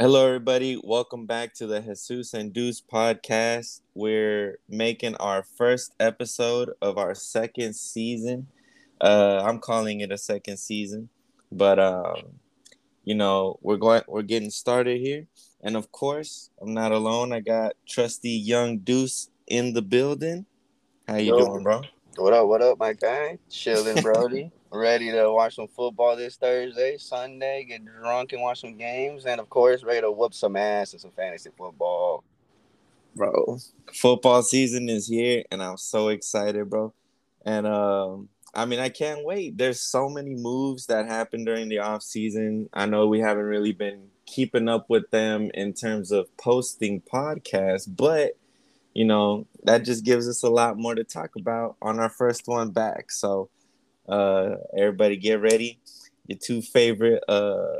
Hello, 0.00 0.26
everybody. 0.26 0.76
Welcome 0.82 1.24
back 1.24 1.54
to 1.54 1.68
the 1.68 1.80
Jesus 1.80 2.34
and 2.34 2.52
Deuce 2.52 2.80
podcast. 2.80 3.80
We're 3.94 4.58
making 4.68 5.14
our 5.16 5.44
first 5.44 5.94
episode 6.00 6.70
of 6.82 6.98
our 6.98 7.14
second 7.14 7.76
season. 7.76 8.48
Uh, 9.00 9.40
I'm 9.46 9.60
calling 9.60 10.00
it 10.00 10.10
a 10.10 10.18
second 10.18 10.56
season, 10.56 11.10
but 11.52 11.78
um, 11.78 12.40
you 13.04 13.14
know 13.14 13.60
we're 13.62 13.76
going 13.76 14.02
we're 14.08 14.22
getting 14.22 14.50
started 14.50 15.00
here, 15.00 15.28
and 15.62 15.76
of 15.76 15.92
course 15.92 16.50
I'm 16.60 16.74
not 16.74 16.90
alone. 16.90 17.32
I 17.32 17.38
got 17.38 17.74
trusty 17.86 18.30
young 18.30 18.78
Deuce 18.78 19.30
in 19.46 19.74
the 19.74 19.82
building. 19.82 20.44
How 21.06 21.18
you 21.18 21.36
Yo. 21.36 21.46
doing, 21.46 21.62
bro? 21.62 21.82
What 22.16 22.32
up? 22.32 22.48
What 22.48 22.62
up, 22.62 22.80
my 22.80 22.94
guy? 22.94 23.38
Chilling, 23.48 23.96
Brody. 24.02 24.50
Ready 24.74 25.10
to 25.10 25.30
watch 25.30 25.56
some 25.56 25.68
football 25.68 26.16
this 26.16 26.36
Thursday, 26.36 26.96
Sunday. 26.98 27.64
Get 27.64 27.84
drunk 27.84 28.32
and 28.32 28.42
watch 28.42 28.60
some 28.60 28.76
games, 28.76 29.26
and 29.26 29.40
of 29.40 29.48
course, 29.48 29.82
ready 29.84 30.00
to 30.00 30.10
whoop 30.10 30.34
some 30.34 30.56
ass 30.56 30.92
in 30.92 30.98
some 30.98 31.12
fantasy 31.12 31.50
football. 31.56 32.24
bro. 33.14 33.58
Football 33.92 34.42
season 34.42 34.88
is 34.88 35.06
here, 35.06 35.44
and 35.50 35.62
I'm 35.62 35.76
so 35.76 36.08
excited, 36.08 36.68
bro. 36.68 36.92
And 37.46 37.66
um, 37.66 38.28
I 38.54 38.66
mean, 38.66 38.80
I 38.80 38.88
can't 38.88 39.24
wait. 39.24 39.58
There's 39.58 39.80
so 39.80 40.08
many 40.08 40.34
moves 40.34 40.86
that 40.86 41.06
happened 41.06 41.46
during 41.46 41.68
the 41.68 41.78
off 41.78 42.02
season. 42.02 42.68
I 42.72 42.86
know 42.86 43.06
we 43.06 43.20
haven't 43.20 43.44
really 43.44 43.72
been 43.72 44.08
keeping 44.26 44.68
up 44.68 44.88
with 44.88 45.10
them 45.10 45.50
in 45.54 45.72
terms 45.72 46.10
of 46.10 46.34
posting 46.36 47.00
podcasts, 47.00 47.88
but 47.88 48.36
you 48.94 49.04
know 49.04 49.46
that 49.64 49.84
just 49.84 50.04
gives 50.04 50.28
us 50.28 50.42
a 50.44 50.48
lot 50.48 50.78
more 50.78 50.94
to 50.94 51.04
talk 51.04 51.30
about 51.36 51.76
on 51.82 51.98
our 51.98 52.08
first 52.08 52.46
one 52.46 52.70
back. 52.70 53.10
So, 53.10 53.50
uh, 54.08 54.56
everybody, 54.76 55.16
get 55.16 55.40
ready. 55.40 55.78
Your 56.26 56.38
two 56.38 56.62
favorite 56.62 57.22
uh 57.28 57.76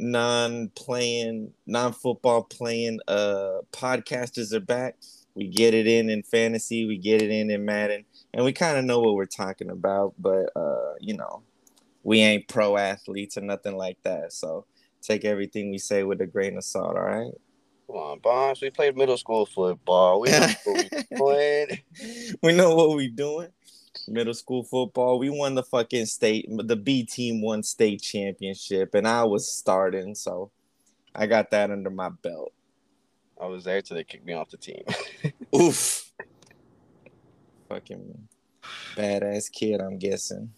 non-playing, 0.00 1.52
non-football 1.66 2.44
playing 2.44 3.00
uh 3.08 3.58
podcasters 3.72 4.52
are 4.52 4.60
back. 4.60 4.96
We 5.34 5.48
get 5.48 5.74
it 5.74 5.86
in 5.86 6.10
in 6.10 6.22
fantasy, 6.22 6.86
we 6.86 6.98
get 6.98 7.22
it 7.22 7.30
in 7.30 7.50
in 7.50 7.64
Madden, 7.64 8.04
and 8.34 8.44
we 8.44 8.52
kind 8.52 8.78
of 8.78 8.84
know 8.84 9.00
what 9.00 9.14
we're 9.14 9.26
talking 9.26 9.70
about, 9.70 10.14
but 10.18 10.50
uh, 10.56 10.94
you 11.00 11.16
know, 11.16 11.42
we 12.02 12.20
ain't 12.20 12.48
pro 12.48 12.76
athletes 12.76 13.36
or 13.36 13.42
nothing 13.42 13.76
like 13.76 13.98
that. 14.02 14.32
So 14.32 14.66
take 15.02 15.24
everything 15.24 15.70
we 15.70 15.78
say 15.78 16.02
with 16.02 16.20
a 16.20 16.26
grain 16.26 16.56
of 16.56 16.64
salt, 16.64 16.96
all 16.96 17.02
right? 17.02 17.32
Come 17.86 17.96
on, 17.96 18.18
boss. 18.18 18.60
We 18.60 18.70
played 18.70 18.96
middle 18.96 19.16
school 19.16 19.46
football. 19.46 20.20
We 20.20 20.30
know 20.30 20.48
what 20.64 20.90
we 21.10 21.84
we 22.42 22.52
know 22.52 22.74
what 22.74 22.96
we 22.96 23.08
doing. 23.08 23.48
Middle 24.06 24.34
school 24.34 24.64
football, 24.64 25.18
we 25.18 25.30
won 25.30 25.54
the 25.54 25.62
fucking 25.62 26.06
state. 26.06 26.46
The 26.48 26.76
B 26.76 27.04
team 27.04 27.40
won 27.42 27.62
state 27.62 28.02
championship, 28.02 28.94
and 28.94 29.06
I 29.06 29.24
was 29.24 29.50
starting, 29.50 30.14
so 30.14 30.50
I 31.14 31.26
got 31.26 31.50
that 31.50 31.70
under 31.70 31.90
my 31.90 32.10
belt. 32.10 32.52
I 33.40 33.46
was 33.46 33.64
there 33.64 33.80
till 33.82 33.96
they 33.96 34.04
kicked 34.04 34.26
me 34.26 34.32
off 34.32 34.50
the 34.50 34.56
team. 34.56 34.82
Oof. 35.54 36.12
Fucking 37.68 38.28
badass 38.96 39.50
kid, 39.52 39.80
I'm 39.80 39.98
guessing. 39.98 40.50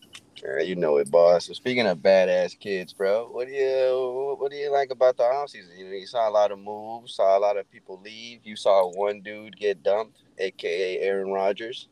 Yeah, 0.42 0.60
you 0.60 0.74
know 0.74 0.96
it, 0.96 1.10
boss. 1.10 1.46
So 1.46 1.52
speaking 1.52 1.86
of 1.86 1.98
badass 1.98 2.58
kids, 2.58 2.94
bro, 2.94 3.28
what 3.30 3.46
do 3.46 3.52
you 3.52 4.36
what 4.38 4.50
do 4.50 4.56
you 4.56 4.72
like 4.72 4.90
about 4.90 5.16
the 5.16 5.24
offseason? 5.24 5.76
You 5.76 5.84
know, 5.84 5.92
you 5.92 6.06
saw 6.06 6.28
a 6.28 6.30
lot 6.30 6.50
of 6.50 6.58
moves, 6.58 7.14
saw 7.14 7.36
a 7.36 7.40
lot 7.40 7.58
of 7.58 7.70
people 7.70 8.00
leave. 8.02 8.40
You 8.44 8.56
saw 8.56 8.90
one 8.90 9.20
dude 9.20 9.56
get 9.56 9.82
dumped, 9.82 10.22
aka 10.38 10.98
Aaron 11.00 11.30
Rodgers. 11.30 11.88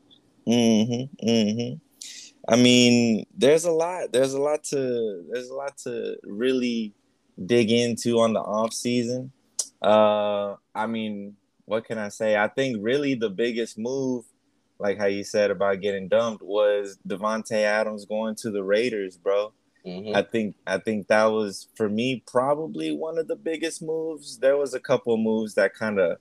Mm-hmm. 0.48 1.28
Mm-hmm. 1.28 1.74
I 2.48 2.56
mean, 2.56 3.26
there's 3.36 3.64
a 3.64 3.70
lot. 3.72 4.12
There's 4.12 4.32
a 4.32 4.40
lot 4.40 4.64
to 4.64 5.24
there's 5.30 5.50
a 5.50 5.54
lot 5.54 5.76
to 5.78 6.16
really 6.24 6.94
dig 7.44 7.70
into 7.70 8.18
on 8.20 8.32
the 8.32 8.40
off 8.40 8.72
season. 8.72 9.32
Uh 9.82 10.54
I 10.74 10.86
mean, 10.86 11.36
what 11.66 11.84
can 11.84 11.98
I 11.98 12.08
say? 12.08 12.36
I 12.36 12.48
think 12.48 12.78
really 12.80 13.14
the 13.14 13.30
biggest 13.30 13.78
move, 13.78 14.24
like 14.78 14.98
how 14.98 15.06
you 15.06 15.24
said 15.24 15.50
about 15.50 15.80
getting 15.82 16.08
dumped, 16.08 16.42
was 16.42 16.98
Davante 17.06 17.52
Adams 17.62 18.06
going 18.06 18.34
to 18.36 18.50
the 18.50 18.64
Raiders, 18.64 19.18
bro. 19.18 19.52
Mhm. 19.86 20.16
I 20.16 20.22
think 20.22 20.56
I 20.66 20.78
think 20.78 21.08
that 21.08 21.26
was 21.26 21.68
for 21.76 21.88
me 21.88 22.22
probably 22.26 22.92
one 22.96 23.18
of 23.18 23.28
the 23.28 23.36
biggest 23.36 23.82
moves. 23.82 24.38
There 24.38 24.56
was 24.56 24.72
a 24.74 24.80
couple 24.80 25.16
moves 25.18 25.54
that 25.54 25.74
kind 25.74 26.00
of 26.00 26.18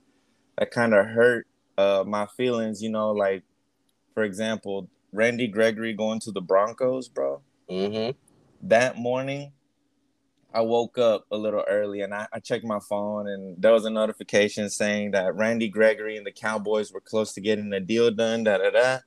that 0.58 0.70
kind 0.70 0.92
of 0.94 1.06
hurt 1.06 1.46
uh 1.78 2.04
my 2.06 2.26
feelings, 2.36 2.82
you 2.82 2.90
know, 2.90 3.12
like 3.12 3.42
for 4.18 4.24
example, 4.24 4.88
Randy 5.12 5.46
Gregory 5.46 5.94
going 5.94 6.18
to 6.22 6.32
the 6.32 6.40
Broncos, 6.40 7.06
bro. 7.06 7.40
Mhm. 7.70 8.16
That 8.62 8.96
morning 8.96 9.52
I 10.52 10.62
woke 10.62 10.98
up 10.98 11.24
a 11.30 11.36
little 11.36 11.62
early 11.68 12.00
and 12.00 12.12
I, 12.12 12.26
I 12.32 12.40
checked 12.40 12.64
my 12.64 12.80
phone 12.80 13.28
and 13.28 13.62
there 13.62 13.70
was 13.72 13.84
a 13.84 13.90
notification 13.90 14.70
saying 14.70 15.12
that 15.12 15.36
Randy 15.36 15.68
Gregory 15.68 16.16
and 16.16 16.26
the 16.26 16.32
Cowboys 16.32 16.90
were 16.92 17.00
close 17.00 17.32
to 17.34 17.40
getting 17.40 17.72
a 17.72 17.78
deal 17.78 18.10
done, 18.10 18.42
da 18.42 18.58
da 18.58 18.70
da. 18.70 18.98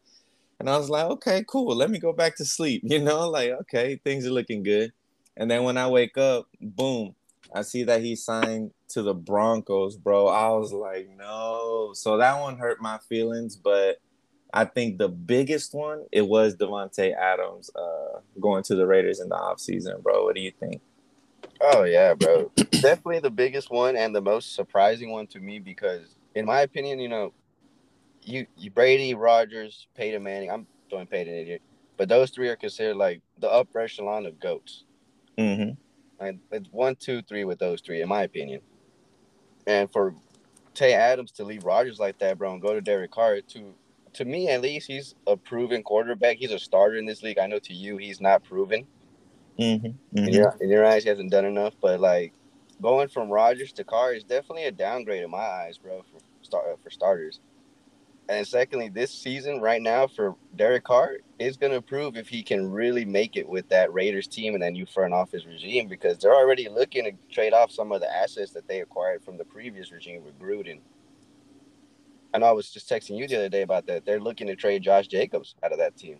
And 0.61 0.69
I 0.69 0.77
was 0.77 0.89
like, 0.89 1.07
okay, 1.07 1.43
cool. 1.45 1.75
Let 1.75 1.89
me 1.89 1.99
go 1.99 2.13
back 2.13 2.37
to 2.37 2.45
sleep. 2.45 2.81
You 2.85 2.99
know, 2.99 3.27
like, 3.29 3.49
okay, 3.63 3.99
things 4.05 4.25
are 4.25 4.31
looking 4.31 4.63
good. 4.63 4.93
And 5.35 5.51
then 5.51 5.63
when 5.63 5.75
I 5.75 5.89
wake 5.89 6.17
up, 6.17 6.47
boom, 6.61 7.15
I 7.53 7.63
see 7.63 7.83
that 7.83 8.01
he 8.01 8.15
signed 8.15 8.71
to 8.89 9.01
the 9.01 9.13
Broncos, 9.13 9.97
bro. 9.97 10.27
I 10.27 10.47
was 10.51 10.71
like, 10.71 11.09
no. 11.17 11.91
So 11.95 12.15
that 12.15 12.39
one 12.39 12.57
hurt 12.57 12.79
my 12.81 12.97
feelings, 13.09 13.57
but 13.57 13.99
I 14.53 14.65
think 14.65 14.97
the 14.97 15.09
biggest 15.09 15.73
one, 15.73 16.05
it 16.11 16.27
was 16.27 16.55
Davante 16.55 17.15
Adams 17.15 17.71
uh, 17.75 18.19
going 18.39 18.63
to 18.63 18.75
the 18.75 18.85
Raiders 18.85 19.19
in 19.19 19.29
the 19.29 19.35
offseason, 19.35 20.01
bro. 20.03 20.23
What 20.25 20.35
do 20.35 20.41
you 20.41 20.51
think? 20.59 20.81
Oh 21.61 21.83
yeah, 21.83 22.13
bro. 22.13 22.51
Definitely 22.71 23.19
the 23.19 23.29
biggest 23.29 23.69
one 23.69 23.95
and 23.95 24.15
the 24.15 24.21
most 24.21 24.55
surprising 24.55 25.11
one 25.11 25.27
to 25.27 25.39
me 25.39 25.59
because, 25.59 26.15
in 26.35 26.45
my 26.45 26.61
opinion, 26.61 26.99
you 26.99 27.07
know, 27.07 27.33
you, 28.23 28.45
you 28.57 28.71
Brady, 28.71 29.13
Rodgers, 29.13 29.87
Peyton 29.95 30.23
Manning. 30.23 30.51
I'm 30.51 30.67
throwing 30.89 31.07
Peyton 31.07 31.33
in 31.33 31.45
here, 31.45 31.59
but 31.97 32.09
those 32.09 32.31
three 32.31 32.49
are 32.49 32.55
considered 32.55 32.97
like 32.97 33.21
the 33.39 33.49
upper 33.49 33.79
echelon 33.79 34.25
of 34.25 34.39
goats. 34.39 34.83
Mm-hmm. 35.37 35.71
Like 36.19 36.37
it's 36.51 36.69
one, 36.71 36.95
two, 36.95 37.21
three 37.21 37.45
with 37.45 37.59
those 37.59 37.81
three, 37.81 38.01
in 38.01 38.09
my 38.09 38.23
opinion. 38.23 38.61
And 39.65 39.91
for 39.91 40.15
Tay 40.73 40.93
Adams 40.93 41.31
to 41.33 41.43
leave 41.43 41.63
Rodgers 41.63 41.99
like 41.99 42.19
that, 42.19 42.37
bro, 42.37 42.53
and 42.53 42.61
go 42.61 42.73
to 42.73 42.81
Derek 42.81 43.11
Carr, 43.11 43.39
to 43.41 43.73
to 44.13 44.25
me 44.25 44.49
at 44.49 44.61
least, 44.61 44.87
he's 44.87 45.15
a 45.27 45.37
proven 45.37 45.83
quarterback. 45.83 46.37
He's 46.37 46.51
a 46.51 46.59
starter 46.59 46.97
in 46.97 47.05
this 47.05 47.23
league. 47.23 47.39
I 47.39 47.47
know 47.47 47.59
to 47.59 47.73
you, 47.73 47.97
he's 47.97 48.21
not 48.21 48.43
proven. 48.43 48.85
Mm-hmm. 49.59 50.17
In 50.17 50.33
your 50.33 50.55
in 50.59 50.69
your 50.69 50.85
eyes, 50.85 51.03
he 51.03 51.09
hasn't 51.09 51.31
done 51.31 51.45
enough. 51.45 51.73
But 51.81 51.99
like 51.99 52.33
going 52.81 53.07
from 53.07 53.29
Rodgers 53.29 53.71
to 53.73 53.83
Carr 53.83 54.13
is 54.13 54.23
definitely 54.23 54.65
a 54.65 54.71
downgrade 54.71 55.23
in 55.23 55.31
my 55.31 55.37
eyes, 55.37 55.77
bro. 55.77 56.03
For 56.11 56.19
start 56.41 56.65
for 56.83 56.89
starters. 56.89 57.39
And 58.29 58.47
secondly, 58.47 58.87
this 58.87 59.11
season 59.11 59.59
right 59.59 59.81
now 59.81 60.07
for 60.07 60.35
Derek 60.55 60.85
Carr 60.85 61.17
is 61.37 61.57
going 61.57 61.73
to 61.73 61.81
prove 61.81 62.15
if 62.15 62.29
he 62.29 62.43
can 62.43 62.71
really 62.71 63.03
make 63.03 63.35
it 63.35 63.47
with 63.47 63.67
that 63.69 63.91
Raiders 63.91 64.27
team 64.27 64.53
and 64.53 64.63
that 64.63 64.71
new 64.71 64.85
front 64.85 65.13
office 65.13 65.45
regime 65.45 65.87
because 65.89 66.17
they're 66.17 66.33
already 66.33 66.69
looking 66.69 67.03
to 67.03 67.11
trade 67.33 67.51
off 67.51 67.71
some 67.71 67.91
of 67.91 67.99
the 67.99 68.09
assets 68.09 68.51
that 68.51 68.67
they 68.67 68.79
acquired 68.79 69.23
from 69.23 69.37
the 69.37 69.43
previous 69.43 69.91
regime 69.91 70.23
with 70.23 70.39
Gruden. 70.39 70.79
I 72.33 72.39
know 72.39 72.47
I 72.47 72.51
was 72.51 72.69
just 72.71 72.89
texting 72.89 73.17
you 73.17 73.27
the 73.27 73.37
other 73.37 73.49
day 73.49 73.61
about 73.63 73.87
that. 73.87 74.05
They're 74.05 74.19
looking 74.19 74.47
to 74.47 74.55
trade 74.55 74.83
Josh 74.83 75.07
Jacobs 75.07 75.55
out 75.63 75.71
of 75.71 75.79
that 75.79 75.97
team. 75.97 76.19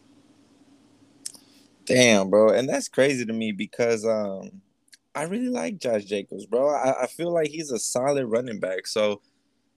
Damn, 1.85 2.29
bro. 2.29 2.49
And 2.53 2.69
that's 2.69 2.87
crazy 2.89 3.25
to 3.25 3.33
me 3.33 3.51
because 3.51 4.05
um 4.05 4.61
I 5.15 5.23
really 5.23 5.49
like 5.49 5.79
Josh 5.79 6.05
Jacobs, 6.05 6.45
bro. 6.45 6.69
I, 6.69 7.03
I 7.03 7.07
feel 7.07 7.31
like 7.33 7.49
he's 7.49 7.71
a 7.71 7.79
solid 7.79 8.25
running 8.27 8.59
back. 8.59 8.87
So 8.87 9.21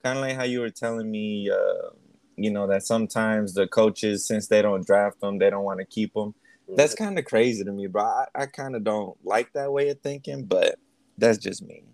kind 0.03 0.19
of 0.19 0.25
like 0.25 0.37
how 0.37 0.45
you 0.45 0.61
were 0.61 0.71
telling 0.71 1.11
me 1.11 1.50
uh 1.50 1.91
you 2.37 2.51
know 2.51 2.66
that 2.66 2.83
sometimes 2.84 3.55
the 3.55 3.66
coaches 3.69 4.27
since 4.27 4.49
they 4.49 4.62
don't 4.62 4.87
draft 4.87 5.21
them, 5.21 5.39
they 5.39 5.51
don't 5.51 5.65
want 5.65 5.81
to 5.81 5.87
keep 5.87 6.15
them. 6.15 6.34
That's 6.77 6.95
kind 6.95 7.19
of 7.19 7.25
crazy 7.25 7.65
to 7.65 7.72
me, 7.72 7.87
bro. 7.87 8.03
I, 8.05 8.27
I 8.34 8.47
kind 8.47 8.75
of 8.75 8.84
don't 8.84 9.16
like 9.25 9.53
that 9.53 9.72
way 9.72 9.91
of 9.91 10.01
thinking, 10.01 10.45
but 10.45 10.77
that's 11.19 11.39
just 11.39 11.62
me. 11.62 11.84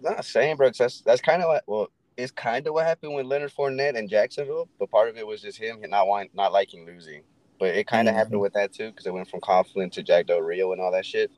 Not 0.00 0.24
saying, 0.24 0.56
bro. 0.56 0.68
'cause 0.68 0.78
That's 0.78 1.00
that's 1.02 1.20
kind 1.20 1.42
of 1.42 1.48
what 1.48 1.64
well, 1.66 1.88
it's 2.16 2.32
kind 2.32 2.66
of 2.66 2.74
what 2.74 2.86
happened 2.86 3.14
with 3.14 3.26
Leonard 3.26 3.52
Fournette 3.52 3.96
and 3.98 4.08
Jacksonville, 4.08 4.68
but 4.78 4.90
part 4.90 5.08
of 5.08 5.16
it 5.16 5.26
was 5.26 5.42
just 5.42 5.58
him 5.58 5.80
not 5.88 6.06
wanting, 6.06 6.30
not 6.34 6.52
liking 6.52 6.86
losing. 6.86 7.22
But 7.58 7.74
it 7.74 7.86
kind 7.86 8.08
of 8.08 8.14
Mhm. 8.14 8.18
happened 8.18 8.40
with 8.40 8.52
that 8.54 8.72
too, 8.72 8.90
because 8.90 9.06
it 9.06 9.12
went 9.12 9.28
from 9.28 9.40
Coughlin 9.40 9.90
to 9.92 10.02
Jack 10.02 10.26
Del 10.26 10.40
Rio 10.42 10.72
and 10.72 10.80
all 10.80 10.92
that 10.92 11.06
shit. 11.06 11.30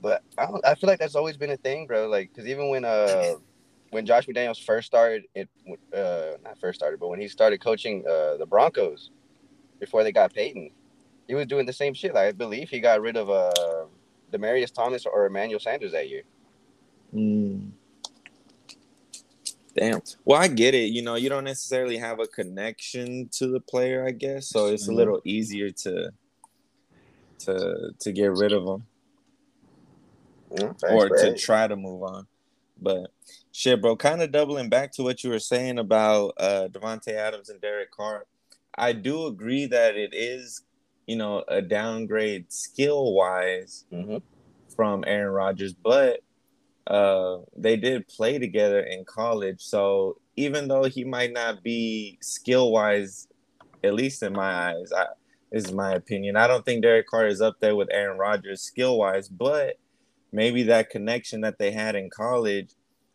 But 0.00 0.22
I 0.36 0.46
don't, 0.46 0.66
I 0.66 0.74
feel 0.74 0.88
like 0.88 0.98
that's 0.98 1.14
always 1.14 1.36
been 1.36 1.50
a 1.50 1.56
thing, 1.56 1.86
bro. 1.86 2.08
Like, 2.08 2.30
because 2.32 2.48
even 2.48 2.68
when 2.70 2.84
uh 2.84 3.34
when 3.90 4.06
Josh 4.06 4.26
McDaniels 4.26 4.62
first 4.64 4.86
started, 4.86 5.24
it 5.34 5.48
uh 5.94 6.36
not 6.42 6.58
first 6.58 6.80
started, 6.80 6.98
but 6.98 7.08
when 7.08 7.20
he 7.20 7.28
started 7.28 7.60
coaching 7.62 8.04
uh 8.06 8.36
the 8.36 8.46
Broncos 8.46 9.10
before 9.78 10.02
they 10.02 10.12
got 10.12 10.32
Peyton, 10.34 10.70
he 11.28 11.34
was 11.34 11.46
doing 11.46 11.66
the 11.66 11.72
same 11.72 11.94
shit. 11.94 12.14
Like, 12.14 12.28
I 12.28 12.32
believe 12.32 12.68
he 12.68 12.80
got 12.80 13.00
rid 13.00 13.16
of 13.16 13.30
uh 13.30 13.84
Demaryius 14.32 14.72
Thomas 14.72 15.06
or 15.06 15.26
Emmanuel 15.26 15.60
Sanders 15.60 15.92
that 15.92 16.08
year. 16.08 16.22
Mm. 17.14 17.72
Damn. 19.74 20.02
Well, 20.24 20.40
I 20.40 20.48
get 20.48 20.74
it. 20.74 20.92
You 20.92 21.02
know, 21.02 21.14
you 21.14 21.28
don't 21.28 21.44
necessarily 21.44 21.96
have 21.96 22.20
a 22.20 22.26
connection 22.26 23.28
to 23.32 23.46
the 23.48 23.60
player, 23.60 24.06
I 24.06 24.10
guess, 24.10 24.48
so 24.48 24.66
it's 24.66 24.86
a 24.88 24.90
Mhm. 24.90 24.96
little 24.96 25.20
easier 25.24 25.70
to 25.70 26.12
to 27.38 27.92
to 27.98 28.12
get 28.12 28.32
rid 28.32 28.52
of 28.52 28.64
them. 28.64 28.86
mm, 30.50 30.92
or 30.92 31.08
to 31.08 31.34
try 31.36 31.66
to 31.66 31.74
move 31.74 32.02
on. 32.02 32.26
But 32.80 33.10
shit, 33.52 33.80
bro, 33.80 33.96
kind 33.96 34.20
of 34.20 34.32
doubling 34.32 34.68
back 34.68 34.92
to 34.92 35.02
what 35.02 35.24
you 35.24 35.30
were 35.30 35.38
saying 35.38 35.78
about 35.78 36.34
uh 36.36 36.68
Davante 36.70 37.08
Adams 37.08 37.48
and 37.48 37.60
Derek 37.60 37.90
Carr. 37.90 38.26
I 38.76 38.92
do 38.92 39.26
agree 39.26 39.66
that 39.66 39.96
it 39.96 40.12
is, 40.12 40.62
you 41.06 41.16
know, 41.16 41.44
a 41.48 41.62
downgrade 41.62 42.52
skill 42.52 43.14
wise 43.14 43.86
mm-hmm. 43.92 44.18
from 44.74 45.04
Aaron 45.06 45.32
Rodgers, 45.32 45.72
but 45.72 46.20
uh 46.86 47.38
they 47.56 47.76
did 47.76 48.08
play 48.08 48.38
together 48.38 48.80
in 48.80 49.04
college. 49.04 49.60
So 49.60 50.18
even 50.36 50.68
though 50.68 50.84
he 50.84 51.04
might 51.04 51.32
not 51.32 51.62
be 51.62 52.18
skill 52.20 52.72
wise, 52.72 53.28
at 53.84 53.94
least 53.94 54.22
in 54.22 54.32
my 54.32 54.70
eyes, 54.70 54.92
I 54.92 55.06
this 55.50 55.66
is 55.66 55.72
my 55.72 55.92
opinion. 55.92 56.36
I 56.36 56.46
don't 56.46 56.64
think 56.64 56.82
Derek 56.82 57.06
Carr 57.06 57.26
is 57.26 57.42
up 57.42 57.56
there 57.60 57.76
with 57.76 57.88
Aaron 57.92 58.18
Rodgers 58.18 58.62
skill 58.62 58.96
wise, 58.98 59.28
but 59.28 59.76
maybe 60.32 60.62
that 60.64 60.88
connection 60.88 61.42
that 61.42 61.58
they 61.58 61.70
had 61.70 61.94
in 61.94 62.08
college 62.08 62.70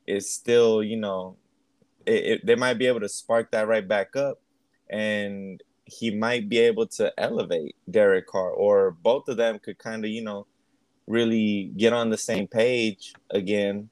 is 0.06 0.32
still, 0.32 0.84
you 0.84 0.98
know, 0.98 1.36
it, 2.06 2.26
it, 2.26 2.46
they 2.46 2.56
might 2.56 2.78
be 2.78 2.86
able 2.86 3.00
to 3.00 3.10
spark 3.10 3.52
that 3.52 3.68
right 3.68 3.88
back 3.88 4.16
up, 4.16 4.40
and 4.90 5.62
he 5.86 6.12
might 6.12 6.48
be 6.48 6.60
able 6.60 6.86
to 6.86 7.12
elevate 7.18 7.76
Derek 7.90 8.28
Carr, 8.28 8.52
or 8.52 8.92
both 8.92 9.28
of 9.28 9.38
them 9.38 9.58
could 9.58 9.80
kind 9.80 10.06
of, 10.06 10.12
you 10.12 10.24
know, 10.24 10.46
really 11.08 11.72
get 11.78 11.94
on 11.94 12.10
the 12.10 12.18
same 12.18 12.48
page 12.48 13.14
again 13.32 13.90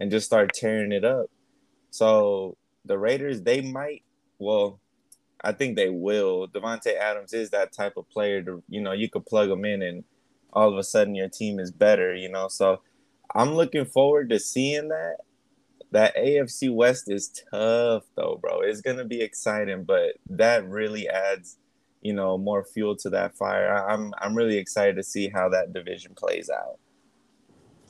and 0.00 0.10
just 0.10 0.26
start 0.26 0.52
tearing 0.54 0.92
it 0.92 1.04
up. 1.04 1.26
So 1.90 2.56
the 2.84 2.98
Raiders, 2.98 3.42
they 3.42 3.60
might, 3.60 4.02
well, 4.38 4.80
I 5.42 5.52
think 5.52 5.76
they 5.76 5.90
will. 5.90 6.48
Davante 6.48 6.96
Adams 6.98 7.32
is 7.32 7.50
that 7.50 7.72
type 7.72 7.96
of 7.96 8.08
player 8.08 8.42
to, 8.42 8.62
you 8.68 8.80
know, 8.80 8.92
you 8.92 9.08
could 9.10 9.26
plug 9.26 9.50
him 9.50 9.64
in 9.64 9.82
and 9.82 10.04
all 10.52 10.72
of 10.72 10.78
a 10.78 10.82
sudden 10.82 11.14
your 11.14 11.28
team 11.28 11.58
is 11.60 11.70
better, 11.70 12.14
you 12.14 12.30
know. 12.30 12.48
So 12.48 12.80
I'm 13.34 13.54
looking 13.54 13.84
forward 13.84 14.30
to 14.30 14.38
seeing 14.38 14.88
that. 14.88 15.16
That 15.90 16.16
AFC 16.16 16.74
West 16.74 17.08
is 17.08 17.28
tough 17.52 18.02
though, 18.16 18.38
bro. 18.42 18.62
It's 18.62 18.80
gonna 18.80 19.04
be 19.04 19.20
exciting, 19.20 19.84
but 19.84 20.16
that 20.28 20.68
really 20.68 21.08
adds, 21.08 21.56
you 22.04 22.12
know, 22.12 22.38
more 22.38 22.62
fuel 22.62 22.94
to 22.96 23.10
that 23.10 23.34
fire. 23.34 23.88
I'm 23.88 24.14
I'm 24.18 24.36
really 24.36 24.58
excited 24.58 24.94
to 24.96 25.02
see 25.02 25.28
how 25.28 25.48
that 25.48 25.72
division 25.72 26.14
plays 26.14 26.48
out. 26.50 26.78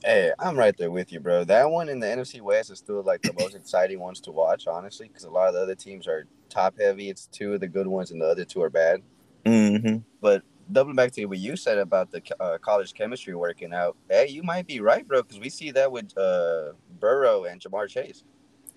Hey, 0.05 0.33
I'm 0.39 0.57
right 0.57 0.77
there 0.77 0.91
with 0.91 1.13
you, 1.13 1.21
bro. 1.21 1.45
That 1.45 1.71
one 1.71 1.89
in 1.89 1.99
the 1.99 2.07
NFC 2.07 2.41
West 2.41 2.71
is 2.71 2.79
still 2.79 3.03
like 3.03 3.23
the 3.23 3.35
most 3.39 3.55
exciting 3.61 3.99
ones 3.99 4.21
to 4.23 4.31
watch, 4.31 4.67
honestly, 4.67 5.09
because 5.09 5.25
a 5.25 5.31
lot 5.31 5.49
of 5.49 5.55
the 5.55 5.61
other 5.61 5.75
teams 5.75 6.07
are 6.07 6.27
top 6.49 6.79
heavy. 6.79 7.11
It's 7.11 7.27
two 7.27 7.55
of 7.55 7.61
the 7.61 7.69
good 7.69 7.89
ones, 7.89 8.13
and 8.13 8.21
the 8.21 8.27
other 8.27 8.45
two 8.45 8.63
are 8.63 8.71
bad. 8.71 9.03
Mm-hmm. 9.45 9.99
But 10.21 10.43
doubling 10.71 10.97
back 10.97 11.11
to 11.13 11.25
what 11.27 11.39
you 11.39 11.57
said 11.57 11.79
about 11.79 12.11
the 12.11 12.23
uh, 12.39 12.59
college 12.59 12.95
chemistry 12.95 13.35
working 13.35 13.75
out, 13.75 13.97
hey, 14.09 14.29
you 14.29 14.43
might 14.43 14.67
be 14.67 14.81
right, 14.81 15.07
bro, 15.07 15.23
because 15.23 15.41
we 15.41 15.51
see 15.51 15.71
that 15.73 15.91
with 15.91 16.17
uh, 16.17 16.73
Burrow 17.01 17.45
and 17.45 17.61
Ja'Marr 17.61 17.89
Chase. 17.89 18.25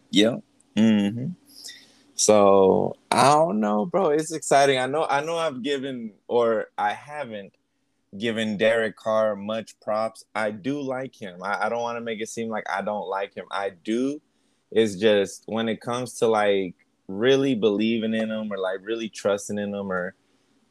Yeah. 0.09 0.37
Mm-hmm. 0.75 1.27
So 2.17 2.95
I 3.11 3.33
don't 3.33 3.59
know, 3.59 3.85
bro. 3.85 4.09
It's 4.09 4.33
exciting. 4.33 4.79
I 4.79 4.87
know. 4.87 5.05
I 5.09 5.23
know. 5.23 5.37
I've 5.37 5.61
given 5.61 6.13
or 6.27 6.67
I 6.77 6.93
haven't 6.93 7.53
given 8.17 8.57
Derek 8.57 8.97
Carr 8.97 9.35
much 9.35 9.79
props. 9.79 10.25
I 10.33 10.49
do 10.51 10.81
like 10.81 11.15
him. 11.15 11.43
I, 11.43 11.65
I 11.65 11.69
don't 11.69 11.83
want 11.83 11.97
to 11.97 12.01
make 12.01 12.19
it 12.19 12.27
seem 12.27 12.49
like 12.49 12.65
I 12.69 12.81
don't 12.81 13.07
like 13.07 13.35
him. 13.35 13.45
I 13.51 13.69
do. 13.69 14.19
It's 14.71 14.95
just 14.95 15.43
when 15.45 15.69
it 15.69 15.79
comes 15.79 16.15
to 16.15 16.27
like 16.27 16.75
really 17.07 17.53
believing 17.53 18.15
in 18.15 18.31
him 18.31 18.51
or 18.51 18.57
like 18.57 18.79
really 18.83 19.09
trusting 19.09 19.59
in 19.59 19.73
him 19.73 19.91
or 19.91 20.15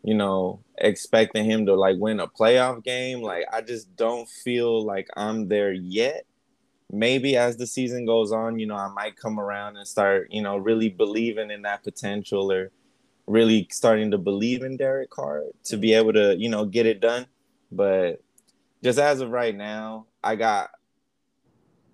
you 0.03 0.15
know, 0.15 0.61
expecting 0.79 1.45
him 1.45 1.67
to 1.67 1.75
like 1.75 1.97
win 1.99 2.21
a 2.21 2.29
playoff 2.29 2.83
game. 2.85 3.23
Like 3.23 3.45
I 3.53 3.61
just 3.61 3.95
don't 3.97 4.29
feel 4.29 4.85
like 4.85 5.09
I'm 5.17 5.49
there 5.49 5.73
yet. 5.73 6.27
Maybe 6.91 7.37
as 7.37 7.57
the 7.57 7.67
season 7.67 8.07
goes 8.07 8.33
on, 8.33 8.59
you 8.59 8.67
know, 8.67 8.77
I 8.77 8.89
might 8.89 9.17
come 9.17 9.41
around 9.41 9.77
and 9.77 9.87
start, 9.87 10.29
you 10.31 10.43
know, 10.43 10.57
really 10.57 10.89
believing 10.89 11.51
in 11.51 11.63
that 11.63 11.83
potential 11.83 12.53
or 12.53 12.71
really 13.27 13.67
starting 13.73 14.13
to 14.13 14.19
believe 14.19 14.63
in 14.63 14.77
Derek 14.77 15.11
Carr 15.11 15.43
to 15.65 15.77
be 15.77 15.95
able 15.95 16.13
to, 16.13 16.37
you 16.39 16.49
know, 16.49 16.65
get 16.65 16.87
it 16.87 17.01
done. 17.01 17.27
But 17.73 18.23
just 18.85 18.99
as 18.99 19.21
of 19.21 19.31
right 19.31 19.55
now, 19.55 20.07
I 20.23 20.37
got 20.37 20.71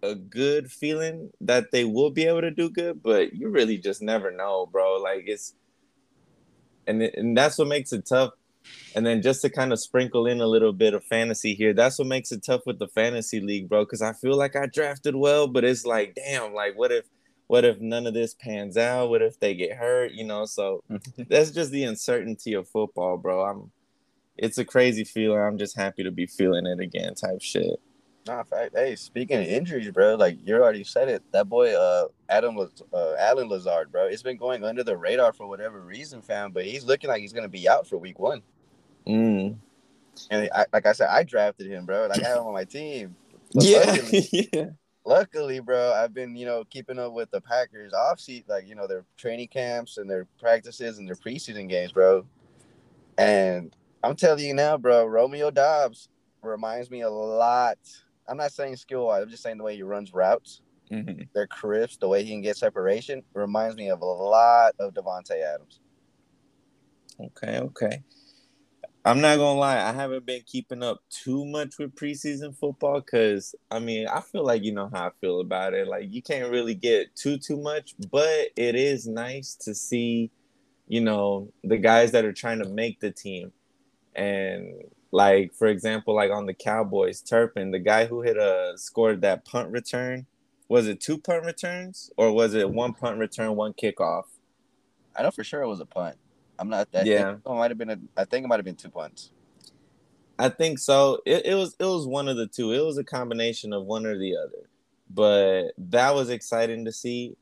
a 0.03 0.15
good 0.15 0.71
feeling 0.71 1.31
that 1.41 1.71
they 1.71 1.85
will 1.85 2.11
be 2.11 2.27
able 2.27 2.41
to 2.41 2.51
do 2.51 2.69
good, 2.69 3.03
but 3.03 3.33
you 3.33 3.49
really 3.49 3.79
just 3.79 4.03
never 4.03 4.31
know, 4.31 4.67
bro. 4.67 4.97
Like 4.97 5.25
it's 5.27 5.55
and 6.87 7.03
and 7.03 7.37
that's 7.37 7.59
what 7.59 7.69
makes 7.69 7.93
it 7.93 8.05
tough. 8.07 8.33
And 8.95 9.07
then 9.07 9.23
just 9.23 9.43
to 9.43 9.51
kind 9.51 9.73
of 9.73 9.81
sprinkle 9.81 10.27
in 10.27 10.41
a 10.41 10.47
little 10.47 10.73
bit 10.73 10.95
of 10.95 11.05
fantasy 11.05 11.55
here, 11.55 11.73
that's 11.73 11.99
what 11.99 12.09
makes 12.09 12.33
it 12.33 12.45
tough 12.45 12.63
with 12.67 12.79
the 12.79 12.89
fantasy 12.89 13.41
league, 13.41 13.69
bro. 13.69 13.85
Because 13.85 14.03
I 14.03 14.13
feel 14.13 14.37
like 14.37 14.57
I 14.57 14.67
drafted 14.67 15.17
well, 15.17 15.49
but 15.49 15.65
it's 15.65 15.85
like, 15.85 16.15
damn, 16.15 16.55
like 16.55 16.77
what 16.77 16.93
if, 16.93 17.07
what 17.47 17.65
if 17.65 17.81
none 17.81 18.07
of 18.07 18.15
this 18.15 18.35
pans 18.35 18.77
out? 18.77 19.11
What 19.11 19.23
if 19.23 19.39
they 19.41 19.55
get 19.55 19.77
hurt? 19.77 20.13
You 20.13 20.25
know, 20.25 20.45
so 20.45 20.83
mm-hmm. 20.91 21.23
that's 21.29 21.51
just 21.51 21.71
the 21.71 21.85
uncertainty 21.85 22.55
of 22.55 22.69
football, 22.69 23.17
bro. 23.17 23.43
I'm, 23.45 23.71
it's 24.37 24.59
a 24.59 24.65
crazy 24.65 25.05
feeling. 25.05 25.39
I'm 25.39 25.59
just 25.59 25.77
happy 25.77 26.05
to 26.05 26.11
be 26.11 26.27
feeling 26.27 26.67
it 26.67 26.81
again, 26.81 27.15
type 27.15 27.41
shit. 27.41 27.81
Nah, 28.27 28.45
fact. 28.45 28.77
Hey, 28.77 28.95
speaking 28.95 29.39
of 29.39 29.47
injuries, 29.47 29.91
bro, 29.91 30.15
like 30.15 30.39
you 30.45 30.55
already 30.55 30.85
said 30.85 31.09
it. 31.09 31.23
That 31.33 31.49
boy, 31.49 31.75
uh, 31.75 32.07
Adam 32.29 32.57
uh, 32.59 33.15
Allen 33.19 33.49
Lazard, 33.49 33.91
bro. 33.91 34.07
It's 34.07 34.23
been 34.23 34.37
going 34.37 34.65
under 34.65 34.85
the 34.85 34.97
radar 34.97 35.33
for 35.33 35.49
whatever 35.49 35.81
reason, 35.81 36.23
fam. 36.23 36.53
But 36.53 36.65
he's 36.65 36.85
looking 36.85 37.11
like 37.11 37.21
he's 37.21 37.33
gonna 37.33 37.49
be 37.49 37.69
out 37.69 37.87
for 37.87 37.99
week 37.99 38.21
one. 38.21 38.43
Mm. 39.07 39.57
And 40.31 40.51
I, 40.55 40.67
like 40.73 40.87
I 40.87 40.93
said, 40.93 41.09
I 41.09 41.25
drafted 41.25 41.67
him, 41.67 41.85
bro. 41.85 42.07
Like 42.07 42.25
I 42.25 42.29
have 42.29 42.39
him 42.39 42.47
on 42.47 42.53
my 42.53 42.65
team. 42.65 43.17
But 43.55 43.65
yeah, 43.65 43.79
luckily, 43.81 44.49
yeah. 44.55 44.67
Luckily, 45.05 45.61
bro, 45.61 45.93
I've 45.93 46.15
been 46.15 46.35
you 46.35 46.47
know 46.47 46.65
keeping 46.65 46.99
up 46.99 47.13
with 47.13 47.31
the 47.33 47.41
Packers 47.43 47.93
off 47.93 48.19
seat, 48.19 48.47
like 48.49 48.67
you 48.67 48.75
know 48.75 48.87
their 48.87 49.05
training 49.19 49.49
camps 49.49 49.99
and 49.99 50.09
their 50.09 50.27
practices 50.41 50.97
and 50.97 51.07
their 51.07 51.17
preseason 51.17 51.69
games, 51.69 51.93
bro. 51.93 52.25
And 53.19 53.77
I'm 54.03 54.17
telling 54.17 54.47
you 54.47 54.55
now, 54.55 54.79
bro, 54.79 55.05
Romeo 55.05 55.51
Doubs 55.51 56.09
reminds 56.41 56.91
me 56.91 57.03
a 57.03 57.11
lot 57.11 57.77
I'm 58.29 58.37
not 58.37 58.53
saying 58.53 58.77
skill 58.77 59.07
wise. 59.07 59.23
I'm 59.23 59.31
just 59.31 59.43
saying 59.43 59.59
the 59.59 59.65
way 59.65 59.77
he 59.77 59.83
runs 59.83 60.13
routes. 60.13 60.63
Mm-hmm. 60.91 61.23
They're 61.35 61.47
crisp. 61.47 62.01
The 62.01 62.09
way 62.09 62.23
he 62.23 62.31
can 62.31 62.43
get 62.43 62.57
separation 62.57 63.23
reminds 63.35 63.77
me 63.77 63.91
of 63.91 64.03
a 64.03 64.07
lot 64.07 64.75
of 64.79 64.95
Davante 64.95 65.43
Adams. 65.43 65.81
Okay, 67.19 67.59
okay. 67.59 68.03
I'm 69.05 69.21
not 69.21 69.37
gonna 69.37 69.59
lie. 69.59 69.81
I 69.81 69.93
haven't 69.93 70.27
been 70.27 70.43
keeping 70.47 70.83
up 70.83 71.03
too 71.11 71.45
much 71.45 71.79
with 71.79 71.95
preseason 71.97 72.57
football 72.57 73.01
because 73.01 73.55
I 73.71 73.81
mean 73.81 74.07
I 74.07 74.21
feel 74.21 74.45
like 74.45 74.63
you 74.63 74.73
know 74.73 74.89
how 74.93 75.09
I 75.09 75.11
feel 75.21 75.41
about 75.41 75.75
it. 75.75 75.89
Like 75.89 76.13
you 76.13 76.23
can't 76.23 76.53
really 76.53 76.75
get 76.75 77.15
too 77.17 77.37
too 77.37 77.57
much, 77.57 77.97
but 78.13 78.49
it 78.55 78.77
is 78.77 79.09
nice 79.09 79.57
to 79.63 79.75
see, 79.75 80.31
you 80.87 81.01
know, 81.01 81.53
the 81.65 81.79
guys 81.79 82.13
that 82.13 82.25
are 82.25 82.33
trying 82.33 82.61
to 82.61 82.69
make 82.69 83.01
the 83.01 83.11
team, 83.11 83.53
and 84.15 84.85
like 85.13 85.55
for 85.55 85.69
example, 85.69 86.15
like 86.15 86.33
on 86.33 86.47
the 86.47 86.55
Cowboys, 86.55 87.21
Turpin, 87.21 87.71
the 87.71 87.79
guy 87.79 88.07
who 88.07 88.23
hit 88.23 88.37
a 88.37 88.73
scored 88.77 89.21
that 89.21 89.45
punt 89.45 89.71
return, 89.71 90.27
was 90.69 90.89
it 90.89 91.01
two 91.01 91.19
punt 91.19 91.45
returns 91.45 92.11
or 92.17 92.33
was 92.33 92.55
it 92.55 92.69
one 92.69 92.95
punt 92.95 93.19
return, 93.19 93.55
one 93.55 93.75
kickoff? 93.75 94.25
I 95.15 95.23
know 95.23 95.31
for 95.31 95.45
sure 95.45 95.63
it 95.63 95.69
was 95.69 95.81
a 95.81 95.87
punt. 95.87 96.17
I'm 96.59 96.71
not 96.71 96.91
that. 96.93 97.07
Yeah, 97.07 97.35
it 97.35 97.49
might 97.49 97.71
have 97.71 97.79
been. 97.79 97.91
A, 97.91 97.99
I 98.17 98.25
think 98.25 98.45
it 98.45 98.49
might 98.49 98.57
have 98.57 98.65
been 98.65 98.77
two 98.77 98.89
punts. 98.89 99.31
I 100.39 100.49
think 100.49 100.79
so. 100.79 101.21
It, 101.27 101.47
it 101.47 101.55
was 101.55 101.77
it 101.79 101.85
was 101.85 102.07
one 102.07 102.29
of 102.29 102.37
the 102.37 102.47
two. 102.47 102.73
It 102.73 102.85
was 102.85 102.97
a 102.97 103.05
combination 103.05 103.73
of 103.73 103.85
one 103.85 104.07
or 104.07 104.19
the 104.19 104.37
other. 104.37 104.69
But 105.11 105.73
that 105.77 106.15
was 106.15 106.31
exciting 106.31 106.87
to 106.87 106.93
see. 106.93 107.37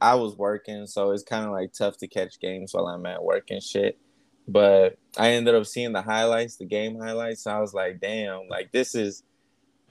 I 0.00 0.16
was 0.16 0.36
working, 0.36 0.86
so 0.86 1.12
it's 1.12 1.22
kind 1.22 1.46
of 1.46 1.52
like 1.52 1.72
tough 1.72 1.96
to 1.98 2.08
catch 2.08 2.40
games 2.40 2.74
while 2.74 2.86
I'm 2.88 3.06
at 3.06 3.22
work 3.22 3.50
and 3.50 3.62
shit. 3.62 3.98
But 4.48 4.98
I 5.16 5.32
ended 5.32 5.54
up 5.54 5.66
seeing 5.66 5.92
the 5.92 6.02
highlights, 6.02 6.56
the 6.56 6.66
game 6.66 6.98
highlights. 6.98 7.42
So 7.42 7.50
I 7.50 7.60
was 7.60 7.74
like, 7.74 8.00
damn, 8.00 8.48
like 8.48 8.70
this 8.72 8.94
is 8.94 9.22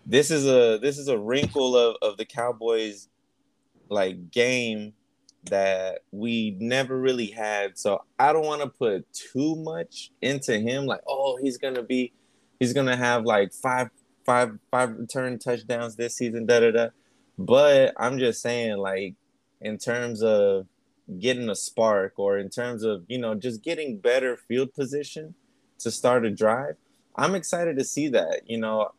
this 0.06 0.32
is 0.32 0.48
a 0.48 0.80
this 0.82 0.98
is 0.98 1.08
a 1.08 1.18
wrinkle 1.18 1.76
of, 1.76 1.98
of 2.02 2.18
the 2.18 2.26
Cowboys 2.26 3.10
like 3.90 4.32
game 4.32 4.94
that 5.50 6.00
we 6.12 6.56
never 6.60 7.00
really 7.00 7.28
had. 7.28 7.78
So 7.78 8.04
I 8.18 8.34
don't 8.34 8.46
want 8.46 8.62
to 8.62 8.70
put 8.70 9.06
too 9.14 9.56
much 9.56 10.12
into 10.22 10.58
him, 10.60 10.86
like, 10.86 11.02
oh, 11.08 11.38
he's 11.42 11.58
gonna 11.58 11.84
be 11.84 12.14
he's 12.60 12.74
gonna 12.74 12.96
have 12.96 13.26
like 13.26 13.54
five 13.54 13.90
five 14.26 14.58
five 14.72 14.98
return 14.98 15.40
touchdowns 15.40 15.96
this 15.96 16.16
season, 16.16 16.46
da 16.46 16.60
da 16.60 16.72
da. 16.72 16.88
But 17.38 17.94
I'm 17.98 18.18
just 18.18 18.42
saying, 18.42 18.78
like, 18.78 19.16
in 19.62 19.78
terms 19.78 20.24
of 20.24 20.68
getting 21.20 21.50
a 21.50 21.56
spark 21.56 22.14
or 22.18 22.38
in 22.38 22.50
terms 22.50 22.84
of 22.84 23.04
you 23.08 23.18
know 23.18 23.36
just 23.36 23.64
getting 23.64 24.00
better 24.00 24.38
field 24.38 24.74
position 24.74 25.36
to 25.80 25.92
start 25.92 26.26
a 26.26 26.32
drive 26.32 26.76
i'm 27.16 27.36
excited 27.36 27.78
to 27.78 27.84
see 27.84 28.10
that 28.10 28.42
you 28.48 28.58
know 28.58 28.90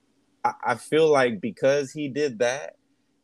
i, 0.44 0.52
I 0.64 0.74
feel 0.76 1.10
like 1.10 1.40
because 1.40 1.92
he 1.92 2.08
did 2.08 2.38
that 2.40 2.76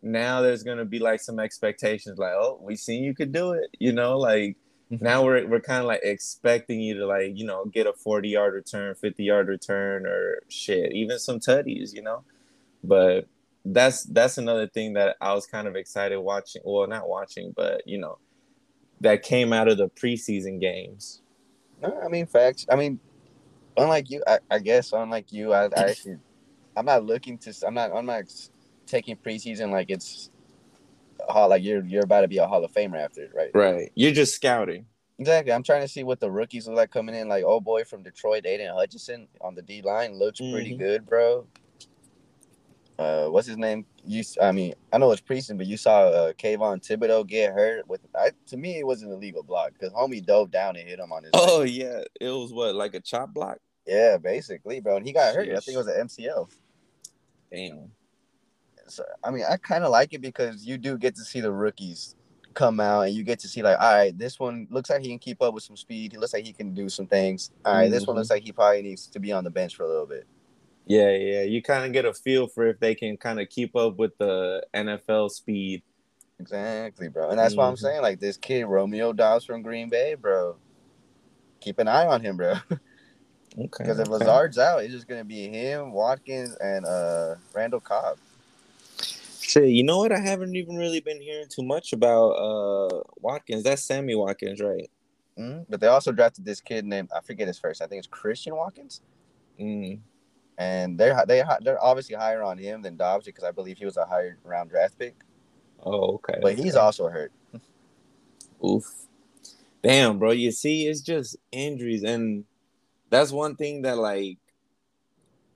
now 0.02 0.42
there's 0.42 0.64
going 0.64 0.78
to 0.78 0.84
be 0.84 0.98
like 0.98 1.20
some 1.20 1.40
expectations 1.40 2.18
like 2.18 2.32
oh 2.34 2.58
we 2.62 2.76
seen 2.76 3.04
you 3.04 3.14
could 3.14 3.32
do 3.32 3.52
it 3.52 3.70
you 3.78 3.92
know 3.92 4.18
like 4.18 4.56
now 5.00 5.24
we're, 5.24 5.46
we're 5.48 5.60
kind 5.60 5.80
of 5.80 5.86
like 5.86 6.00
expecting 6.02 6.80
you 6.80 6.96
to 6.98 7.06
like 7.06 7.32
you 7.34 7.46
know 7.46 7.64
get 7.66 7.86
a 7.86 7.92
40 7.94 8.28
yard 8.30 8.54
return 8.54 8.94
50 8.94 9.24
yard 9.24 9.48
return 9.48 10.06
or 10.06 10.42
shit 10.48 10.92
even 10.92 11.18
some 11.18 11.40
tutties 11.40 11.94
you 11.94 12.02
know 12.02 12.24
But 12.84 13.28
that's 13.64 14.04
that's 14.04 14.38
another 14.38 14.68
thing 14.68 14.94
that 14.94 15.16
I 15.20 15.34
was 15.34 15.46
kind 15.46 15.68
of 15.68 15.76
excited 15.76 16.18
watching. 16.20 16.62
Well, 16.64 16.88
not 16.88 17.08
watching, 17.08 17.52
but 17.56 17.82
you 17.86 17.98
know, 17.98 18.18
that 19.02 19.22
came 19.22 19.52
out 19.52 19.68
of 19.68 19.78
the 19.78 19.88
preseason 19.88 20.60
games. 20.60 21.22
No, 21.80 22.00
I 22.04 22.08
mean 22.08 22.26
facts. 22.26 22.66
I 22.70 22.76
mean, 22.76 22.98
unlike 23.76 24.10
you, 24.10 24.22
I, 24.26 24.38
I 24.50 24.58
guess 24.58 24.92
unlike 24.92 25.32
you, 25.32 25.52
I, 25.52 25.64
I 25.66 25.90
actually, 25.90 26.18
I'm 26.76 26.86
not 26.86 27.04
looking 27.04 27.38
to. 27.38 27.54
I'm 27.66 27.74
not. 27.74 27.94
I'm 27.94 28.06
not 28.06 28.24
taking 28.86 29.16
preseason 29.16 29.70
like 29.70 29.90
it's, 29.90 30.30
hall. 31.28 31.48
like 31.48 31.62
you're 31.62 31.84
you're 31.84 32.04
about 32.04 32.22
to 32.22 32.28
be 32.28 32.38
a 32.38 32.46
Hall 32.46 32.64
of 32.64 32.72
Famer 32.72 33.02
after 33.02 33.24
it, 33.24 33.32
right? 33.34 33.50
Right. 33.54 33.92
You're 33.94 34.12
just 34.12 34.34
scouting. 34.34 34.86
Exactly. 35.18 35.52
I'm 35.52 35.62
trying 35.62 35.82
to 35.82 35.88
see 35.88 36.04
what 36.04 36.20
the 36.20 36.30
rookies 36.30 36.66
look 36.66 36.76
like 36.76 36.90
coming 36.90 37.14
in. 37.14 37.28
Like, 37.28 37.44
oh 37.46 37.60
boy, 37.60 37.84
from 37.84 38.02
Detroit, 38.02 38.46
Aidan 38.46 38.74
Hutchinson 38.74 39.28
on 39.40 39.54
the 39.54 39.62
D 39.62 39.82
line 39.82 40.18
looks 40.18 40.40
mm-hmm. 40.40 40.54
pretty 40.54 40.76
good, 40.76 41.06
bro. 41.06 41.46
Uh, 42.98 43.26
what's 43.26 43.46
his 43.46 43.56
name? 43.56 43.84
You, 44.04 44.24
I 44.42 44.50
mean, 44.50 44.74
I 44.92 44.98
know 44.98 45.12
it's 45.12 45.22
preseason, 45.22 45.56
but 45.56 45.66
you 45.66 45.76
saw 45.76 46.08
uh, 46.08 46.32
Kayvon 46.32 46.84
Thibodeaux 46.84 47.26
get 47.26 47.52
hurt 47.52 47.88
with. 47.88 48.00
I, 48.16 48.30
to 48.48 48.56
me, 48.56 48.78
it 48.78 48.86
was 48.86 49.02
an 49.02 49.12
illegal 49.12 49.42
block 49.42 49.72
because 49.72 49.92
homie 49.92 50.24
dove 50.24 50.50
down 50.50 50.76
and 50.76 50.88
hit 50.88 50.98
him 50.98 51.12
on 51.12 51.22
his. 51.22 51.30
Oh 51.34 51.58
leg. 51.60 51.70
yeah, 51.70 52.00
it 52.20 52.28
was 52.28 52.52
what 52.52 52.74
like 52.74 52.94
a 52.94 53.00
chop 53.00 53.32
block. 53.32 53.58
Yeah, 53.86 54.16
basically, 54.18 54.80
bro, 54.80 54.96
and 54.96 55.06
he 55.06 55.12
got 55.12 55.34
hurt. 55.34 55.48
I 55.48 55.60
think 55.60 55.74
it 55.74 55.76
was 55.76 55.86
an 55.86 56.06
MCL. 56.06 56.50
Damn. 57.52 57.90
So, 58.88 59.04
I 59.22 59.30
mean, 59.30 59.44
I 59.48 59.56
kind 59.56 59.84
of 59.84 59.90
like 59.90 60.12
it 60.12 60.20
because 60.20 60.66
you 60.66 60.78
do 60.78 60.98
get 60.98 61.14
to 61.16 61.22
see 61.22 61.40
the 61.40 61.52
rookies 61.52 62.16
come 62.52 62.80
out 62.80 63.02
and 63.02 63.14
you 63.14 63.22
get 63.22 63.38
to 63.40 63.48
see 63.48 63.62
like, 63.62 63.78
all 63.80 63.94
right, 63.94 64.16
this 64.16 64.38
one 64.38 64.66
looks 64.70 64.90
like 64.90 65.02
he 65.02 65.08
can 65.08 65.18
keep 65.18 65.40
up 65.42 65.54
with 65.54 65.62
some 65.62 65.76
speed. 65.76 66.12
He 66.12 66.18
looks 66.18 66.32
like 66.32 66.44
he 66.44 66.52
can 66.52 66.74
do 66.74 66.88
some 66.88 67.06
things. 67.06 67.50
All 67.64 67.74
right, 67.74 67.84
mm-hmm. 67.84 67.92
this 67.92 68.06
one 68.06 68.16
looks 68.16 68.28
mm-hmm. 68.28 68.34
like 68.34 68.42
he 68.44 68.52
probably 68.52 68.82
needs 68.82 69.06
to 69.06 69.20
be 69.20 69.32
on 69.32 69.44
the 69.44 69.50
bench 69.50 69.76
for 69.76 69.84
a 69.84 69.88
little 69.88 70.06
bit. 70.06 70.26
Yeah, 70.86 71.10
yeah. 71.10 71.42
You 71.42 71.62
kind 71.62 71.84
of 71.84 71.92
get 71.92 72.04
a 72.04 72.12
feel 72.12 72.46
for 72.46 72.66
if 72.66 72.80
they 72.80 72.94
can 72.94 73.16
kind 73.16 73.40
of 73.40 73.48
keep 73.48 73.76
up 73.76 73.96
with 73.96 74.16
the 74.18 74.64
NFL 74.74 75.30
speed. 75.30 75.82
Exactly, 76.40 77.08
bro. 77.08 77.30
And 77.30 77.38
that's 77.38 77.54
mm-hmm. 77.54 77.60
why 77.60 77.68
I'm 77.68 77.76
saying, 77.76 78.02
like, 78.02 78.18
this 78.18 78.36
kid, 78.36 78.64
Romeo 78.64 79.12
Doubs 79.12 79.44
from 79.44 79.62
Green 79.62 79.88
Bay, 79.88 80.14
bro. 80.14 80.56
Keep 81.60 81.78
an 81.78 81.88
eye 81.88 82.06
on 82.06 82.20
him, 82.20 82.36
bro. 82.36 82.54
Okay. 83.58 83.84
Because 83.84 83.98
if 83.98 84.08
okay. 84.08 84.24
Lazard's 84.24 84.58
out, 84.58 84.82
it's 84.82 84.92
just 84.92 85.06
gonna 85.06 85.24
be 85.24 85.48
him, 85.48 85.92
Watkins, 85.92 86.56
and 86.56 86.86
uh 86.86 87.34
Randall 87.54 87.80
Cobb. 87.80 88.18
Shit, 89.40 89.68
you 89.68 89.82
know 89.82 89.98
what? 89.98 90.12
I 90.12 90.20
haven't 90.20 90.56
even 90.56 90.76
really 90.76 91.00
been 91.00 91.20
hearing 91.20 91.48
too 91.48 91.62
much 91.62 91.92
about 91.92 92.30
uh 92.30 93.02
Watkins. 93.20 93.64
That's 93.64 93.84
Sammy 93.84 94.14
Watkins, 94.14 94.60
right? 94.60 94.90
Mm-hmm. 95.38 95.64
But 95.68 95.80
they 95.80 95.86
also 95.86 96.12
drafted 96.12 96.44
this 96.44 96.60
kid 96.60 96.84
named 96.84 97.10
I 97.14 97.20
forget 97.20 97.46
his 97.46 97.58
first. 97.58 97.82
I 97.82 97.86
think 97.86 97.98
it's 97.98 98.08
Christian 98.08 98.56
Watkins. 98.56 99.02
Mm. 99.60 100.00
And 100.58 100.98
they're 100.98 101.24
they 101.26 101.42
they're 101.62 101.82
obviously 101.82 102.14
higher 102.14 102.42
on 102.42 102.58
him 102.58 102.82
than 102.82 102.96
Doubs 102.96 103.24
because 103.24 103.44
I 103.44 103.50
believe 103.50 103.78
he 103.78 103.84
was 103.84 103.96
a 103.96 104.04
higher 104.04 104.38
round 104.44 104.70
draft 104.70 104.98
pick. 104.98 105.14
Oh, 105.82 106.14
okay. 106.14 106.38
But 106.40 106.58
he's 106.58 106.76
also 106.76 107.08
hurt. 107.08 107.32
Oof. 108.64 108.84
Damn, 109.82 110.18
bro. 110.18 110.30
You 110.30 110.52
see, 110.52 110.86
it's 110.86 111.00
just 111.00 111.36
injuries, 111.50 112.04
and 112.04 112.44
that's 113.10 113.32
one 113.32 113.56
thing 113.56 113.82
that 113.82 113.98
like 113.98 114.38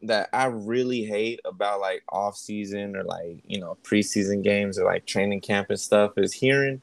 that 0.02 0.28
I 0.32 0.46
really 0.46 1.04
hate 1.04 1.40
about 1.44 1.80
like 1.80 2.02
off 2.08 2.36
season 2.36 2.96
or 2.96 3.04
like 3.04 3.42
you 3.46 3.60
know 3.60 3.78
preseason 3.82 4.42
games 4.42 4.78
or 4.78 4.84
like 4.84 5.06
training 5.06 5.40
camp 5.40 5.70
and 5.70 5.80
stuff 5.80 6.12
is 6.16 6.32
hearing 6.32 6.82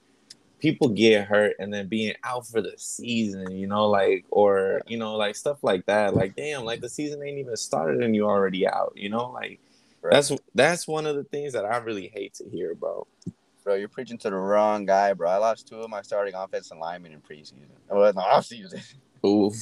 people 0.64 0.88
get 0.88 1.28
hurt 1.28 1.58
and 1.60 1.74
then 1.74 1.90
being 1.90 2.14
out 2.24 2.48
for 2.48 2.62
the 2.62 2.74
season, 2.78 3.52
you 3.52 3.68
know, 3.68 3.86
like 3.90 4.24
or 4.32 4.82
you 4.88 4.98
know 4.98 5.18
like 5.18 5.36
stuff 5.36 5.62
like 5.62 5.86
that. 5.88 6.16
Like 6.16 6.38
damn, 6.38 6.64
like 6.64 6.80
the 6.80 6.88
season 6.88 7.22
ain't 7.22 7.38
even 7.38 7.58
started 7.58 8.02
and 8.02 8.16
you 8.16 8.26
already 8.26 8.66
out, 8.66 8.94
you 8.96 9.10
know, 9.10 9.30
like 9.30 9.60
right. 10.02 10.14
that's 10.14 10.32
that's 10.56 10.88
one 10.88 11.06
of 11.06 11.18
the 11.18 11.26
things 11.26 11.52
that 11.52 11.66
I 11.66 11.78
really 11.80 12.08
hate 12.08 12.36
to 12.36 12.50
hear, 12.50 12.76
bro. 12.76 13.06
Bro, 13.66 13.76
you're 13.76 13.90
preaching 13.90 14.18
to 14.20 14.30
the 14.30 14.38
wrong 14.38 14.86
guy, 14.86 15.12
bro. 15.14 15.30
I 15.30 15.36
lost 15.36 15.68
two 15.68 15.82
of 15.82 15.90
my 15.90 16.02
starting 16.02 16.34
offensive 16.34 16.78
linemen 16.78 17.12
in 17.12 17.20
preseason. 17.20 17.68
Well, 17.90 18.10
in 18.10 18.16
the 18.16 18.22
off 18.22 18.46
season. 18.46 18.82
Oof. 19.26 19.54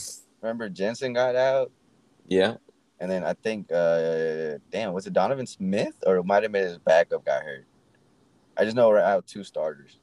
Remember 0.42 0.70
Jensen 0.70 1.14
got 1.14 1.36
out? 1.36 1.72
Yeah. 2.28 2.56
And 3.00 3.12
then 3.12 3.26
I 3.26 3.34
think, 3.34 3.70
uh, 3.72 4.60
damn, 4.72 4.94
was 4.94 5.06
it 5.06 5.14
Donovan 5.14 5.48
Smith 5.48 5.96
or 6.06 6.18
it 6.18 6.24
might 6.26 6.44
have 6.44 6.52
been 6.52 6.64
his 6.64 6.78
backup 6.78 7.26
got 7.26 7.44
hurt? 7.44 7.66
I 8.56 8.64
just 8.64 8.76
know 8.76 8.88
we're 8.88 9.00
out 9.00 9.28
two 9.28 9.44
starters. 9.44 9.98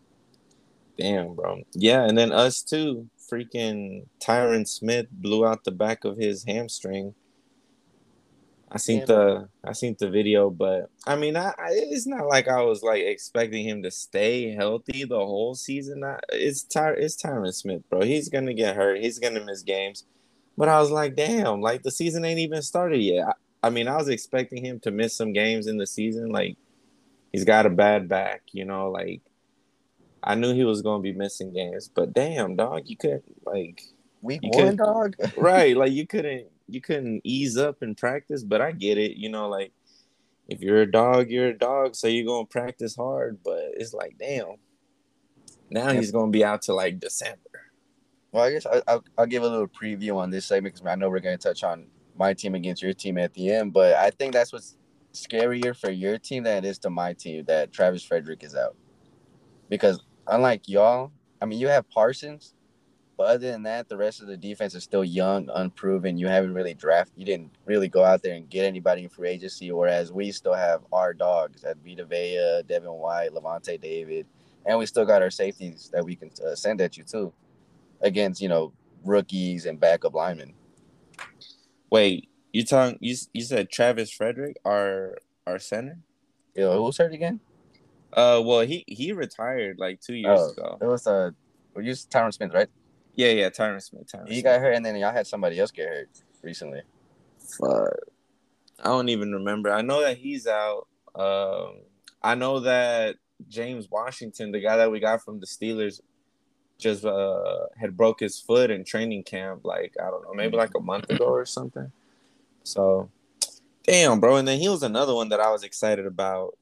Damn, 0.98 1.34
bro. 1.34 1.62
Yeah, 1.74 2.04
and 2.04 2.18
then 2.18 2.32
us 2.32 2.62
too. 2.62 3.08
Freaking 3.30 4.06
Tyron 4.20 4.66
Smith 4.66 5.06
blew 5.10 5.46
out 5.46 5.64
the 5.64 5.70
back 5.70 6.04
of 6.04 6.16
his 6.16 6.44
hamstring. 6.44 7.14
I 8.70 8.76
seen 8.76 9.04
the 9.06 9.48
I 9.64 9.72
seen 9.72 9.96
the 9.98 10.10
video, 10.10 10.50
but 10.50 10.90
I 11.06 11.16
mean, 11.16 11.36
I, 11.36 11.48
I, 11.48 11.68
it's 11.70 12.06
not 12.06 12.26
like 12.26 12.48
I 12.48 12.60
was 12.62 12.82
like 12.82 13.02
expecting 13.02 13.66
him 13.66 13.82
to 13.82 13.90
stay 13.90 14.50
healthy 14.54 15.04
the 15.04 15.16
whole 15.16 15.54
season. 15.54 16.04
I, 16.04 16.18
it's 16.30 16.64
Ty, 16.64 16.90
it's 16.98 17.16
Tyron 17.16 17.54
Smith, 17.54 17.88
bro. 17.88 18.02
He's 18.02 18.28
gonna 18.28 18.52
get 18.52 18.76
hurt. 18.76 19.00
He's 19.00 19.18
gonna 19.18 19.44
miss 19.44 19.62
games. 19.62 20.04
But 20.58 20.68
I 20.68 20.80
was 20.80 20.90
like, 20.90 21.16
damn, 21.16 21.62
like 21.62 21.82
the 21.82 21.90
season 21.90 22.24
ain't 22.24 22.40
even 22.40 22.60
started 22.60 22.98
yet. 22.98 23.28
I, 23.28 23.68
I 23.68 23.70
mean, 23.70 23.88
I 23.88 23.96
was 23.96 24.08
expecting 24.08 24.64
him 24.64 24.80
to 24.80 24.90
miss 24.90 25.16
some 25.16 25.32
games 25.32 25.66
in 25.66 25.78
the 25.78 25.86
season. 25.86 26.30
Like, 26.30 26.56
he's 27.32 27.44
got 27.44 27.66
a 27.66 27.70
bad 27.70 28.08
back, 28.08 28.42
you 28.52 28.64
know. 28.64 28.90
Like, 28.90 29.22
I 30.22 30.34
knew 30.34 30.54
he 30.54 30.64
was 30.64 30.82
gonna 30.82 31.02
be 31.02 31.12
missing 31.12 31.52
games, 31.52 31.90
but 31.92 32.12
damn, 32.12 32.56
dog, 32.56 32.82
you 32.86 32.96
couldn't 32.96 33.24
like 33.44 33.82
week 34.22 34.40
one, 34.42 34.76
dog. 34.76 35.16
right? 35.36 35.76
Like, 35.76 35.92
you 35.92 36.06
couldn't 36.06 36.46
you 36.68 36.80
couldn't 36.80 37.22
ease 37.24 37.56
up 37.56 37.82
in 37.82 37.94
practice. 37.94 38.42
But 38.42 38.60
I 38.60 38.72
get 38.72 38.98
it, 38.98 39.16
you 39.16 39.28
know. 39.28 39.48
Like, 39.48 39.72
if 40.48 40.60
you're 40.60 40.82
a 40.82 40.90
dog, 40.90 41.30
you're 41.30 41.48
a 41.48 41.58
dog, 41.58 41.94
so 41.94 42.08
you're 42.08 42.26
gonna 42.26 42.46
practice 42.46 42.96
hard. 42.96 43.38
But 43.44 43.62
it's 43.74 43.94
like, 43.94 44.16
damn, 44.18 44.56
now 45.70 45.92
he's 45.92 46.10
gonna 46.10 46.30
be 46.30 46.44
out 46.44 46.62
to 46.62 46.74
like 46.74 47.00
December. 47.00 47.38
Well, 48.32 48.44
I 48.44 48.52
guess 48.52 48.66
I, 48.66 48.82
will 48.86 49.04
I'll 49.16 49.26
give 49.26 49.42
a 49.42 49.48
little 49.48 49.68
preview 49.68 50.16
on 50.16 50.30
this 50.30 50.46
segment 50.46 50.74
because 50.74 50.86
I 50.86 50.94
know 50.96 51.08
we're 51.08 51.20
going 51.20 51.38
to 51.38 51.42
touch 51.42 51.64
on 51.64 51.86
my 52.16 52.34
team 52.34 52.54
against 52.54 52.82
your 52.82 52.92
team 52.92 53.16
at 53.16 53.32
the 53.32 53.50
end. 53.50 53.72
But 53.72 53.94
I 53.94 54.10
think 54.10 54.34
that's 54.34 54.52
what's 54.52 54.76
scarier 55.14 55.74
for 55.74 55.90
your 55.90 56.18
team 56.18 56.42
than 56.42 56.58
it 56.58 56.68
is 56.68 56.78
to 56.80 56.90
my 56.90 57.14
team 57.14 57.44
that 57.46 57.72
Travis 57.72 58.04
Frederick 58.04 58.44
is 58.44 58.54
out. 58.54 58.76
Because 59.68 60.00
unlike 60.26 60.68
y'all, 60.68 61.12
I 61.40 61.46
mean, 61.46 61.58
you 61.58 61.68
have 61.68 61.88
Parsons, 61.90 62.54
but 63.16 63.26
other 63.26 63.50
than 63.50 63.64
that, 63.64 63.88
the 63.88 63.96
rest 63.96 64.20
of 64.20 64.28
the 64.28 64.36
defense 64.36 64.74
is 64.74 64.84
still 64.84 65.04
young, 65.04 65.50
unproven. 65.52 66.18
You 66.18 66.28
haven't 66.28 66.54
really 66.54 66.74
drafted, 66.74 67.18
you 67.18 67.26
didn't 67.26 67.50
really 67.66 67.88
go 67.88 68.04
out 68.04 68.22
there 68.22 68.34
and 68.34 68.48
get 68.48 68.64
anybody 68.64 69.02
in 69.02 69.08
free 69.08 69.30
agency. 69.30 69.72
Whereas 69.72 70.12
we 70.12 70.30
still 70.30 70.54
have 70.54 70.82
our 70.92 71.12
dogs 71.12 71.64
at 71.64 71.78
Vita 71.84 72.04
Vea, 72.04 72.62
Devin 72.68 72.92
White, 72.92 73.32
Lavonte 73.32 73.80
David, 73.80 74.26
and 74.66 74.78
we 74.78 74.86
still 74.86 75.04
got 75.04 75.22
our 75.22 75.30
safeties 75.30 75.90
that 75.92 76.04
we 76.04 76.14
can 76.14 76.30
uh, 76.46 76.54
send 76.54 76.80
at 76.80 76.96
you 76.96 77.04
too 77.04 77.32
against 78.00 78.40
you 78.40 78.48
know 78.48 78.72
rookies 79.04 79.66
and 79.66 79.80
backup 79.80 80.14
linemen. 80.14 80.54
Wait, 81.90 82.28
you 82.52 82.64
talking? 82.64 82.98
You 83.00 83.16
you 83.32 83.42
said 83.42 83.70
Travis 83.70 84.12
Frederick, 84.12 84.58
our 84.64 85.18
our 85.46 85.58
center? 85.58 85.98
Yeah, 86.54 86.72
who's 86.74 86.98
hurt 86.98 87.12
again? 87.12 87.40
Uh, 88.12 88.40
well, 88.44 88.60
he 88.60 88.84
he 88.86 89.12
retired 89.12 89.78
like 89.78 90.00
two 90.00 90.14
years 90.14 90.38
oh, 90.40 90.50
ago. 90.50 90.78
It 90.80 90.86
was 90.86 91.06
uh, 91.06 91.30
we 91.74 91.84
used 91.84 92.10
Tyron 92.10 92.32
Smith, 92.32 92.52
right? 92.54 92.68
Yeah, 93.14 93.30
yeah, 93.30 93.50
Tyron 93.50 93.82
Smith. 93.82 94.06
Tyron 94.06 94.28
he 94.28 94.34
Smith. 94.34 94.44
got 94.44 94.60
hurt, 94.60 94.74
and 94.74 94.84
then 94.84 94.96
y'all 94.96 95.12
had 95.12 95.26
somebody 95.26 95.58
else 95.58 95.70
get 95.70 95.88
hurt 95.88 96.08
recently. 96.42 96.82
Fuck, 97.38 97.94
I 98.80 98.84
don't 98.84 99.08
even 99.08 99.32
remember. 99.32 99.70
I 99.70 99.82
know 99.82 100.00
that 100.02 100.16
he's 100.16 100.46
out. 100.46 100.86
Um, 101.14 101.80
I 102.22 102.34
know 102.34 102.60
that 102.60 103.16
James 103.48 103.88
Washington, 103.90 104.52
the 104.52 104.60
guy 104.60 104.76
that 104.76 104.90
we 104.90 105.00
got 105.00 105.22
from 105.22 105.40
the 105.40 105.46
Steelers, 105.46 106.00
just 106.78 107.04
uh 107.04 107.66
had 107.76 107.96
broke 107.96 108.20
his 108.20 108.40
foot 108.40 108.70
in 108.70 108.84
training 108.84 109.24
camp 109.24 109.64
like 109.64 109.94
I 110.00 110.10
don't 110.10 110.22
know 110.22 110.32
maybe 110.32 110.56
like 110.56 110.70
a 110.76 110.80
month 110.80 111.10
ago 111.10 111.26
or 111.26 111.44
something. 111.44 111.90
So 112.62 113.10
damn, 113.84 114.20
bro. 114.20 114.36
And 114.36 114.46
then 114.46 114.60
he 114.60 114.68
was 114.68 114.82
another 114.82 115.14
one 115.14 115.30
that 115.30 115.40
I 115.40 115.50
was 115.50 115.64
excited 115.64 116.06
about 116.06 116.56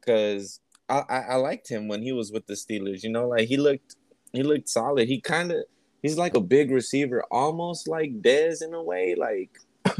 because 0.00 0.60
I, 0.90 1.04
I, 1.08 1.18
I 1.30 1.34
liked 1.36 1.68
him 1.68 1.88
when 1.88 2.02
he 2.02 2.12
was 2.12 2.32
with 2.32 2.46
the 2.46 2.54
Steelers. 2.54 3.02
You 3.02 3.10
know, 3.10 3.28
like 3.28 3.48
he 3.48 3.56
looked 3.56 3.96
he 4.32 4.42
looked 4.42 4.68
solid. 4.68 5.08
He 5.08 5.20
kind 5.20 5.52
of 5.52 5.64
he's 6.02 6.18
like 6.18 6.34
a 6.34 6.40
big 6.40 6.70
receiver, 6.70 7.24
almost 7.30 7.88
like 7.88 8.20
Dez 8.20 8.62
in 8.62 8.74
a 8.74 8.82
way, 8.82 9.14
like 9.14 9.58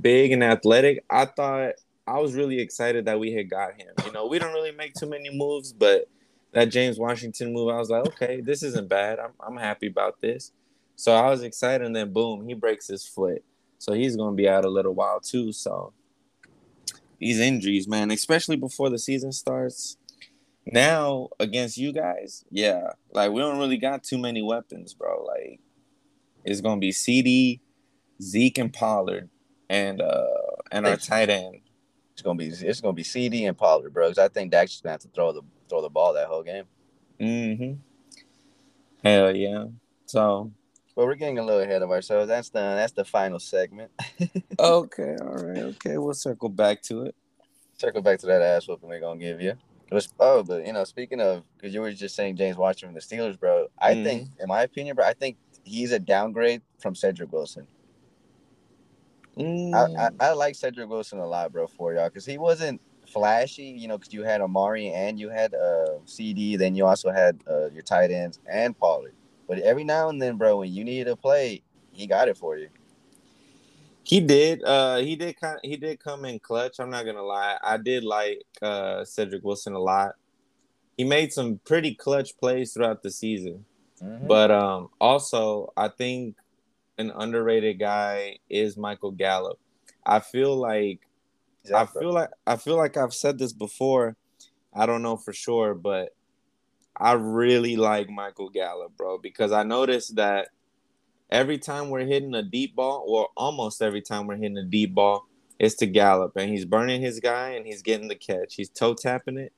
big 0.00 0.32
and 0.32 0.42
athletic. 0.42 1.04
I 1.10 1.26
thought 1.26 1.74
I 2.06 2.18
was 2.18 2.34
really 2.34 2.60
excited 2.60 3.04
that 3.04 3.20
we 3.20 3.32
had 3.32 3.50
got 3.50 3.74
him. 3.80 3.88
You 4.04 4.12
know, 4.12 4.26
we 4.26 4.38
don't 4.38 4.54
really 4.54 4.72
make 4.72 4.94
too 4.94 5.06
many 5.06 5.30
moves, 5.30 5.72
but 5.72 6.08
that 6.52 6.66
James 6.66 6.98
Washington 6.98 7.52
move, 7.52 7.68
I 7.68 7.78
was 7.78 7.90
like, 7.90 8.06
okay, 8.08 8.40
this 8.40 8.62
isn't 8.62 8.88
bad. 8.88 9.18
I'm 9.18 9.32
I'm 9.40 9.56
happy 9.56 9.86
about 9.86 10.20
this. 10.20 10.52
So 10.96 11.14
I 11.14 11.30
was 11.30 11.42
excited, 11.42 11.86
and 11.86 11.94
then 11.94 12.12
boom, 12.12 12.46
he 12.46 12.54
breaks 12.54 12.88
his 12.88 13.06
foot. 13.06 13.42
So 13.78 13.92
he's 13.92 14.16
gonna 14.16 14.36
be 14.36 14.48
out 14.48 14.64
a 14.64 14.70
little 14.70 14.94
while 14.94 15.20
too. 15.20 15.52
So 15.52 15.92
these 17.18 17.38
injuries, 17.38 17.86
man, 17.86 18.10
especially 18.10 18.56
before 18.56 18.90
the 18.90 18.98
season 18.98 19.32
starts. 19.32 19.96
Now 20.72 21.28
against 21.38 21.76
you 21.76 21.92
guys, 21.92 22.44
yeah, 22.50 22.92
like 23.12 23.30
we 23.32 23.40
don't 23.40 23.58
really 23.58 23.76
got 23.76 24.02
too 24.02 24.18
many 24.18 24.42
weapons, 24.42 24.94
bro. 24.94 25.24
Like 25.24 25.60
it's 26.44 26.60
gonna 26.60 26.80
be 26.80 26.90
CeeDee, 26.90 27.60
Zeke, 28.22 28.58
and 28.58 28.72
Pollard, 28.72 29.28
and 29.68 30.00
uh 30.00 30.26
and 30.70 30.86
our 30.86 30.96
tight 30.96 31.30
end. 31.30 31.56
it's 32.12 32.22
gonna 32.22 32.36
be 32.38 32.48
it's 32.48 32.80
gonna 32.80 32.92
be 32.92 33.02
CeeDee 33.02 33.48
and 33.48 33.56
Pollard, 33.56 33.92
bro. 33.92 34.08
Because 34.08 34.18
I 34.18 34.28
think 34.28 34.52
Dak's 34.52 34.72
just 34.72 34.82
gonna 34.82 34.92
have 34.92 35.00
to 35.00 35.08
throw 35.08 35.32
the 35.32 35.42
throw 35.68 35.82
the 35.82 35.88
ball 35.88 36.14
that 36.14 36.28
whole 36.28 36.42
game. 36.42 36.64
Mm-hmm. 37.20 37.74
Hell 39.04 39.34
yeah. 39.34 39.66
So 40.06 40.50
But 40.94 41.06
we're 41.06 41.14
getting 41.14 41.38
a 41.38 41.44
little 41.44 41.62
ahead 41.62 41.82
of 41.82 41.90
ourselves. 41.90 42.28
That's 42.28 42.50
the 42.50 42.60
that's 42.60 42.92
the 42.92 43.04
final 43.04 43.38
segment. 43.38 43.90
okay, 44.58 45.16
all 45.22 45.36
right, 45.36 45.58
okay. 45.58 45.98
We'll 45.98 46.14
circle 46.14 46.48
back 46.48 46.82
to 46.82 47.02
it. 47.06 47.14
Circle 47.78 48.02
back 48.02 48.18
to 48.20 48.26
that 48.26 48.42
ass 48.42 48.68
whooping 48.68 48.88
we're 48.88 49.00
gonna 49.00 49.18
give 49.18 49.40
you. 49.40 49.54
It 49.90 49.94
was, 49.94 50.12
oh, 50.20 50.42
but 50.44 50.66
you 50.66 50.72
know, 50.72 50.84
speaking 50.84 51.20
of, 51.20 51.44
because 51.56 51.74
you 51.74 51.80
were 51.80 51.92
just 51.92 52.14
saying 52.14 52.36
James 52.36 52.56
Washington 52.56 52.90
from 52.90 52.94
the 52.94 53.00
Steelers, 53.00 53.38
bro. 53.38 53.68
I 53.78 53.94
Mhm. 53.94 54.04
think, 54.04 54.30
in 54.38 54.48
my 54.48 54.62
opinion, 54.62 54.96
bro, 54.96 55.04
I 55.04 55.14
think 55.14 55.36
he's 55.64 55.92
a 55.92 55.98
downgrade 55.98 56.62
from 56.78 56.94
Cedric 56.94 57.32
Wilson. 57.32 57.66
I, 59.72 59.86
I, 59.98 60.10
Mm, 60.10 60.16
I 60.20 60.32
like 60.32 60.54
Cedric 60.54 60.88
Wilson 60.88 61.18
a 61.18 61.26
lot, 61.26 61.52
bro, 61.52 61.66
for 61.66 61.94
y'all, 61.94 62.08
because 62.08 62.26
he 62.26 62.38
wasn't 62.38 62.80
flashy, 63.06 63.64
you 63.64 63.88
know, 63.88 63.98
because 63.98 64.12
you 64.12 64.22
had 64.22 64.40
Amari 64.40 64.88
and 64.88 65.18
you 65.18 65.28
had 65.30 65.54
uh, 65.54 65.98
CeeDee, 66.06 66.58
then 66.58 66.74
you 66.74 66.86
also 66.86 67.10
had 67.10 67.40
uh, 67.48 67.70
your 67.70 67.82
tight 67.82 68.10
ends 68.10 68.38
and 68.46 68.78
Pollard. 68.78 69.14
But 69.48 69.58
every 69.60 69.84
now 69.84 70.08
and 70.08 70.20
then, 70.20 70.36
bro, 70.36 70.58
when 70.58 70.72
you 70.72 70.84
needed 70.84 71.08
a 71.08 71.16
play, 71.16 71.62
he 71.92 72.06
got 72.06 72.28
it 72.28 72.36
for 72.36 72.56
you. 72.56 72.68
He 74.10 74.18
did. 74.18 74.64
Uh, 74.64 74.96
he 74.96 75.14
did 75.14 75.40
kind. 75.40 75.54
Of, 75.54 75.60
he 75.62 75.76
did 75.76 76.00
come 76.00 76.24
in 76.24 76.40
clutch. 76.40 76.80
I'm 76.80 76.90
not 76.90 77.04
gonna 77.04 77.22
lie. 77.22 77.56
I 77.62 77.76
did 77.76 78.02
like 78.02 78.42
uh 78.60 79.04
Cedric 79.04 79.44
Wilson 79.44 79.74
a 79.74 79.78
lot. 79.78 80.16
He 80.96 81.04
made 81.04 81.32
some 81.32 81.60
pretty 81.64 81.94
clutch 81.94 82.36
plays 82.36 82.72
throughout 82.72 83.04
the 83.04 83.10
season. 83.12 83.64
Mhm. 84.02 84.26
But 84.26 84.50
um, 84.50 84.88
also, 85.00 85.72
I 85.76 85.88
think 85.88 86.34
an 86.98 87.12
underrated 87.14 87.78
guy 87.78 88.38
is 88.48 88.76
Michael 88.76 89.12
Gallup. 89.12 89.60
I 90.04 90.18
feel 90.18 90.56
like 90.56 91.06
I 91.72 91.86
feel 91.86 92.12
like 92.12 92.30
I 92.48 92.56
feel 92.56 92.76
like 92.76 92.96
I've 92.96 93.14
said 93.14 93.38
this 93.38 93.52
before. 93.52 94.16
I 94.74 94.86
don't 94.86 95.02
know 95.02 95.18
for 95.18 95.32
sure, 95.32 95.74
but 95.74 96.16
I 96.96 97.12
really 97.12 97.76
like 97.76 98.10
Michael 98.10 98.50
Gallup, 98.50 98.96
bro, 98.96 99.18
because 99.18 99.52
I 99.52 99.62
noticed 99.62 100.16
that 100.16 100.48
every 101.30 101.58
time 101.58 101.90
we're 101.90 102.06
hitting 102.06 102.34
a 102.34 102.42
deep 102.42 102.74
ball, 102.74 103.04
or 103.06 103.28
almost 103.36 103.82
every 103.82 104.02
time 104.02 104.26
we're 104.26 104.36
hitting 104.36 104.58
a 104.58 104.64
deep 104.64 104.94
ball, 104.94 105.26
it's 105.58 105.74
to 105.76 105.86
Gallup, 105.86 106.36
and 106.36 106.50
he's 106.50 106.64
burning 106.64 107.02
his 107.02 107.20
guy 107.20 107.50
and 107.50 107.66
he's 107.66 107.82
getting 107.82 108.08
the 108.08 108.16
catch. 108.16 108.54
He's 108.54 108.70
toe 108.70 108.94
tapping 108.94 109.36
it, 109.36 109.52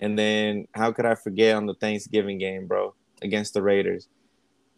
and 0.00 0.18
then 0.18 0.66
how 0.74 0.92
could 0.92 1.06
I 1.06 1.14
forget 1.14 1.56
on 1.56 1.66
the 1.66 1.74
Thanksgiving 1.74 2.38
game, 2.38 2.66
bro, 2.66 2.94
against 3.22 3.54
the 3.54 3.62
Raiders? 3.62 4.08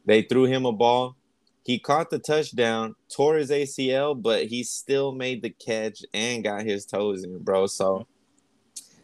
They 0.04 0.22
threw 0.22 0.44
him 0.44 0.66
a 0.66 0.72
ball. 0.72 1.16
He 1.64 1.80
caught 1.80 2.10
the 2.10 2.20
touchdown, 2.20 2.94
tore 3.08 3.36
his 3.36 3.50
ACL, 3.50 4.20
but 4.20 4.44
he 4.44 4.62
still 4.62 5.10
made 5.10 5.42
the 5.42 5.50
catch 5.50 6.04
and 6.14 6.44
got 6.44 6.62
his 6.62 6.86
toes 6.86 7.24
in, 7.24 7.38
bro. 7.38 7.66
So, 7.66 8.06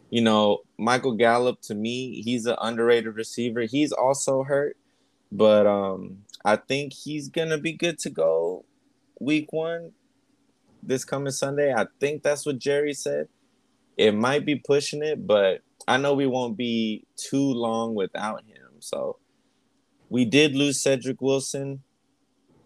you 0.09 0.21
know, 0.21 0.59
Michael 0.77 1.11
Gallup 1.11 1.59
to 1.63 1.75
me, 1.75 2.21
he's 2.21 2.45
an 2.45 2.55
underrated 2.61 3.15
receiver. 3.15 3.63
He's 3.63 3.91
also 3.91 4.43
hurt, 4.43 4.77
but 5.29 5.67
um, 5.67 6.19
I 6.45 6.57
think 6.57 6.93
he's 6.93 7.29
gonna 7.29 7.57
be 7.57 7.73
good 7.73 7.99
to 7.99 8.09
go 8.09 8.65
week 9.19 9.51
one 9.53 9.91
this 10.81 11.05
coming 11.05 11.31
Sunday. 11.31 11.73
I 11.73 11.87
think 11.99 12.23
that's 12.23 12.45
what 12.45 12.59
Jerry 12.59 12.93
said. 12.93 13.27
It 13.97 14.13
might 14.13 14.45
be 14.45 14.55
pushing 14.55 15.03
it, 15.03 15.25
but 15.25 15.61
I 15.87 15.97
know 15.97 16.13
we 16.13 16.27
won't 16.27 16.57
be 16.57 17.05
too 17.15 17.53
long 17.53 17.95
without 17.95 18.43
him. 18.45 18.79
So 18.79 19.17
we 20.09 20.25
did 20.25 20.55
lose 20.55 20.81
Cedric 20.81 21.21
Wilson, 21.21 21.83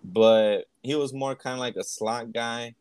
but 0.04 0.66
he 0.82 0.96
was 0.96 1.14
more 1.14 1.36
kind 1.36 1.54
of 1.54 1.60
like 1.60 1.76
a 1.76 1.84
slot 1.84 2.34
guy. 2.34 2.76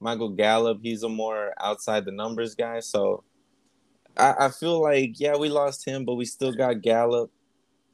Michael 0.00 0.30
Gallup, 0.30 0.80
he's 0.82 1.02
a 1.02 1.08
more 1.08 1.54
outside 1.60 2.04
the 2.04 2.12
numbers 2.12 2.54
guy. 2.54 2.80
So 2.80 3.24
I, 4.16 4.34
I 4.40 4.48
feel 4.50 4.80
like, 4.80 5.18
yeah, 5.18 5.36
we 5.36 5.48
lost 5.48 5.84
him, 5.84 6.04
but 6.04 6.14
we 6.14 6.24
still 6.24 6.52
got 6.52 6.82
Gallup. 6.82 7.30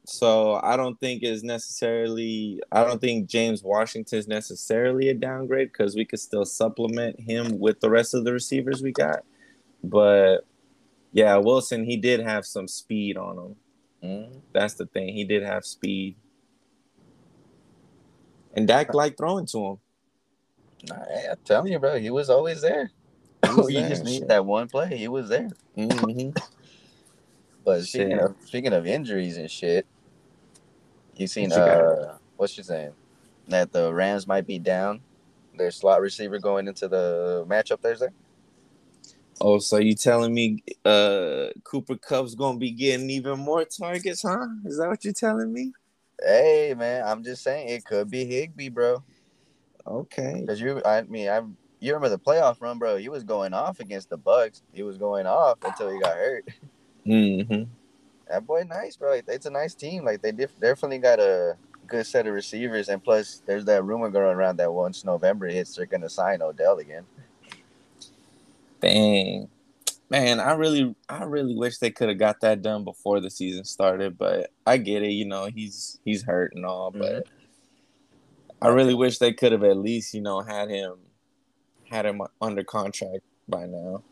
So 0.07 0.61
I 0.63 0.77
don't 0.77 1.01
think 1.01 1.23
is 1.23 1.43
necessarily 1.43 2.61
I 2.71 2.85
don't 2.85 3.01
think 3.01 3.27
James 3.27 3.63
Washington 3.63 4.19
is 4.19 4.29
necessarily 4.29 5.09
a 5.09 5.15
downgrade 5.15 5.73
because 5.73 5.97
we 5.97 6.05
could 6.05 6.21
still 6.21 6.45
supplement 6.45 7.19
him 7.19 7.59
with 7.59 7.81
the 7.81 7.91
rest 7.91 8.15
of 8.15 8.25
the 8.25 8.33
receivers 8.33 8.83
we 8.83 8.93
got. 8.93 9.25
But 9.83 10.47
yeah, 11.13 11.37
Wilson, 11.37 11.85
he 11.85 11.97
did 11.97 12.21
have 12.21 12.45
some 12.45 12.69
speed 12.69 13.17
on 13.17 13.39
him. 13.39 13.57
Mhm. 14.03 14.41
That's 14.53 14.75
the 14.75 14.87
thing. 14.87 15.15
He 15.15 15.25
did 15.25 15.43
have 15.43 15.65
speed. 15.65 16.17
And 18.53 18.69
Dak 18.69 18.93
liked 18.95 19.17
throwing 19.17 19.47
to 19.47 19.67
him. 19.67 19.79
I'm 20.91 21.37
telling 21.45 21.73
you, 21.73 21.79
bro, 21.79 21.99
he 21.99 22.11
was 22.11 22.29
always 22.29 22.61
there. 22.61 22.91
He 23.49 23.55
was 23.55 23.71
you 23.73 23.81
there, 23.81 23.89
just 23.89 24.05
need 24.05 24.29
that 24.29 24.45
one 24.45 24.69
play. 24.69 24.97
He 24.97 25.09
was 25.09 25.31
there. 25.31 25.49
hmm 25.75 26.31
But 27.65 27.85
speaking 27.85 28.19
of 28.19 28.37
speaking 28.45 28.73
of 28.75 28.87
injuries 28.87 29.39
and 29.39 29.51
shit, 29.51 29.87
you 31.17 31.27
seen 31.27 31.51
What 31.51 31.57
you 31.57 31.63
uh 31.63 32.17
what's 32.37 32.57
your 32.57 32.65
saying? 32.65 32.93
That 33.49 33.73
the 33.73 33.93
Rams 33.93 34.27
might 34.27 34.47
be 34.47 34.59
down 34.59 35.01
their 35.57 35.71
slot 35.71 36.01
receiver 36.01 36.39
going 36.39 36.67
into 36.67 36.89
the 36.89 37.45
matchup 37.49 37.81
Thursday. 37.81 38.09
Oh, 39.41 39.59
so 39.59 39.79
you 39.79 39.95
telling 39.95 40.33
me 40.33 40.63
uh 40.85 41.49
Cooper 41.65 41.97
Kupp's 41.97 42.35
gonna 42.35 42.59
be 42.59 42.71
getting 42.71 43.11
even 43.11 43.39
more 43.39 43.65
targets, 43.65 44.23
huh? 44.23 44.47
Is 44.65 44.79
that 44.79 44.89
what 44.89 45.05
you're 45.05 45.13
telling 45.13 45.53
me? 45.53 45.73
Hey 46.23 46.75
man, 46.77 47.05
I'm 47.07 47.23
just 47.23 47.43
saying 47.43 47.69
it 47.69 47.85
could 47.85 48.11
be 48.11 48.25
Higbee, 48.25 48.69
bro. 48.69 49.03
Okay. 49.87 50.41
Because 50.41 50.61
you, 50.61 50.81
I 50.85 51.03
mean, 51.03 51.29
I 51.29 51.43
you 51.81 51.93
remember 51.93 52.09
the 52.09 52.19
playoff 52.19 52.61
run, 52.61 52.79
bro? 52.79 52.97
He 52.97 53.09
was 53.09 53.25
going 53.25 53.53
off 53.53 53.81
against 53.81 54.09
the 54.09 54.17
Bucks. 54.17 54.63
He 54.73 54.83
was 54.83 54.97
going 54.97 55.27
off 55.27 55.59
until 55.65 55.91
he 55.91 56.01
got 56.01 56.17
hurt. 56.17 56.49
Mm-hmm. 57.07 57.65
That 58.29 58.47
boy, 58.47 58.65
nice, 58.69 58.97
bro. 58.97 59.21
It's 59.27 59.47
a 59.47 59.51
nice 59.51 59.75
team. 59.75 60.05
Like 60.05 60.23
they 60.23 60.33
def- 60.33 60.59
definitely 60.61 60.99
got 60.99 61.21
a 61.21 61.57
good 61.87 62.07
set 62.07 62.27
of 62.27 62.35
receivers, 62.35 62.89
and 62.89 63.03
plus, 63.03 63.43
there's 63.47 63.65
that 63.67 63.85
rumor 63.85 64.09
going 64.09 64.35
around 64.35 64.57
that 64.57 64.73
once 64.73 65.05
November 65.05 65.47
hits, 65.49 65.77
they're 65.77 65.87
gonna 65.87 66.09
sign 66.09 66.43
Odell 66.43 66.79
again. 66.79 67.05
Dang. 68.81 69.49
Man, 70.11 70.39
I 70.39 70.53
really 70.53 70.95
I 71.09 71.25
really 71.25 71.55
wish 71.57 71.79
they 71.79 71.91
could 71.91 72.09
have 72.09 72.19
got 72.19 72.41
that 72.41 72.63
done 72.63 72.85
before 72.85 73.21
the 73.21 73.31
season 73.31 73.65
started, 73.65 74.19
but 74.19 74.51
I 74.67 74.77
get 74.77 75.03
it, 75.03 75.13
you 75.13 75.25
know, 75.25 75.47
he's 75.47 75.99
he's 76.05 76.23
hurt 76.23 76.53
and 76.55 76.65
all, 76.65 76.91
but 76.91 77.25
mm-hmm. 77.25 78.65
I 78.65 78.69
really 78.69 78.95
wish 78.95 79.19
they 79.19 79.33
could 79.33 79.53
have 79.53 79.65
at 79.65 79.77
least, 79.77 80.15
you 80.15 80.21
know, 80.21 80.41
had 80.41 80.71
him 80.71 80.97
had 81.91 82.07
him 82.07 82.23
under 82.41 82.65
contract 82.65 83.23
by 83.49 83.67
now. 83.67 84.03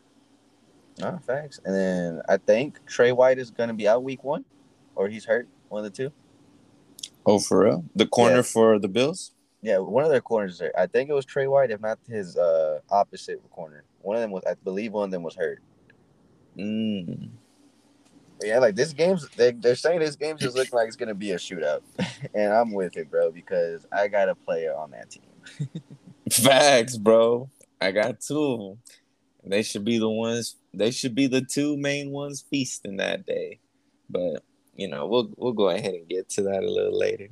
No, 0.99 1.19
thanks. 1.25 1.59
And 1.65 1.73
then 1.75 2.21
I 2.29 2.37
think 2.37 2.85
Tre 2.85 3.11
White 3.11 3.39
is 3.39 3.51
gonna 3.51 3.73
be 3.73 3.87
out 3.87 4.03
week 4.03 4.23
one, 4.23 4.45
or 4.95 5.07
he's 5.07 5.25
hurt. 5.25 5.47
One 5.69 5.83
of 5.85 5.91
the 5.91 5.97
two. 6.03 6.11
Oh, 7.25 7.39
for 7.39 7.63
real? 7.63 7.85
The 7.95 8.05
corner 8.05 8.37
Yeah. 8.37 8.41
for 8.43 8.79
the 8.79 8.87
Bills? 8.87 9.31
Yeah, 9.61 9.77
one 9.77 10.03
of 10.03 10.11
their 10.11 10.21
corners 10.21 10.59
there. 10.59 10.77
I 10.77 10.87
think 10.87 11.09
it 11.09 11.13
was 11.13 11.25
Tre 11.25 11.47
White, 11.47 11.71
if 11.71 11.79
not 11.79 11.97
his 12.07 12.37
uh, 12.37 12.79
opposite 12.91 13.41
corner. 13.49 13.83
One 14.01 14.17
of 14.17 14.21
them 14.21 14.31
was, 14.31 14.43
I 14.45 14.55
believe, 14.55 14.91
one 14.91 15.05
of 15.05 15.11
them 15.11 15.23
was 15.23 15.35
hurt. 15.35 15.61
Mm. 16.57 17.29
But 18.39 18.47
yeah, 18.47 18.59
like 18.59 18.75
this 18.75 18.91
game's 18.93 19.27
they, 19.29 19.51
they're 19.51 19.75
saying 19.75 19.99
this 19.99 20.15
game's 20.17 20.41
just 20.41 20.55
looking 20.55 20.73
like 20.73 20.87
it's 20.87 20.97
gonna 20.97 21.15
be 21.15 21.31
a 21.31 21.37
shootout, 21.37 21.81
and 22.33 22.51
I'm 22.53 22.71
with 22.73 22.97
it, 22.97 23.09
bro, 23.09 23.31
because 23.31 23.87
I 23.91 24.07
got 24.09 24.27
a 24.29 24.35
player 24.35 24.75
on 24.75 24.91
that 24.91 25.09
team. 25.09 25.23
Facts, 26.31 26.97
bro. 26.97 27.49
I 27.79 27.91
got 27.91 28.19
two 28.19 28.43
of 28.43 28.59
them. 28.59 28.77
They 29.45 29.61
should 29.61 29.83
be 29.83 29.97
the 29.97 30.09
ones. 30.09 30.55
They 30.73 30.91
should 30.91 31.15
be 31.15 31.27
the 31.27 31.41
two 31.41 31.77
main 31.77 32.11
ones 32.11 32.45
feasting 32.49 32.97
that 32.97 33.25
day. 33.25 33.59
But 34.09 34.43
you 34.75 34.87
know, 34.87 35.07
we'll 35.07 35.31
we'll 35.37 35.53
go 35.53 35.69
ahead 35.69 35.93
and 35.93 36.07
get 36.07 36.29
to 36.29 36.43
that 36.43 36.63
a 36.63 36.71
little 36.71 36.97
later. 36.97 37.29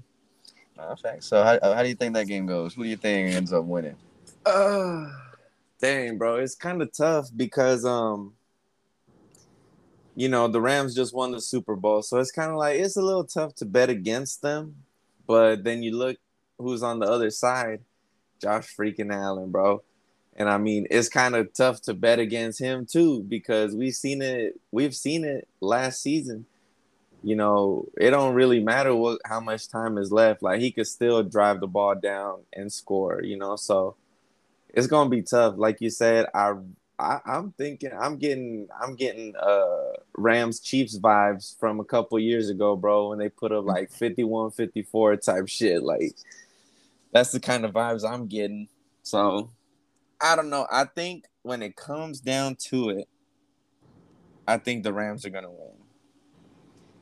Thanks. 1.03 1.27
So 1.27 1.43
how, 1.43 1.59
how 1.61 1.83
do 1.83 1.89
you 1.89 1.95
think 1.95 2.15
that 2.15 2.27
game 2.27 2.45
goes? 2.45 2.73
Who 2.73 2.83
do 2.83 2.89
you 2.89 2.97
think 2.97 3.33
ends 3.33 3.53
up 3.53 3.65
winning? 3.65 3.95
Uh, 4.45 5.05
dang, 5.79 6.17
bro, 6.17 6.37
it's 6.37 6.55
kind 6.55 6.81
of 6.81 6.91
tough 6.91 7.29
because 7.35 7.85
um, 7.85 8.33
you 10.15 10.27
know, 10.27 10.47
the 10.47 10.61
Rams 10.61 10.95
just 10.95 11.13
won 11.13 11.31
the 11.31 11.41
Super 11.41 11.75
Bowl, 11.75 12.01
so 12.01 12.17
it's 12.17 12.31
kind 12.31 12.51
of 12.51 12.57
like 12.57 12.79
it's 12.79 12.97
a 12.97 13.01
little 13.01 13.23
tough 13.23 13.55
to 13.55 13.65
bet 13.65 13.89
against 13.89 14.41
them. 14.41 14.75
But 15.27 15.63
then 15.63 15.83
you 15.83 15.95
look 15.95 16.17
who's 16.57 16.83
on 16.83 16.99
the 16.99 17.07
other 17.07 17.29
side, 17.29 17.81
Josh 18.41 18.75
freaking 18.75 19.13
Allen, 19.13 19.51
bro. 19.51 19.83
And 20.41 20.49
I 20.49 20.57
mean, 20.57 20.87
it's 20.89 21.07
kind 21.07 21.35
of 21.35 21.53
tough 21.53 21.83
to 21.83 21.93
bet 21.93 22.17
against 22.17 22.57
him 22.57 22.87
too 22.87 23.21
because 23.21 23.75
we've 23.75 23.93
seen 23.93 24.23
it. 24.23 24.59
We've 24.71 24.95
seen 24.95 25.23
it 25.23 25.47
last 25.59 26.01
season. 26.01 26.47
You 27.21 27.35
know, 27.35 27.85
it 27.95 28.09
don't 28.09 28.33
really 28.33 28.59
matter 28.59 28.95
what 28.95 29.21
how 29.23 29.39
much 29.39 29.69
time 29.69 29.99
is 29.99 30.11
left. 30.11 30.41
Like 30.41 30.59
he 30.59 30.71
could 30.71 30.87
still 30.87 31.21
drive 31.21 31.59
the 31.59 31.67
ball 31.67 31.93
down 31.93 32.39
and 32.53 32.73
score. 32.73 33.21
You 33.21 33.37
know, 33.37 33.55
so 33.55 33.95
it's 34.69 34.87
gonna 34.87 35.11
be 35.11 35.21
tough. 35.21 35.53
Like 35.57 35.79
you 35.79 35.91
said, 35.91 36.25
I, 36.33 36.53
I 36.97 37.19
I'm 37.23 37.51
thinking 37.51 37.91
I'm 37.93 38.17
getting 38.17 38.67
I'm 38.81 38.95
getting 38.95 39.35
uh 39.35 39.91
Rams 40.17 40.59
Chiefs 40.59 40.97
vibes 40.97 41.55
from 41.59 41.79
a 41.79 41.85
couple 41.85 42.17
years 42.17 42.49
ago, 42.49 42.75
bro, 42.75 43.09
when 43.09 43.19
they 43.19 43.29
put 43.29 43.51
up 43.51 43.65
like 43.65 43.91
51, 43.91 44.49
54 44.49 45.17
type 45.17 45.47
shit. 45.47 45.83
Like 45.83 46.15
that's 47.11 47.31
the 47.31 47.39
kind 47.39 47.63
of 47.63 47.73
vibes 47.73 48.03
I'm 48.03 48.25
getting. 48.25 48.69
So 49.03 49.51
I 50.21 50.35
don't 50.35 50.49
know. 50.49 50.67
I 50.71 50.85
think 50.85 51.25
when 51.41 51.63
it 51.63 51.75
comes 51.75 52.21
down 52.21 52.55
to 52.67 52.89
it, 52.89 53.07
I 54.47 54.57
think 54.57 54.83
the 54.83 54.93
Rams 54.93 55.25
are 55.25 55.29
gonna 55.29 55.49
win. 55.49 55.73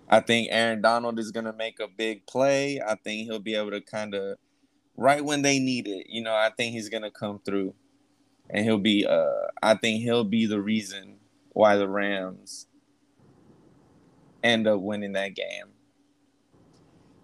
I 0.07 0.21
think 0.21 0.47
Aaron 0.51 0.81
Donald 0.81 1.19
is 1.19 1.31
gonna 1.31 1.53
make 1.53 1.79
a 1.79 1.87
big 1.87 2.25
play. 2.25 2.79
I 2.81 2.95
think 2.95 3.25
he'll 3.27 3.39
be 3.39 3.55
able 3.55 3.71
to 3.71 3.81
kind 3.81 4.15
of 4.15 4.37
right 4.95 5.23
when 5.23 5.41
they 5.41 5.59
need 5.59 5.87
it. 5.87 6.07
You 6.09 6.23
know, 6.23 6.33
I 6.33 6.51
think 6.55 6.73
he's 6.73 6.89
gonna 6.89 7.11
come 7.11 7.39
through, 7.43 7.73
and 8.49 8.63
he'll 8.65 8.77
be. 8.77 9.05
Uh, 9.05 9.47
I 9.61 9.75
think 9.75 10.01
he'll 10.01 10.23
be 10.23 10.45
the 10.45 10.61
reason 10.61 11.17
why 11.53 11.75
the 11.75 11.89
Rams 11.89 12.67
end 14.43 14.67
up 14.67 14.79
winning 14.79 15.13
that 15.13 15.35
game. 15.35 15.65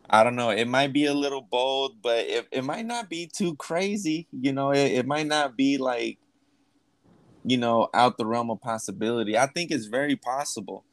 I 0.10 0.24
don't 0.24 0.36
know. 0.36 0.50
It 0.50 0.68
might 0.68 0.94
be 0.94 1.06
a 1.06 1.14
little 1.14 1.42
bold, 1.42 2.02
but 2.02 2.20
it, 2.20 2.48
it 2.52 2.64
might 2.64 2.86
not 2.86 3.10
be 3.10 3.28
too 3.28 3.56
crazy. 3.56 4.28
You 4.32 4.54
know, 4.54 4.72
it, 4.72 4.92
it 4.92 5.08
might 5.08 5.28
not 5.28 5.58
be 5.58 5.78
like, 5.78 6.20
you 7.44 7.58
know, 7.58 7.90
out 7.94 8.18
the 8.18 8.26
realm 8.26 8.50
of 8.50 8.62
possibility. 8.62 9.38
I 9.38 9.48
think 9.48 9.72
it's 9.72 9.86
very 9.86 10.16
possible. 10.16 10.84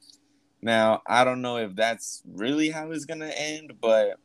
Now, 0.60 1.02
I 1.06 1.24
don't 1.24 1.42
know 1.42 1.56
if 1.56 1.74
that's 1.74 2.22
really 2.26 2.70
how 2.70 2.90
it's 2.92 3.04
going 3.04 3.20
to 3.20 3.40
end, 3.40 3.74
but 3.80 4.18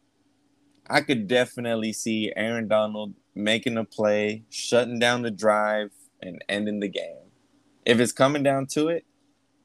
I 0.89 1.01
could 1.01 1.27
definitely 1.27 1.93
see 1.93 2.31
Aaron 2.35 2.67
Donald 2.67 3.13
making 3.35 3.77
a 3.77 3.83
play, 3.83 4.43
shutting 4.49 4.99
down 4.99 5.23
the 5.23 5.31
drive, 5.31 5.91
and 6.21 6.43
ending 6.49 6.79
the 6.79 6.87
game. 6.87 7.31
If 7.85 7.99
it's 7.99 8.11
coming 8.11 8.43
down 8.43 8.67
to 8.67 8.87
it, 8.87 9.05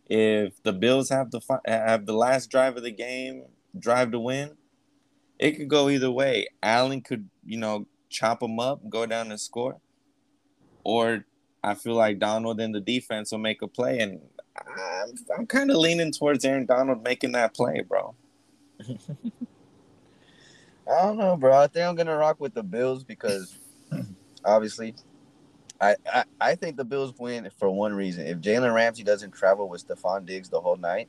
if 0.08 0.62
the 0.62 0.72
Bills 0.72 1.08
have 1.08 1.30
the 1.30 1.40
have 1.64 2.06
the 2.06 2.12
last 2.12 2.50
drive 2.50 2.76
of 2.76 2.82
the 2.82 2.90
game, 2.90 3.44
drive 3.78 4.10
to 4.12 4.18
win, 4.18 4.56
it 5.38 5.52
could 5.52 5.68
go 5.68 5.88
either 5.88 6.10
way. 6.10 6.46
Allen 6.62 7.00
could, 7.00 7.28
you 7.44 7.58
know, 7.58 7.86
chop 8.08 8.40
them 8.40 8.60
up, 8.60 8.88
go 8.88 9.06
down 9.06 9.30
and 9.30 9.40
score, 9.40 9.78
or 10.84 11.24
I 11.62 11.74
feel 11.74 11.94
like 11.94 12.18
Donald 12.18 12.60
and 12.60 12.74
the 12.74 12.80
defense 12.80 13.32
will 13.32 13.38
make 13.38 13.62
a 13.62 13.68
play, 13.68 14.00
and 14.00 14.20
I'm 14.56 15.14
I'm 15.36 15.46
kind 15.46 15.70
of 15.70 15.76
leaning 15.76 16.12
towards 16.12 16.44
Aaron 16.44 16.66
Donald 16.66 17.02
making 17.02 17.32
that 17.32 17.54
play, 17.54 17.80
bro. 17.80 18.14
I 20.90 21.02
don't 21.02 21.16
know, 21.16 21.36
bro. 21.36 21.56
I 21.56 21.68
think 21.68 21.86
I'm 21.86 21.94
gonna 21.94 22.16
rock 22.16 22.40
with 22.40 22.54
the 22.54 22.62
Bills 22.62 23.04
because 23.04 23.56
obviously, 24.44 24.94
I, 25.80 25.96
I 26.12 26.24
I 26.40 26.54
think 26.54 26.76
the 26.76 26.84
Bills 26.84 27.14
win 27.18 27.48
for 27.58 27.70
one 27.70 27.94
reason. 27.94 28.26
If 28.26 28.38
Jalen 28.38 28.74
Ramsey 28.74 29.04
doesn't 29.04 29.32
travel 29.32 29.68
with 29.68 29.86
Stefon 29.86 30.26
Diggs 30.26 30.48
the 30.48 30.60
whole 30.60 30.76
night, 30.76 31.08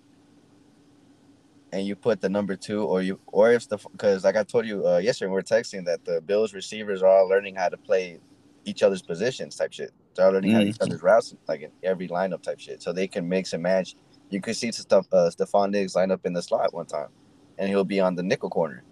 and 1.74 1.88
you 1.88 1.96
put 1.96 2.22
the 2.22 2.30
number 2.30 2.56
two, 2.56 2.84
or 2.84 3.02
you, 3.02 3.20
or 3.26 3.52
if 3.52 3.68
the, 3.68 3.78
because 3.92 4.24
like 4.24 4.36
I 4.36 4.44
told 4.44 4.68
you 4.68 4.88
uh, 4.88 5.00
yesterday, 5.00 5.30
we 5.30 5.34
were 5.34 5.42
texting 5.42 5.84
that 5.86 6.06
the 6.06 6.22
Bills 6.22 6.54
receivers 6.54 7.02
are 7.02 7.08
all 7.08 7.28
learning 7.28 7.56
how 7.56 7.68
to 7.68 7.78
play 7.78 8.20
each 8.64 8.84
other's 8.84 9.02
positions 9.02 9.56
type 9.56 9.74
shit. 9.74 9.92
They're 10.14 10.28
all 10.28 10.34
learning 10.34 10.52
mm-hmm. 10.52 10.60
how 10.60 10.68
each 10.68 10.78
other's 10.80 11.02
routes, 11.02 11.36
like 11.48 11.62
in 11.62 11.72
every 11.82 12.08
lineup 12.08 12.44
type 12.44 12.60
shit. 12.60 12.84
So 12.84 12.94
they 12.94 13.08
can 13.08 13.28
mix 13.28 13.54
and 13.54 13.64
match. 13.64 13.96
You 14.30 14.40
could 14.40 14.56
see 14.56 14.72
stuff, 14.72 15.08
uh, 15.12 15.32
Stefon 15.32 15.72
Diggs 15.72 15.96
line 15.96 16.12
up 16.12 16.26
in 16.26 16.34
the 16.34 16.44
slot 16.44 16.76
one 16.76 16.86
time, 16.86 17.10
and 17.58 17.68
he'll 17.70 17.84
be 17.84 18.00
on 18.00 18.16
the 18.16 18.24
nickel 18.24 18.52
corner. 18.52 18.84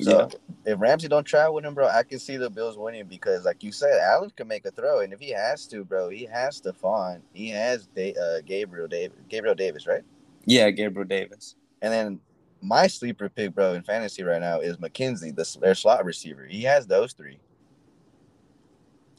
So 0.00 0.28
yeah. 0.66 0.72
if 0.72 0.80
Ramsey 0.80 1.06
don't 1.06 1.22
try 1.24 1.48
with 1.48 1.64
him, 1.64 1.74
bro, 1.74 1.86
I 1.86 2.02
can 2.02 2.18
see 2.18 2.36
the 2.36 2.50
Bills 2.50 2.76
winning 2.76 3.06
because, 3.06 3.44
like 3.44 3.62
you 3.62 3.70
said, 3.70 4.00
Allen 4.00 4.32
can 4.34 4.48
make 4.48 4.66
a 4.66 4.72
throw, 4.72 4.98
and 4.98 5.12
if 5.12 5.20
he 5.20 5.30
has 5.30 5.68
to, 5.68 5.84
bro, 5.84 6.08
he 6.08 6.24
has 6.24 6.60
Stefon. 6.60 7.20
He 7.32 7.50
has 7.50 7.86
da- 7.86 8.16
uh, 8.16 8.40
Gabriel 8.44 8.88
Davis, 8.88 9.16
Gabriel 9.28 9.54
Davis, 9.54 9.86
right? 9.86 10.02
Yeah, 10.46 10.70
Gabriel 10.70 11.06
Davis. 11.06 11.56
And 11.82 11.92
then 11.92 12.20
my 12.64 12.86
sleeper 12.86 13.28
pick, 13.28 13.54
bro, 13.54 13.74
in 13.74 13.82
fantasy 13.82 14.22
right 14.22 14.40
now 14.40 14.60
is 14.60 14.78
McKenzie, 14.78 15.34
the 15.34 15.58
their 15.60 15.74
slot 15.74 16.04
receiver. 16.04 16.46
He 16.46 16.62
has 16.62 16.86
those 16.86 17.12
three. 17.12 17.38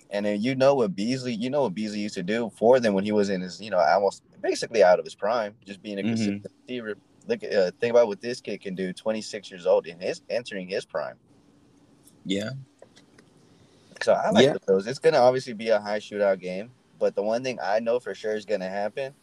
And 0.10 0.26
then 0.26 0.42
you 0.42 0.56
know 0.56 0.76
what 0.76 0.96
Beasley, 0.96 1.34
you 1.34 1.50
know 1.50 1.64
what 1.64 1.76
Beasley 1.76 2.00
used 2.00 2.16
to 2.16 2.24
do 2.24 2.52
for 2.56 2.80
them 2.80 2.94
when 2.94 3.04
he 3.04 3.12
was 3.12 3.30
in 3.30 3.42
his, 3.42 3.62
you 3.62 3.70
know, 3.70 3.80
almost 3.80 4.24
basically 4.42 4.84
out 4.84 4.98
of 5.00 5.06
his 5.06 5.16
prime, 5.16 5.56
just 5.66 5.82
being 5.82 6.00
a 6.00 6.02
mm-hmm. 6.02 6.10
consistent 6.10 6.48
receiver. 6.68 6.96
Look 7.28 7.44
at 7.44 7.54
uh, 7.54 7.72
think 7.80 7.92
about 7.92 8.08
what 8.08 8.22
this 8.22 8.40
kid 8.40 8.62
can 8.62 8.76
do. 8.76 8.94
Twenty 8.94 9.22
six 9.22 9.50
years 9.50 9.66
old 9.66 9.88
and 9.88 10.02
his 10.02 10.22
entering 10.30 10.68
his 10.68 10.86
prime. 10.86 11.16
Yeah. 12.24 12.52
So 14.02 14.14
I 14.14 14.30
like 14.30 14.46
yeah. 14.46 14.56
those. 14.68 14.88
It's 14.88 15.00
gonna 15.00 15.20
obviously 15.20 15.54
be 15.54 15.70
a 15.70 15.80
high 15.80 16.00
shootout 16.00 16.40
game, 16.40 16.72
but 17.00 17.16
the 17.16 17.24
one 17.24 17.44
thing 17.44 17.60
I 17.64 17.80
know 17.80 18.00
for 18.00 18.14
sure 18.14 18.36
is 18.36 18.46
gonna 18.46 18.70
happen 18.70 19.14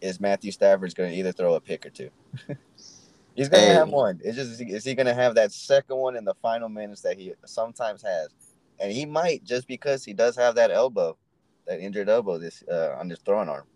is 0.00 0.20
Matthew 0.20 0.52
Stafford's 0.52 0.94
going 0.94 1.10
to 1.10 1.16
either 1.16 1.32
throw 1.32 1.54
a 1.54 1.60
pick 1.60 1.86
or 1.86 1.90
two. 1.90 2.10
He's 3.34 3.50
going 3.50 3.68
to 3.68 3.74
have 3.74 3.90
one. 3.90 4.20
It's 4.24 4.36
just 4.36 4.60
is 4.60 4.84
he 4.84 4.94
going 4.94 5.06
to 5.06 5.14
have 5.14 5.34
that 5.34 5.52
second 5.52 5.96
one 5.96 6.16
in 6.16 6.24
the 6.24 6.34
final 6.40 6.70
minutes 6.70 7.02
that 7.02 7.18
he 7.18 7.34
sometimes 7.44 8.02
has, 8.02 8.28
and 8.80 8.90
he 8.90 9.04
might 9.04 9.44
just 9.44 9.68
because 9.68 10.04
he 10.04 10.14
does 10.14 10.36
have 10.36 10.54
that 10.54 10.70
elbow, 10.70 11.18
that 11.66 11.78
injured 11.78 12.08
elbow 12.08 12.38
this 12.38 12.64
uh, 12.70 12.96
on 12.98 13.10
his 13.10 13.18
throwing 13.18 13.50
arm. 13.50 13.66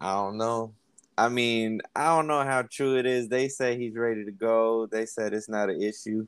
I 0.00 0.14
don't 0.14 0.38
know. 0.38 0.72
I 1.18 1.28
mean, 1.28 1.82
I 1.94 2.16
don't 2.16 2.26
know 2.26 2.44
how 2.44 2.62
true 2.62 2.96
it 2.96 3.04
is. 3.04 3.28
They 3.28 3.48
say 3.48 3.76
he's 3.76 3.94
ready 3.94 4.24
to 4.24 4.32
go. 4.32 4.86
They 4.86 5.04
said 5.04 5.34
it's 5.34 5.48
not 5.50 5.68
an 5.68 5.82
issue, 5.82 6.26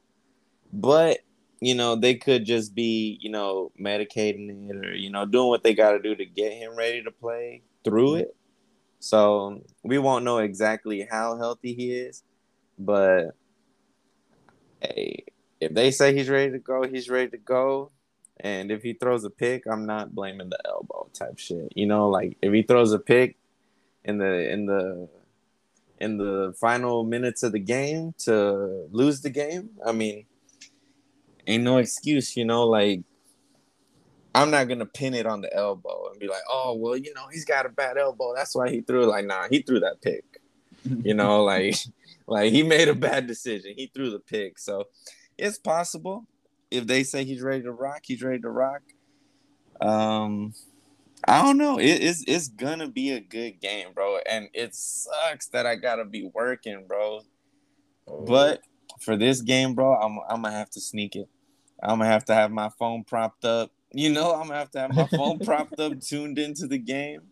but 0.71 1.21
you 1.61 1.75
know 1.75 1.97
they 1.97 2.15
could 2.15 2.45
just 2.45 2.75
be 2.75 3.19
you 3.21 3.31
know 3.31 3.73
medicating 3.81 4.71
it 4.71 4.87
or 4.87 4.95
you 4.95 5.11
know 5.11 5.25
doing 5.25 5.49
what 5.49 5.63
they 5.63 5.75
got 5.75 5.93
to 5.93 5.99
do 5.99 6.15
to 6.15 6.25
get 6.25 6.53
him 6.53 6.77
ready 6.77 7.03
to 7.03 7.11
play 7.11 7.63
through 7.85 8.11
mm-hmm. 8.11 8.21
it 8.21 8.37
so 9.01 9.63
we 9.83 9.99
won't 9.99 10.25
know 10.25 10.39
exactly 10.39 11.07
how 11.11 11.37
healthy 11.37 11.75
he 11.75 11.93
is, 11.93 12.23
but 12.79 13.31
hey, 14.81 15.25
if 15.61 15.75
they 15.75 15.91
say 15.91 16.15
he's 16.15 16.29
ready 16.29 16.53
to 16.53 16.59
go, 16.59 16.83
he's 16.85 17.09
ready 17.09 17.31
to 17.31 17.39
go. 17.39 17.91
And 18.41 18.71
if 18.71 18.83
he 18.83 18.93
throws 18.93 19.25
a 19.25 19.31
pick, 19.31 19.67
I'm 19.67 19.85
not 19.87 20.15
blaming 20.15 20.49
the 20.49 20.59
elbow 20.65 21.09
type 21.13 21.39
shit. 21.39 21.73
You 21.75 21.87
know, 21.87 22.09
like 22.09 22.37
if 22.41 22.53
he 22.53 22.63
throws 22.63 22.93
a 22.93 22.99
pick 22.99 23.37
in 24.05 24.19
the 24.19 24.51
in 24.51 24.67
the 24.67 25.09
in 26.01 26.19
the 26.19 26.55
final 26.61 27.03
minutes 27.05 27.43
of 27.43 27.53
the 27.53 27.59
game 27.59 28.15
to 28.19 28.87
lose 28.93 29.21
the 29.21 29.31
game, 29.31 29.71
I 29.85 29.91
mean, 29.91 30.27
ain't 31.47 31.65
no 31.65 31.79
excuse, 31.79 32.37
you 32.37 32.45
know, 32.45 32.65
like 32.65 33.03
I'm 34.39 34.51
not 34.51 34.69
gonna 34.69 34.87
pin 34.87 35.15
it 35.15 35.27
on 35.27 35.41
the 35.41 35.55
elbow 35.55 36.09
and 36.11 36.21
be 36.21 36.29
like, 36.29 36.43
oh 36.49 36.75
well, 36.75 36.97
you 36.97 37.13
know, 37.15 37.27
he's 37.33 37.45
got 37.45 37.67
a 37.67 37.71
bad 37.71 37.99
elbow. 37.99 38.35
That's 38.35 38.55
why 38.55 38.71
he 38.71 38.81
threw. 38.81 39.05
Like, 39.07 39.25
nah, 39.25 39.49
he 39.51 39.63
threw 39.63 39.81
that 39.81 40.01
pick. 40.01 40.25
you 41.03 41.15
know, 41.15 41.45
like, 41.45 41.77
like 42.27 42.53
he 42.53 42.63
made 42.63 42.89
a 42.89 42.95
bad 42.95 43.27
decision. 43.27 43.75
He 43.77 43.91
threw 43.93 44.11
the 44.11 44.21
pick. 44.21 44.59
So 44.59 44.85
it's 45.37 45.59
possible 45.59 46.27
if 46.71 46.87
they 46.87 47.03
say 47.03 47.25
he's 47.25 47.43
ready 47.43 47.63
to 47.63 47.73
rock, 47.73 48.03
he's 48.05 48.23
ready 48.23 48.41
to 48.41 48.51
rock. 48.51 48.83
Um, 49.81 50.55
I 51.27 51.43
don't 51.43 51.59
know. 51.59 51.79
It, 51.79 52.03
it's 52.03 52.25
it's 52.27 52.49
gonna 52.49 52.89
be 52.89 53.13
a 53.13 53.21
good 53.21 53.61
game, 53.61 53.89
bro. 53.93 54.19
And 54.29 54.49
it 54.55 54.75
sucks 54.75 55.49
that 55.49 55.67
I 55.67 55.75
gotta 55.75 56.05
be 56.05 56.31
working, 56.33 56.85
bro. 56.87 57.23
But 58.07 58.63
for 59.01 59.17
this 59.17 59.41
game, 59.41 59.75
bro, 59.75 59.95
I'm 59.95 60.19
I'm 60.29 60.43
gonna 60.43 60.57
have 60.57 60.71
to 60.71 60.81
sneak 60.81 61.17
it. 61.17 61.29
I'm 61.83 61.99
gonna 61.99 62.07
have 62.07 62.25
to 62.27 62.35
have 62.35 62.51
my 62.51 62.71
phone 62.79 63.05
propped 63.05 63.45
up 63.45 63.73
you 63.93 64.11
know, 64.11 64.35
I'm 64.35 64.49
gonna 64.49 64.59
have 64.59 64.71
to 64.73 64.81
have 64.81 64.95
my 64.95 65.07
phone 65.07 65.39
propped 65.45 65.79
up, 65.81 66.01
tuned 66.01 66.39
into 66.39 66.67
the 66.67 66.79
game, 66.79 67.23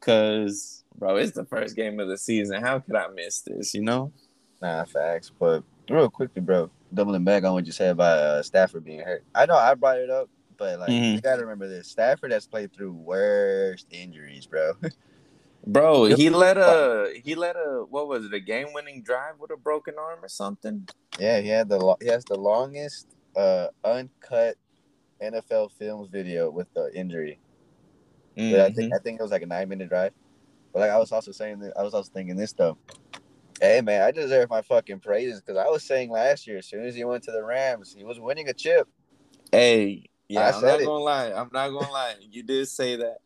cause 0.00 0.84
bro, 0.96 1.16
it's 1.16 1.32
the 1.32 1.44
first 1.44 1.76
game 1.76 2.00
of 2.00 2.08
the 2.08 2.18
season. 2.18 2.60
How 2.60 2.78
could 2.80 2.96
I 2.96 3.08
miss 3.08 3.40
this? 3.40 3.74
You 3.74 3.82
know? 3.82 4.12
Nah, 4.60 4.84
facts. 4.84 5.30
But 5.38 5.64
real 5.88 6.10
quickly, 6.10 6.42
bro, 6.42 6.70
doubling 6.92 7.24
back 7.24 7.44
on 7.44 7.54
what 7.54 7.66
you 7.66 7.72
said 7.72 7.90
about 7.90 8.18
uh, 8.18 8.42
Stafford 8.42 8.84
being 8.84 9.00
hurt. 9.00 9.24
I 9.34 9.46
know 9.46 9.56
I 9.56 9.74
brought 9.74 9.98
it 9.98 10.10
up, 10.10 10.28
but 10.56 10.78
like 10.78 10.90
mm-hmm. 10.90 11.16
you 11.16 11.20
gotta 11.20 11.42
remember 11.42 11.68
this: 11.68 11.88
Stafford 11.88 12.32
has 12.32 12.46
played 12.46 12.72
through 12.72 12.92
worst 12.92 13.86
injuries, 13.90 14.46
bro. 14.46 14.72
Bro, 15.64 16.06
he 16.16 16.28
let 16.28 16.58
a 16.58 17.20
he 17.22 17.36
let 17.36 17.54
a 17.54 17.84
what 17.88 18.08
was 18.08 18.24
it 18.24 18.34
a 18.34 18.40
game 18.40 18.72
winning 18.72 19.02
drive 19.02 19.34
with 19.38 19.52
a 19.52 19.56
broken 19.56 19.94
arm 19.96 20.18
or 20.20 20.28
something? 20.28 20.88
Yeah, 21.20 21.40
he 21.40 21.48
had 21.48 21.68
the 21.68 21.96
he 22.00 22.08
has 22.08 22.24
the 22.24 22.36
longest 22.36 23.06
uh 23.36 23.68
uncut 23.84 24.56
NFL 25.22 25.72
Films 25.72 26.08
video 26.08 26.50
with 26.50 26.72
the 26.74 26.90
injury. 26.94 27.38
Mm-hmm. 28.36 28.62
I 28.62 28.70
think 28.70 28.94
I 28.94 28.98
think 28.98 29.20
it 29.20 29.22
was 29.22 29.32
like 29.32 29.42
a 29.42 29.46
nine 29.46 29.68
minute 29.68 29.88
drive. 29.88 30.12
But 30.72 30.80
like 30.80 30.90
I 30.90 30.98
was 30.98 31.12
also 31.12 31.32
saying 31.32 31.60
that 31.60 31.74
I 31.78 31.82
was 31.82 31.94
also 31.94 32.10
thinking 32.12 32.36
this 32.36 32.52
though. 32.52 32.78
Hey 33.60 33.80
man, 33.80 34.02
I 34.02 34.10
deserve 34.10 34.50
my 34.50 34.62
fucking 34.62 35.00
praises 35.00 35.40
because 35.40 35.56
I 35.56 35.68
was 35.68 35.84
saying 35.84 36.10
last 36.10 36.46
year, 36.46 36.58
as 36.58 36.66
soon 36.66 36.84
as 36.84 36.94
he 36.94 37.04
went 37.04 37.22
to 37.24 37.32
the 37.32 37.44
Rams, 37.44 37.94
he 37.96 38.04
was 38.04 38.18
winning 38.18 38.48
a 38.48 38.54
chip. 38.54 38.88
Hey, 39.52 40.08
yeah, 40.28 40.40
I 40.40 40.56
am 40.56 40.62
not 40.62 40.80
it. 40.80 40.86
gonna 40.86 41.04
lie. 41.04 41.32
I'm 41.32 41.50
not 41.52 41.68
gonna 41.68 41.92
lie. 41.92 42.14
You 42.20 42.42
did 42.42 42.66
say 42.68 42.96
that, 42.96 43.18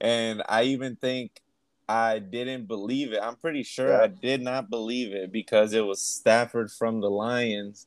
and 0.00 0.42
I 0.48 0.64
even 0.64 0.96
think 0.96 1.40
I 1.88 2.18
didn't 2.18 2.66
believe 2.66 3.12
it. 3.12 3.20
I'm 3.22 3.36
pretty 3.36 3.62
sure 3.62 3.90
yeah. 3.90 4.02
I 4.02 4.06
did 4.08 4.42
not 4.42 4.70
believe 4.70 5.12
it 5.12 5.30
because 5.30 5.72
it 5.72 5.84
was 5.84 6.00
Stafford 6.00 6.70
from 6.72 7.00
the 7.00 7.10
Lions 7.10 7.86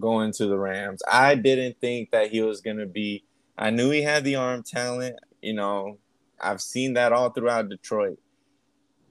going 0.00 0.32
to 0.32 0.46
the 0.46 0.58
Rams. 0.58 1.02
I 1.10 1.34
didn't 1.34 1.80
think 1.80 2.10
that 2.10 2.30
he 2.30 2.42
was 2.42 2.60
going 2.60 2.78
to 2.78 2.86
be. 2.86 3.24
I 3.56 3.70
knew 3.70 3.90
he 3.90 4.02
had 4.02 4.24
the 4.24 4.36
arm 4.36 4.62
talent. 4.62 5.16
You 5.42 5.54
know, 5.54 5.98
I've 6.40 6.60
seen 6.60 6.94
that 6.94 7.12
all 7.12 7.30
throughout 7.30 7.68
Detroit. 7.68 8.18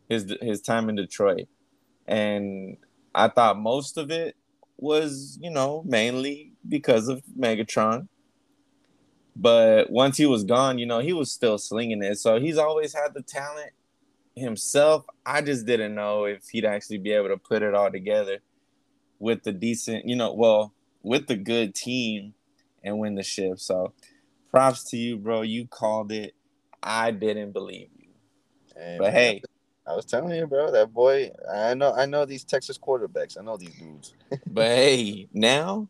His 0.09 0.35
his 0.41 0.61
time 0.61 0.89
in 0.89 0.95
Detroit, 0.95 1.47
and 2.07 2.77
I 3.13 3.27
thought 3.27 3.59
most 3.59 3.97
of 3.97 4.09
it 4.09 4.35
was, 4.77 5.37
you 5.41 5.51
know, 5.51 5.83
mainly 5.85 6.53
because 6.67 7.07
of 7.07 7.21
Megatron. 7.37 8.07
But 9.35 9.89
once 9.91 10.17
he 10.17 10.25
was 10.25 10.43
gone, 10.43 10.79
you 10.79 10.85
know, 10.85 10.99
he 10.99 11.13
was 11.13 11.31
still 11.31 11.57
slinging 11.57 12.01
it. 12.03 12.17
So 12.17 12.39
he's 12.39 12.57
always 12.57 12.93
had 12.93 13.13
the 13.13 13.21
talent 13.21 13.71
himself. 14.35 15.05
I 15.25 15.41
just 15.41 15.65
didn't 15.65 15.95
know 15.95 16.25
if 16.25 16.47
he'd 16.49 16.65
actually 16.65 16.97
be 16.97 17.11
able 17.11 17.29
to 17.29 17.37
put 17.37 17.61
it 17.61 17.73
all 17.73 17.91
together 17.91 18.39
with 19.19 19.43
the 19.43 19.51
decent, 19.51 20.07
you 20.07 20.15
know, 20.15 20.33
well, 20.33 20.73
with 21.03 21.27
the 21.27 21.35
good 21.35 21.75
team 21.75 22.33
and 22.83 22.99
win 22.99 23.15
the 23.15 23.23
ship. 23.23 23.59
So 23.59 23.93
props 24.51 24.83
to 24.91 24.97
you, 24.97 25.17
bro. 25.17 25.41
You 25.41 25.67
called 25.67 26.11
it. 26.11 26.33
I 26.81 27.11
didn't 27.11 27.51
believe 27.51 27.89
you. 27.97 28.09
Hey, 28.75 28.95
but 28.97 29.05
man, 29.05 29.13
hey, 29.13 29.43
I 29.87 29.95
was 29.95 30.05
telling 30.05 30.35
you, 30.35 30.47
bro, 30.47 30.71
that 30.71 30.93
boy, 30.93 31.31
I 31.51 31.73
know 31.73 31.93
I 31.93 32.05
know 32.05 32.25
these 32.25 32.43
Texas 32.43 32.77
quarterbacks. 32.77 33.37
I 33.39 33.43
know 33.43 33.57
these 33.57 33.73
dudes. 33.75 34.13
but 34.47 34.67
hey, 34.67 35.27
now 35.33 35.89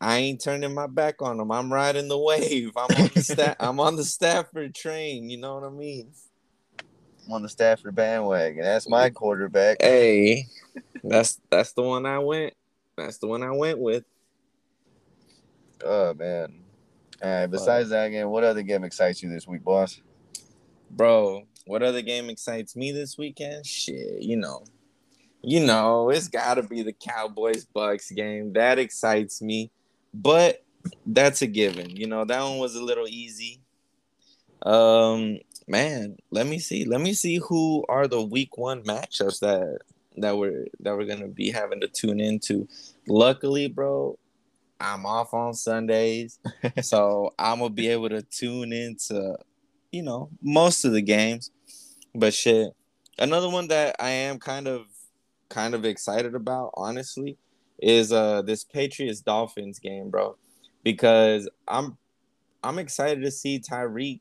I 0.00 0.18
ain't 0.18 0.42
turning 0.42 0.74
my 0.74 0.86
back 0.86 1.22
on 1.22 1.38
them. 1.38 1.50
I'm 1.50 1.72
riding 1.72 2.08
the 2.08 2.18
wave. 2.18 2.72
I'm 2.76 2.94
on 2.94 3.10
the 3.14 3.22
sta- 3.22 3.56
I'm 3.60 3.80
on 3.80 3.96
the 3.96 4.04
Stafford 4.04 4.74
train, 4.74 5.30
you 5.30 5.38
know 5.38 5.56
what 5.56 5.64
I 5.64 5.70
mean? 5.70 6.12
I'm 7.26 7.32
on 7.32 7.42
the 7.42 7.48
Stafford 7.48 7.94
bandwagon. 7.94 8.62
That's 8.62 8.88
my 8.88 9.10
quarterback. 9.10 9.78
Hey, 9.82 10.46
that's 11.02 11.40
that's 11.50 11.72
the 11.72 11.82
one 11.82 12.06
I 12.06 12.18
went. 12.20 12.54
That's 12.96 13.18
the 13.18 13.26
one 13.26 13.42
I 13.42 13.50
went 13.50 13.78
with. 13.78 14.04
Oh 15.84 16.14
man. 16.14 16.60
All 17.22 17.30
right. 17.30 17.46
Besides 17.46 17.90
that 17.90 18.08
game, 18.08 18.28
what 18.28 18.44
other 18.44 18.62
game 18.62 18.84
excites 18.84 19.22
you 19.22 19.30
this 19.30 19.46
week, 19.46 19.64
boss? 19.64 20.00
Bro, 20.90 21.44
what 21.66 21.82
other 21.82 22.02
game 22.02 22.30
excites 22.30 22.76
me 22.76 22.92
this 22.92 23.18
weekend? 23.18 23.66
Shit, 23.66 24.22
you 24.22 24.36
know. 24.36 24.64
You 25.42 25.64
know, 25.64 26.10
it's 26.10 26.28
gotta 26.28 26.62
be 26.62 26.82
the 26.82 26.92
Cowboys 26.92 27.64
Bucks 27.64 28.10
game. 28.10 28.52
That 28.54 28.78
excites 28.78 29.40
me. 29.40 29.70
But 30.12 30.64
that's 31.06 31.42
a 31.42 31.46
given. 31.46 31.90
You 31.90 32.06
know, 32.06 32.24
that 32.24 32.42
one 32.42 32.58
was 32.58 32.74
a 32.74 32.82
little 32.82 33.06
easy. 33.06 33.60
Um, 34.64 35.38
man, 35.66 36.16
let 36.30 36.46
me 36.46 36.58
see. 36.58 36.84
Let 36.84 37.00
me 37.00 37.12
see 37.14 37.36
who 37.36 37.84
are 37.88 38.08
the 38.08 38.22
week 38.22 38.56
one 38.56 38.82
matchups 38.82 39.40
that 39.40 39.78
that 40.16 40.36
we're 40.36 40.66
that 40.80 40.96
we're 40.96 41.06
gonna 41.06 41.28
be 41.28 41.50
having 41.50 41.80
to 41.80 41.88
tune 41.88 42.20
into. 42.20 42.66
Luckily, 43.06 43.68
bro, 43.68 44.18
I'm 44.80 45.06
off 45.06 45.34
on 45.34 45.54
Sundays, 45.54 46.38
so 46.82 47.34
I'm 47.38 47.58
gonna 47.58 47.70
be 47.70 47.88
able 47.88 48.08
to 48.10 48.22
tune 48.22 48.72
into, 48.72 49.36
you 49.90 50.02
know, 50.02 50.30
most 50.42 50.84
of 50.84 50.92
the 50.92 51.02
games. 51.02 51.50
But 52.14 52.32
shit, 52.34 52.70
another 53.18 53.48
one 53.48 53.68
that 53.68 53.96
I 53.98 54.10
am 54.10 54.38
kind 54.38 54.68
of 54.68 54.86
kind 55.48 55.74
of 55.74 55.84
excited 55.84 56.34
about, 56.34 56.70
honestly, 56.74 57.38
is 57.80 58.12
uh 58.12 58.42
this 58.42 58.64
Patriots 58.64 59.20
Dolphins 59.20 59.78
game, 59.78 60.10
bro, 60.10 60.36
because 60.84 61.48
I'm 61.66 61.98
I'm 62.62 62.78
excited 62.78 63.22
to 63.22 63.30
see 63.30 63.60
Tyreek 63.60 64.20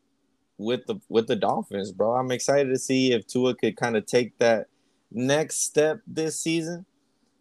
with 0.58 0.86
the 0.88 0.96
with 1.10 1.28
the 1.28 1.36
Dolphins, 1.36 1.92
bro. 1.92 2.14
I'm 2.14 2.32
excited 2.32 2.70
to 2.70 2.80
see 2.80 3.14
if 3.14 3.28
Tua 3.28 3.56
could 3.56 3.78
kind 3.78 3.96
of 3.96 4.06
take 4.06 4.38
that 4.40 4.68
next 5.12 5.64
step 5.64 6.00
this 6.08 6.40
season, 6.40 6.86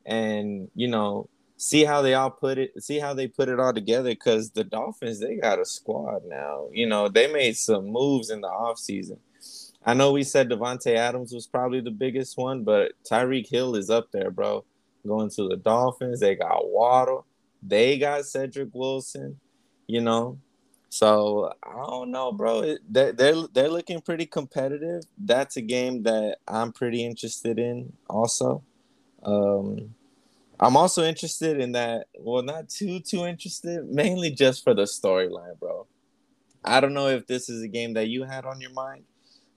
and 0.05 0.71
you 0.75 0.89
know 0.89 1.29
see 1.57 1.85
how 1.85 2.03
they 2.03 2.15
all 2.15 2.31
put 2.31 2.59
it, 2.59 2.83
see 2.83 2.99
how 2.99 3.15
they 3.15 3.29
put 3.29 3.49
it 3.49 3.61
all 3.61 3.73
together. 3.73 4.11
Because 4.11 4.51
the 4.51 4.65
Dolphins 4.65 5.21
they 5.21 5.37
got 5.37 5.61
a 5.61 5.65
squad 5.65 6.23
now. 6.27 6.69
You 6.73 6.87
know 6.87 7.09
they 7.09 7.33
made 7.33 7.57
some 7.57 7.87
moves 7.87 8.31
in 8.31 8.41
the 8.41 8.49
off 8.49 8.79
season. 8.79 9.19
I 9.85 9.95
know 9.95 10.13
we 10.13 10.25
said 10.25 10.49
Davante 10.49 10.97
Adams 10.97 11.33
was 11.33 11.47
probably 11.47 11.81
the 11.81 11.93
biggest 11.93 12.37
one, 12.37 12.65
but 12.65 12.93
Tyreek 13.05 13.49
Hill 13.49 13.77
is 13.77 13.89
up 13.89 14.11
there, 14.11 14.31
bro. 14.31 14.65
Going 15.07 15.31
to 15.31 15.49
the 15.49 15.57
Dolphins, 15.57 16.19
they 16.19 16.35
got 16.35 16.69
Waddle, 16.69 17.25
they 17.63 17.97
got 17.99 18.25
Cedric 18.25 18.71
Wilson. 18.73 19.39
You 19.87 20.01
know, 20.01 20.39
so 20.89 21.53
I 21.63 21.87
don't 21.87 22.11
know, 22.11 22.33
bro. 22.33 22.77
They're, 22.89 23.13
they're 23.13 23.47
they're 23.53 23.69
looking 23.69 24.01
pretty 24.01 24.27
competitive. 24.27 25.03
That's 25.19 25.57
a 25.57 25.61
game 25.61 26.03
that 26.05 26.39
I'm 26.49 26.73
pretty 26.73 27.05
interested 27.05 27.59
in. 27.59 27.93
Also, 28.09 28.63
um, 29.23 29.95
I'm 30.59 30.77
also 30.77 31.05
interested 31.05 31.61
in 31.61 31.73
that. 31.73 32.07
Well, 32.19 32.43
not 32.43 32.69
too 32.69 33.01
too 33.01 33.27
interested. 33.27 33.87
Mainly 33.89 34.31
just 34.31 34.65
for 34.65 34.75
the 34.75 34.83
storyline, 34.83 35.59
bro. 35.59 35.87
I 36.65 36.81
don't 36.81 36.95
know 36.95 37.09
if 37.09 37.27
this 37.27 37.49
is 37.49 37.63
a 37.63 37.69
game 37.69 37.95
that 37.95 38.09
you 38.09 38.25
had 38.25 38.45
on 38.45 38.61
your 38.61 38.73
mind, 38.73 39.05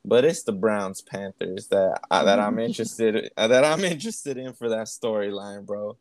but 0.06 0.26
it's 0.26 0.44
the 0.44 0.52
Browns 0.52 1.02
Panthers 1.02 1.68
that 1.68 2.00
I, 2.12 2.24
that 2.24 2.40
I'm 2.40 2.60
interested 2.68 3.32
uh, 3.38 3.48
that 3.48 3.64
I'm 3.64 3.84
interested 3.84 4.38
in 4.38 4.54
for 4.54 4.70
that 4.70 4.88
storyline, 4.88 5.66
bro. 5.66 5.98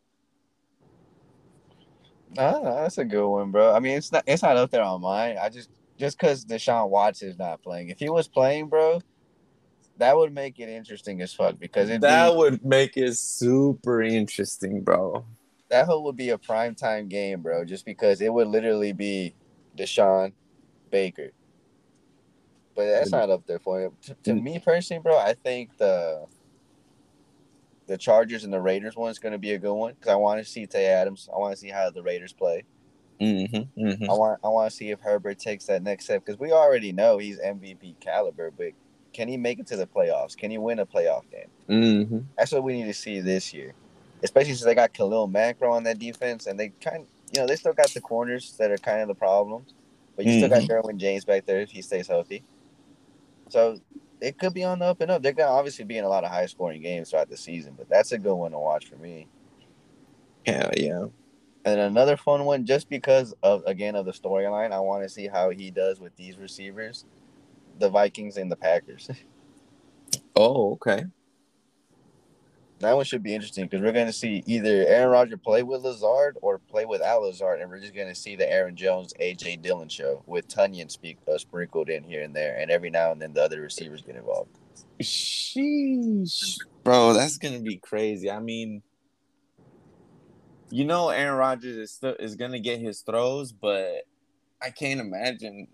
No, 2.37 2.63
that's 2.63 2.99
a 2.99 3.05
good 3.05 3.27
one, 3.27 3.51
bro. 3.51 3.75
I 3.75 3.79
mean, 3.79 3.97
it's 3.97 4.13
not 4.13 4.25
it's 4.27 4.43
not 4.43 4.57
up 4.57 4.71
there 4.71 4.83
on 4.83 5.01
mine. 5.01 5.37
I 5.41 5.49
just 5.49 5.71
just 5.97 6.19
because 6.19 6.45
Deshaun 6.45 6.91
Watson 6.91 7.29
is 7.29 7.39
not 7.39 7.63
playing. 7.63 7.89
If 7.89 7.99
he 7.99 8.11
was 8.11 8.29
playing, 8.29 8.69
bro, 8.69 9.01
that 9.99 10.17
would 10.17 10.33
make 10.33 10.59
it 10.59 10.69
interesting 10.69 11.21
as 11.21 11.33
fuck. 11.35 11.59
Because 11.59 11.89
that 11.89 12.31
be, 12.31 12.37
would 12.37 12.65
make 12.65 12.97
it 12.97 13.17
super 13.17 14.03
interesting, 14.03 14.81
bro. 14.83 15.25
That 15.69 15.87
whole 15.87 16.05
would 16.05 16.17
be 16.17 16.31
a 16.31 16.39
prime 16.39 16.75
time 16.75 17.09
game, 17.09 17.43
bro. 17.43 17.65
Just 17.65 17.85
because 17.85 18.21
it 18.21 18.33
would 18.33 18.49
literally 18.49 18.93
be 18.93 19.35
Deshaun 19.77 20.33
Baker. 20.91 21.31
But 22.75 22.87
that's 22.87 23.11
not 23.11 23.29
up 23.29 23.45
there 23.47 23.59
for 23.59 23.81
him. 23.81 23.93
To, 24.03 24.15
to 24.25 24.35
me 24.35 24.61
personally, 24.61 25.03
bro, 25.03 25.19
I 25.19 25.35
think 25.35 25.77
the 25.79 26.27
the 27.89 27.99
Chargers 27.99 28.45
and 28.45 28.53
the 28.53 28.61
Raiders 28.61 28.95
one 28.95 29.11
is 29.11 29.19
going 29.19 29.33
to 29.33 29.39
be 29.39 29.53
a 29.53 29.59
good 29.59 29.75
one 29.75 29.95
because 29.95 30.13
I 30.13 30.17
want 30.17 30.45
to 30.45 30.49
see 30.49 30.67
Tay 30.67 30.87
Adams. 30.87 31.29
I 31.35 31.39
want 31.39 31.55
to 31.55 31.61
see 31.61 31.71
how 31.71 31.91
the 31.91 32.03
Raiders 32.03 32.33
play. 32.33 32.65
Mm-hmm, 33.21 33.85
mm-hmm. 33.85 34.09
I 34.09 34.13
want 34.13 34.41
I 34.45 34.49
want 34.49 34.71
to 34.71 34.77
see 34.77 34.91
if 34.91 35.01
Herbert 35.01 35.41
takes 35.41 35.67
that 35.67 35.83
next 35.83 36.05
step 36.05 36.25
because 36.25 36.39
we 36.39 36.53
already 36.53 36.93
know 36.93 37.19
he's 37.19 37.41
MVP 37.41 37.99
caliber, 37.99 38.53
but 38.53 38.73
can 39.13 39.29
he 39.29 39.37
make 39.37 39.59
it 39.59 39.67
to 39.69 39.77
the 39.77 39.87
playoffs? 39.87 40.37
Can 40.37 40.51
he 40.51 40.59
win 40.59 40.79
a 40.79 40.87
playoff 40.87 41.25
game? 41.31 41.49
Mm-hmm. 41.69 42.19
That's 42.37 42.53
what 42.53 42.63
we 42.63 42.75
need 42.75 42.87
to 42.87 42.95
see 42.95 43.21
this 43.21 43.53
year, 43.53 43.75
especially 44.23 44.53
since 44.53 44.65
they 44.65 44.75
got 44.75 44.93
Khalil 44.93 45.27
Mack 45.27 45.61
on 45.63 45.85
that 45.85 45.99
defense 45.99 46.47
and 46.47 46.59
they 46.59 46.71
kind, 46.81 47.07
you 47.33 47.41
know, 47.41 47.47
they 47.47 47.57
still 47.57 47.73
got 47.73 47.89
the 47.91 48.01
corners 48.01 48.55
that 48.59 48.71
are 48.71 48.79
kind 48.79 49.01
of 49.01 49.09
the 49.09 49.15
problem, 49.15 49.65
but 50.17 50.25
you 50.25 50.39
still 50.39 50.49
got 50.49 50.63
mm-hmm. 50.63 50.89
Derwin 50.89 50.97
James 50.99 51.25
back 51.25 51.47
there 51.47 51.61
if 51.61 51.71
he 51.71 51.83
stays 51.83 52.07
healthy. 52.07 52.43
So 53.49 53.81
it 54.21 54.39
could 54.39 54.55
be 54.55 54.65
on 54.65 54.79
the 54.79 54.87
up 54.87 55.01
and 55.01 55.11
up. 55.11 55.23
They're 55.23 55.33
gonna 55.33 55.51
obviously 55.51 55.85
be 55.85 55.99
in 55.99 56.05
a 56.05 56.09
lot 56.09 56.25
of 56.25 56.31
high 56.31 56.47
scoring 56.47 56.83
games 56.83 57.11
throughout 57.11 57.31
the 57.31 57.37
season, 57.37 57.75
but 57.77 57.89
that's 57.89 58.13
a 58.13 58.19
good 58.19 58.35
one 58.35 58.53
to 58.53 58.59
watch 58.59 58.87
for 58.87 58.97
me. 58.97 59.27
Hell 60.47 60.71
yeah. 60.77 61.07
And 61.65 61.81
another 61.81 62.17
fun 62.17 62.45
one, 62.45 62.65
just 62.65 62.89
because 62.89 63.35
of 63.43 63.63
again 63.67 63.95
of 63.95 64.07
the 64.07 64.13
storyline, 64.13 64.73
I 64.73 64.81
want 64.81 65.03
to 65.03 65.09
see 65.09 65.27
how 65.27 65.51
he 65.51 65.71
does 65.71 66.01
with 66.01 66.17
these 66.17 66.39
receivers, 66.39 67.05
the 67.79 67.89
Vikings 67.89 68.37
and 68.37 68.51
the 68.51 68.57
Packers. 68.57 69.11
oh, 70.37 70.73
okay. 70.73 71.05
That 72.81 72.95
one 72.95 73.05
should 73.05 73.25
be 73.25 73.35
interesting 73.35 73.65
because 73.65 73.83
we're 73.83 73.93
going 73.93 74.07
to 74.07 74.13
see 74.13 74.45
either 74.47 74.85
Aaron 74.87 75.11
Rodgers 75.11 75.41
play 75.43 75.65
with 75.65 75.83
Lazard 75.83 76.39
or 76.43 76.59
play 76.59 76.85
without 76.85 77.23
Lazard, 77.23 77.61
and 77.61 77.69
we're 77.69 77.81
just 77.81 77.95
going 77.95 78.09
to 78.09 78.15
see 78.15 78.37
the 78.37 78.51
Aaron 78.51 78.77
Jones, 78.77 79.13
AJ 79.21 79.63
Dillon 79.63 79.89
show 79.89 80.23
with 80.27 80.47
Tonyan 80.47 80.89
speak 80.89 81.19
uh, 81.27 81.39
sprinkled 81.39 81.89
in 81.89 82.05
here 82.05 82.23
and 82.23 82.35
there, 82.35 82.57
and 82.57 82.71
every 82.71 82.91
now 82.91 83.11
and 83.11 83.21
then 83.21 83.33
the 83.33 83.43
other 83.43 83.61
receivers 83.61 84.03
get 84.03 84.15
involved. 84.15 84.51
Sheesh, 85.03 86.59
bro, 86.85 87.15
that's 87.15 87.37
going 87.37 87.55
to 87.55 87.61
be 87.61 87.79
crazy. 87.79 88.31
I 88.31 88.39
mean, 88.39 88.83
you 90.71 90.85
know, 90.85 91.09
Aaron 91.09 91.37
Rodgers 91.37 91.77
is 91.77 91.93
st- 91.93 92.21
is 92.21 92.37
going 92.37 92.53
to 92.53 92.61
get 92.61 92.79
his 92.79 93.01
throws, 93.01 93.51
but 93.51 94.05
I 94.63 94.71
can't 94.71 95.01
imagine 95.01 95.67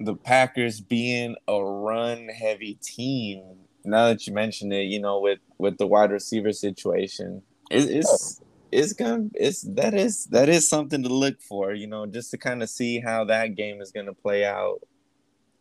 the 0.00 0.14
Packers 0.14 0.80
being 0.80 1.36
a 1.48 1.62
run 1.62 2.28
heavy 2.28 2.78
team 2.82 3.66
now 3.86 4.08
that 4.08 4.26
you 4.26 4.32
mention 4.32 4.72
it, 4.72 4.82
you 4.82 5.00
know, 5.00 5.20
with 5.20 5.38
with 5.58 5.78
the 5.78 5.86
wide 5.86 6.10
receiver 6.10 6.52
situation, 6.52 7.42
it, 7.70 7.88
it's 7.88 8.40
it's 8.72 8.92
gonna 8.92 9.28
it's 9.34 9.62
that 9.62 9.94
is 9.94 10.26
that 10.26 10.48
is 10.48 10.68
something 10.68 11.02
to 11.02 11.08
look 11.08 11.40
for, 11.40 11.72
you 11.72 11.86
know, 11.86 12.06
just 12.06 12.30
to 12.32 12.38
kind 12.38 12.62
of 12.62 12.68
see 12.68 13.00
how 13.00 13.24
that 13.24 13.54
game 13.54 13.80
is 13.80 13.92
gonna 13.92 14.12
play 14.12 14.44
out. 14.44 14.80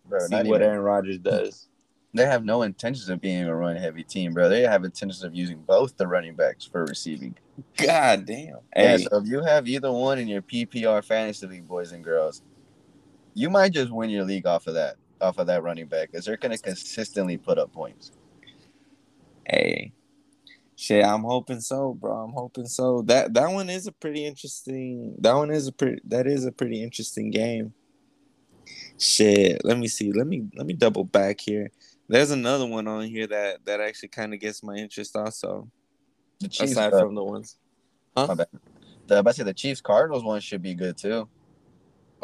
Bro, 0.06 0.28
see 0.28 0.36
what 0.36 0.46
even, 0.46 0.62
Aaron 0.64 0.80
Rodgers 0.80 1.18
hmm. 1.18 1.24
does. 1.24 1.68
They 2.14 2.26
have 2.26 2.46
no 2.46 2.62
intentions 2.62 3.10
of 3.10 3.20
being 3.20 3.44
a 3.44 3.56
run 3.56 3.76
heavy 3.76 4.04
team, 4.04 4.34
bro. 4.34 4.48
They 4.48 4.62
have 4.62 4.86
intentions 4.86 5.24
of 5.24 5.36
using 5.36 5.62
both 5.62 5.98
the 5.98 6.08
running 6.08 6.36
backs 6.36 6.66
for 6.66 6.86
receiving. 6.86 7.36
God 7.76 8.26
damn. 8.26 8.60
Hey. 8.74 8.92
Yeah, 8.92 8.98
so 8.98 9.18
if 9.18 9.28
you 9.28 9.44
have 9.44 9.68
either 9.68 9.92
one 9.92 10.20
in 10.20 10.30
your 10.30 10.42
PPR 10.42 11.04
fantasy 11.04 11.46
league, 11.46 11.68
boys 11.68 11.92
and 11.92 12.02
girls, 12.02 12.42
you 13.36 13.50
might 13.50 13.74
just 13.74 13.92
win 13.92 14.10
your 14.10 14.24
league 14.24 14.48
off 14.48 14.66
of 14.66 14.74
that 14.74 14.96
off 15.22 15.38
of 15.38 15.48
that 15.48 15.62
running 15.62 15.86
back 15.86 16.12
because 16.12 16.26
they're 16.26 16.38
going 16.38 16.56
to 16.56 16.62
consistently 16.62 17.38
put 17.38 17.60
up 17.60 17.72
points. 17.72 18.12
Hey, 19.46 19.92
shit, 20.76 21.06
I'm 21.06 21.24
hoping 21.24 21.62
so, 21.62 21.94
bro. 21.94 22.24
I'm 22.24 22.32
hoping 22.32 22.66
so. 22.66 23.04
That 23.04 23.34
that 23.36 23.52
one 23.52 23.70
is 23.70 23.86
a 23.86 23.92
pretty 23.92 24.26
interesting. 24.26 25.16
That 25.20 25.34
one 25.34 25.52
is 25.52 25.68
a 25.68 25.72
pretty. 25.72 26.02
That 26.06 26.26
is 26.26 26.46
a 26.46 26.52
pretty 26.52 26.82
interesting 26.82 27.30
game. 27.30 27.74
Shit, 28.98 29.64
let 29.64 29.78
me 29.78 29.88
see. 29.88 30.12
Let 30.12 30.26
me 30.26 30.48
let 30.56 30.66
me 30.66 30.74
double 30.74 31.04
back 31.04 31.40
here. 31.42 31.70
There's 32.08 32.32
another 32.32 32.66
one 32.66 32.88
on 32.88 33.04
here 33.04 33.28
that 33.28 33.66
that 33.66 33.82
actually 33.82 34.10
kind 34.10 34.34
of 34.34 34.40
gets 34.40 34.64
my 34.64 34.76
interest 34.76 35.16
also. 35.16 35.70
The 36.40 36.48
Chiefs, 36.48 36.72
aside 36.72 36.94
uh, 36.94 37.02
from 37.02 37.16
the 37.16 37.24
ones, 37.24 37.58
huh? 38.16 38.36
The, 39.08 39.20
about 39.20 39.32
to 39.32 39.38
say 39.38 39.44
the 39.44 39.54
Chiefs 39.54 39.82
Cardinals 39.82 40.24
one 40.24 40.40
should 40.40 40.62
be 40.62 40.74
good 40.74 40.98
too. 40.98 41.28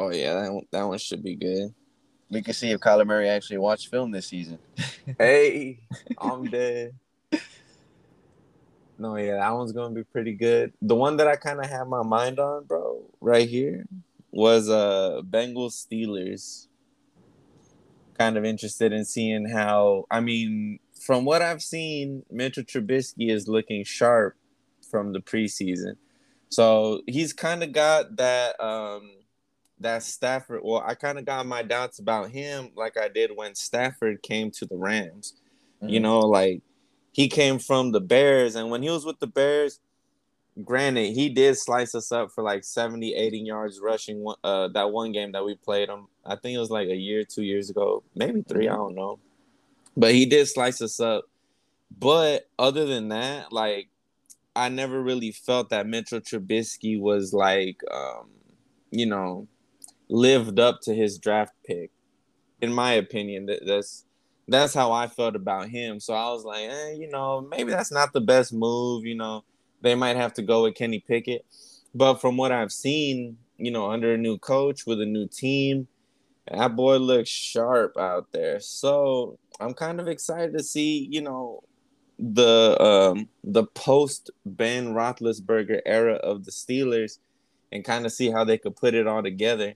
Oh 0.02 0.10
yeah, 0.10 0.34
that 0.34 0.52
one, 0.52 0.66
that 0.72 0.84
one 0.84 0.98
should 0.98 1.22
be 1.22 1.36
good. 1.36 1.76
We 2.32 2.42
can 2.42 2.56
see 2.56 2.72
if 2.72 2.80
Kyler 2.80 3.06
Murray 3.06 3.30
actually 3.30 3.60
watched 3.60 3.90
film 3.90 4.10
this 4.10 4.26
season. 4.26 4.58
hey, 5.20 5.78
I'm 6.18 6.46
dead. 6.46 6.96
No, 8.98 9.16
yeah, 9.16 9.36
that 9.36 9.52
one's 9.52 9.74
gonna 9.74 9.94
be 9.94 10.04
pretty 10.04 10.34
good. 10.34 10.74
The 10.82 10.96
one 10.96 11.18
that 11.18 11.28
I 11.28 11.36
kind 11.36 11.60
of 11.60 11.70
had 11.70 11.84
my 11.88 12.02
mind 12.02 12.40
on, 12.40 12.64
bro, 12.64 13.04
right 13.20 13.48
here, 13.48 13.86
was 14.32 14.70
uh 14.70 15.22
Bengals 15.24 15.86
Steelers. 15.86 16.68
Kind 18.18 18.38
of 18.38 18.44
interested 18.44 18.92
in 18.94 19.06
seeing 19.06 19.48
how. 19.48 20.06
I 20.10 20.20
mean, 20.20 20.80
from 21.00 21.26
what 21.26 21.44
I've 21.44 21.62
seen, 21.62 22.24
Mitchell 22.32 22.64
Trubisky 22.64 23.30
is 23.30 23.48
looking 23.48 23.84
sharp 23.84 24.36
from 24.90 25.14
the 25.14 25.20
preseason. 25.20 25.98
So 26.50 27.04
he's 27.06 27.34
kind 27.34 27.62
of 27.62 27.72
got 27.72 28.16
that 28.16 28.60
um 28.60 29.21
that 29.82 30.04
Stafford. 30.04 30.62
Well, 30.64 30.84
I 30.86 30.96
kind 30.96 31.18
of 31.18 31.26
got 31.26 31.46
my 31.46 31.64
doubts 31.64 32.00
about 32.00 32.30
him, 32.30 32.72
like 32.76 32.98
I 32.98 33.08
did 33.08 33.32
when 33.36 33.56
Stafford 33.56 34.22
came 34.22 34.52
to 34.52 34.66
the 34.66 34.76
Rams. 34.76 35.36
Mm-hmm. 35.82 35.90
You 35.90 36.00
know, 36.00 36.20
like 36.20 36.62
he 37.12 37.28
came 37.28 37.60
from 37.60 37.92
the 37.92 38.02
Bears, 38.02 38.56
and 38.56 38.72
when 38.72 38.84
he 38.84 38.90
was 38.90 39.06
with 39.06 39.20
the 39.20 39.28
Bears, 39.28 39.80
granted, 40.64 41.14
he 41.14 41.30
did 41.30 41.58
slice 41.58 41.96
us 41.96 42.12
up 42.12 42.32
for 42.32 42.44
like 42.44 42.64
70, 42.64 43.14
80 43.14 43.40
yards 43.40 43.80
rushing. 43.82 44.26
Uh, 44.44 44.68
that 44.70 44.92
one 44.92 45.12
game 45.12 45.32
that 45.34 45.46
we 45.46 45.56
played 45.56 45.90
him, 45.90 46.08
I 46.26 46.36
think 46.36 46.56
it 46.56 46.60
was 46.60 46.72
like 46.72 46.90
a 46.90 46.96
year, 46.96 47.24
two 47.24 47.44
years 47.44 47.70
ago, 47.70 48.04
maybe 48.16 48.42
3 48.42 48.66
mm-hmm. 48.66 48.74
I 48.74 48.78
don't 48.78 48.96
know. 48.96 49.20
But 49.98 50.14
he 50.14 50.26
did 50.26 50.48
slice 50.48 50.82
us 50.82 51.00
up. 51.00 51.26
But 51.98 52.48
other 52.58 52.86
than 52.86 53.10
that, 53.10 53.52
like 53.52 53.90
I 54.56 54.70
never 54.70 55.02
really 55.02 55.32
felt 55.32 55.70
that 55.70 55.88
Mitchell 55.88 56.20
Trubisky 56.20 57.00
was 57.00 57.34
like, 57.34 57.82
um, 57.92 58.30
you 58.92 59.06
know, 59.06 59.48
lived 60.12 60.60
up 60.60 60.82
to 60.82 60.94
his 60.94 61.18
draft 61.18 61.54
pick. 61.66 61.90
In 62.62 62.72
my 62.72 62.92
opinion, 62.94 63.48
that, 63.48 63.66
that's 63.66 64.06
that's 64.48 64.74
how 64.74 64.92
I 64.92 65.08
felt 65.08 65.36
about 65.36 65.70
him. 65.70 66.00
So 66.00 66.14
I 66.14 66.30
was 66.32 66.44
like, 66.44 66.70
eh, 66.70 66.92
you 66.92 67.10
know, 67.10 67.42
maybe 67.42 67.72
that's 67.72 67.92
not 67.92 68.14
the 68.14 68.22
best 68.22 68.54
move. 68.54 69.06
You 69.06 69.16
know, 69.16 69.44
they 69.82 69.96
might 69.96 70.18
have 70.18 70.34
to 70.36 70.42
go 70.42 70.64
with 70.64 70.76
Kenny 70.76 71.00
Pickett. 71.00 71.46
But 71.96 72.16
from 72.16 72.38
what 72.38 72.52
I've 72.52 72.72
seen, 72.72 73.38
you 73.58 73.72
know, 73.72 73.90
under 73.90 74.14
a 74.14 74.18
new 74.18 74.38
coach 74.38 74.86
with 74.86 75.02
a 75.02 75.06
new 75.06 75.28
team, 75.28 75.88
that 76.52 76.76
boy 76.76 76.98
looks 76.98 77.30
sharp 77.30 77.98
out 77.98 78.32
there. 78.32 78.60
So 78.60 79.40
I'm 79.60 79.74
kind 79.74 80.00
of 80.00 80.08
excited 80.08 80.58
to 80.58 80.64
see, 80.64 81.08
you 81.10 81.22
know, 81.22 81.64
the 82.20 82.80
um 82.80 83.30
the 83.44 83.64
post 83.64 84.30
Ben 84.46 84.94
Roethlisberger 84.94 85.82
era 85.86 86.16
of 86.16 86.46
the 86.46 86.52
Steelers 86.52 87.18
and 87.72 87.84
kind 87.84 88.06
of 88.06 88.12
see 88.12 88.30
how 88.30 88.44
they 88.44 88.58
could 88.58 88.76
put 88.76 88.94
it 88.94 89.08
all 89.08 89.24
together. 89.24 89.74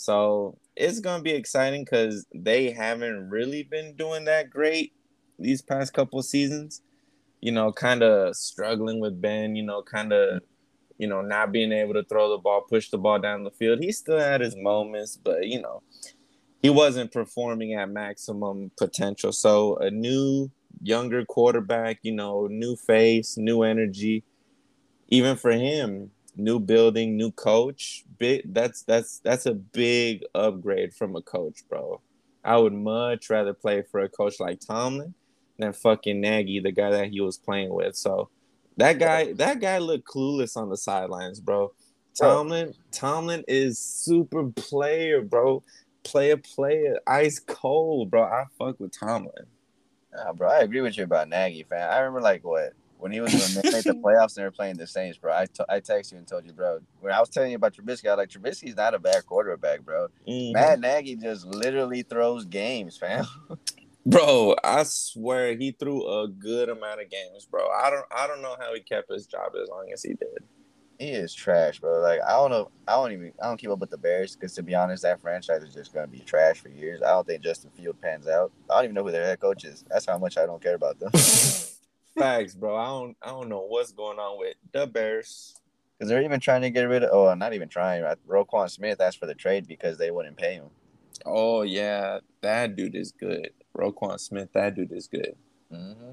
So 0.00 0.56
it's 0.76 0.98
gonna 0.98 1.22
be 1.22 1.32
exciting 1.32 1.84
because 1.84 2.26
they 2.34 2.70
haven't 2.70 3.28
really 3.28 3.62
been 3.62 3.96
doing 3.96 4.24
that 4.24 4.48
great 4.48 4.94
these 5.38 5.60
past 5.60 5.92
couple 5.92 6.22
seasons. 6.22 6.80
You 7.42 7.52
know, 7.52 7.70
kind 7.70 8.02
of 8.02 8.34
struggling 8.34 8.98
with 8.98 9.20
Ben. 9.20 9.56
You 9.56 9.62
know, 9.62 9.82
kind 9.82 10.14
of 10.14 10.40
you 10.96 11.06
know 11.06 11.20
not 11.20 11.52
being 11.52 11.70
able 11.70 11.92
to 11.92 12.04
throw 12.04 12.30
the 12.30 12.38
ball, 12.38 12.62
push 12.62 12.88
the 12.88 12.96
ball 12.96 13.18
down 13.18 13.44
the 13.44 13.50
field. 13.50 13.80
He 13.80 13.92
still 13.92 14.18
had 14.18 14.40
his 14.40 14.56
moments, 14.56 15.18
but 15.22 15.46
you 15.46 15.60
know 15.60 15.82
he 16.62 16.70
wasn't 16.70 17.12
performing 17.12 17.74
at 17.74 17.90
maximum 17.90 18.70
potential. 18.78 19.32
So 19.32 19.76
a 19.76 19.90
new 19.90 20.50
younger 20.80 21.26
quarterback, 21.26 21.98
you 22.02 22.12
know, 22.12 22.46
new 22.46 22.74
face, 22.74 23.36
new 23.36 23.64
energy. 23.64 24.24
Even 25.08 25.36
for 25.36 25.50
him, 25.50 26.10
new 26.42 26.58
building, 26.58 27.16
new 27.16 27.30
coach. 27.30 28.04
Big 28.18 28.42
that's 28.52 28.82
that's 28.82 29.20
that's 29.20 29.46
a 29.46 29.54
big 29.54 30.22
upgrade 30.34 30.94
from 30.94 31.16
a 31.16 31.22
coach, 31.22 31.60
bro. 31.68 32.00
I 32.44 32.56
would 32.56 32.72
much 32.72 33.30
rather 33.30 33.52
play 33.52 33.82
for 33.82 34.00
a 34.00 34.08
coach 34.08 34.40
like 34.40 34.60
Tomlin 34.60 35.14
than 35.58 35.72
fucking 35.72 36.20
Nagy, 36.20 36.60
the 36.60 36.72
guy 36.72 36.90
that 36.90 37.10
he 37.10 37.20
was 37.20 37.36
playing 37.36 37.72
with. 37.72 37.96
So 37.96 38.30
that 38.76 38.98
guy, 38.98 39.32
that 39.34 39.60
guy 39.60 39.78
looked 39.78 40.06
clueless 40.06 40.56
on 40.56 40.70
the 40.70 40.76
sidelines, 40.76 41.40
bro. 41.40 41.72
Tomlin, 42.18 42.74
Tomlin 42.90 43.44
is 43.46 43.78
super 43.78 44.44
player, 44.44 45.22
bro. 45.22 45.62
Player, 46.02 46.38
player, 46.38 46.98
ice 47.06 47.38
cold, 47.38 48.10
bro. 48.10 48.22
I 48.22 48.44
fuck 48.58 48.80
with 48.80 48.98
Tomlin. 48.98 49.46
Nah, 50.12 50.32
bro, 50.32 50.48
I 50.48 50.60
agree 50.60 50.80
with 50.80 50.96
you 50.96 51.04
about 51.04 51.28
Nagy, 51.28 51.62
fam. 51.62 51.90
I 51.90 51.98
remember 51.98 52.20
like 52.20 52.42
what 52.42 52.72
when 53.00 53.12
he 53.12 53.20
was 53.20 53.32
when 53.32 53.62
they 53.62 53.70
made 53.70 53.84
the 53.84 53.94
playoffs 54.04 54.36
and 54.36 54.42
they 54.42 54.44
were 54.44 54.50
playing 54.50 54.76
the 54.76 54.86
Saints, 54.86 55.18
bro. 55.18 55.32
I, 55.32 55.46
t- 55.46 55.64
I 55.68 55.80
texted 55.80 56.12
you 56.12 56.18
and 56.18 56.26
told 56.26 56.46
you, 56.46 56.52
bro. 56.52 56.80
When 57.00 57.12
I 57.12 57.20
was 57.20 57.28
telling 57.28 57.50
you 57.50 57.56
about 57.56 57.74
Trubisky, 57.74 58.06
I 58.06 58.14
was 58.14 58.18
like, 58.18 58.28
Trubisky's 58.28 58.76
not 58.76 58.94
a 58.94 58.98
bad 58.98 59.26
quarterback, 59.26 59.80
bro. 59.80 60.08
Mm-hmm. 60.28 60.52
Matt 60.52 60.80
Nagy 60.80 61.16
just 61.16 61.46
literally 61.46 62.02
throws 62.02 62.44
games, 62.44 62.96
fam. 62.96 63.26
Bro, 64.06 64.56
I 64.64 64.82
swear 64.84 65.54
he 65.56 65.72
threw 65.72 66.06
a 66.06 66.26
good 66.26 66.70
amount 66.70 67.02
of 67.02 67.10
games, 67.10 67.46
bro. 67.50 67.68
I 67.68 67.90
don't 67.90 68.06
I 68.10 68.26
don't 68.26 68.40
know 68.40 68.56
how 68.58 68.74
he 68.74 68.80
kept 68.80 69.10
his 69.10 69.26
job 69.26 69.52
as 69.60 69.68
long 69.68 69.90
as 69.92 70.02
he 70.02 70.14
did. 70.14 70.42
He 70.98 71.10
is 71.10 71.34
trash, 71.34 71.80
bro. 71.80 72.00
Like 72.00 72.20
I 72.26 72.32
don't 72.32 72.50
know, 72.50 72.70
I 72.88 72.92
don't 72.92 73.12
even 73.12 73.32
I 73.42 73.46
don't 73.46 73.58
keep 73.58 73.70
up 73.70 73.78
with 73.78 73.90
the 73.90 73.98
Bears 73.98 74.34
because 74.34 74.54
to 74.54 74.62
be 74.62 74.74
honest, 74.74 75.02
that 75.02 75.20
franchise 75.20 75.62
is 75.62 75.74
just 75.74 75.92
gonna 75.92 76.06
be 76.06 76.20
trash 76.20 76.60
for 76.60 76.70
years. 76.70 77.02
I 77.02 77.08
don't 77.08 77.26
think 77.26 77.42
Justin 77.42 77.70
Field 77.76 78.00
pans 78.00 78.26
out. 78.26 78.52
I 78.70 78.76
don't 78.76 78.84
even 78.84 78.94
know 78.94 79.04
who 79.04 79.12
their 79.12 79.26
head 79.26 79.38
coach 79.38 79.64
is. 79.64 79.84
That's 79.90 80.06
how 80.06 80.16
much 80.16 80.38
I 80.38 80.46
don't 80.46 80.62
care 80.62 80.76
about 80.76 80.98
them. 80.98 81.10
Facts, 82.20 82.54
bro. 82.54 82.76
I 82.76 82.86
don't 82.86 83.16
I 83.22 83.28
don't 83.28 83.48
know 83.48 83.62
what's 83.66 83.92
going 83.92 84.18
on 84.18 84.38
with 84.38 84.56
the 84.72 84.86
Bears. 84.86 85.56
Because 85.98 86.08
they're 86.08 86.22
even 86.22 86.40
trying 86.40 86.62
to 86.62 86.70
get 86.70 86.82
rid 86.82 87.02
of 87.02 87.10
oh 87.12 87.32
not 87.34 87.54
even 87.54 87.68
trying. 87.68 88.04
Roquan 88.28 88.70
Smith 88.70 89.00
asked 89.00 89.18
for 89.18 89.26
the 89.26 89.34
trade 89.34 89.66
because 89.66 89.98
they 89.98 90.10
wouldn't 90.10 90.36
pay 90.36 90.54
him. 90.54 90.70
Oh 91.24 91.62
yeah, 91.62 92.18
that 92.40 92.76
dude 92.76 92.94
is 92.94 93.12
good. 93.12 93.50
Roquan 93.76 94.20
Smith, 94.20 94.50
that 94.52 94.74
dude 94.74 94.92
is 94.92 95.06
good. 95.06 95.34
Mm-hmm. 95.72 96.10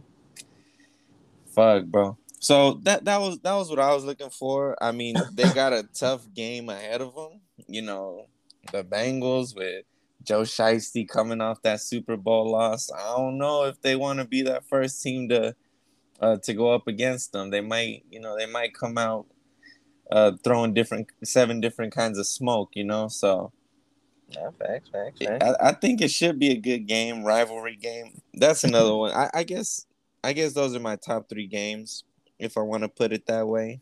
Fuck, 1.47 1.85
bro. 1.85 2.17
So 2.39 2.75
that 2.83 3.05
that 3.05 3.19
was 3.19 3.39
that 3.39 3.53
was 3.55 3.69
what 3.69 3.79
I 3.79 3.93
was 3.93 4.05
looking 4.05 4.29
for. 4.29 4.81
I 4.81 4.91
mean, 4.91 5.15
they 5.33 5.51
got 5.53 5.73
a 5.73 5.83
tough 5.93 6.27
game 6.33 6.69
ahead 6.69 7.01
of 7.01 7.15
them. 7.15 7.41
You 7.67 7.81
know, 7.81 8.27
the 8.71 8.83
Bengals 8.83 9.55
with 9.55 9.83
Joe 10.23 10.41
Shiesty 10.41 11.07
coming 11.07 11.41
off 11.41 11.61
that 11.63 11.81
Super 11.81 12.15
Bowl 12.17 12.51
loss. 12.51 12.91
I 12.91 13.15
don't 13.15 13.37
know 13.37 13.65
if 13.65 13.81
they 13.81 13.95
want 13.95 14.19
to 14.19 14.25
be 14.25 14.43
that 14.43 14.67
first 14.67 15.01
team 15.01 15.29
to 15.29 15.55
uh, 16.19 16.37
to 16.37 16.53
go 16.53 16.71
up 16.71 16.87
against 16.87 17.31
them. 17.31 17.49
They 17.49 17.61
might, 17.61 18.03
you 18.09 18.19
know, 18.19 18.37
they 18.37 18.45
might 18.45 18.73
come 18.73 18.97
out 18.97 19.27
uh, 20.11 20.33
throwing 20.43 20.73
different 20.73 21.11
seven 21.23 21.61
different 21.61 21.93
kinds 21.93 22.17
of 22.17 22.27
smoke. 22.27 22.71
You 22.73 22.85
know, 22.85 23.07
so. 23.07 23.51
Yeah, 24.29 24.49
facts, 24.59 24.89
facts, 24.89 25.19
facts. 25.19 25.45
I, 25.61 25.69
I 25.69 25.71
think 25.71 26.01
it 26.01 26.11
should 26.11 26.37
be 26.37 26.49
a 26.49 26.57
good 26.57 26.85
game, 26.85 27.23
rivalry 27.23 27.77
game. 27.77 28.21
That's 28.33 28.65
another 28.65 28.93
one. 28.97 29.11
I, 29.11 29.29
I 29.33 29.43
guess 29.43 29.85
I 30.23 30.33
guess 30.33 30.53
those 30.53 30.75
are 30.75 30.81
my 30.81 30.97
top 30.97 31.29
three 31.29 31.47
games, 31.47 32.03
if 32.37 32.57
I 32.57 32.61
want 32.61 32.83
to 32.83 32.89
put 32.89 33.13
it 33.13 33.25
that 33.27 33.47
way. 33.47 33.79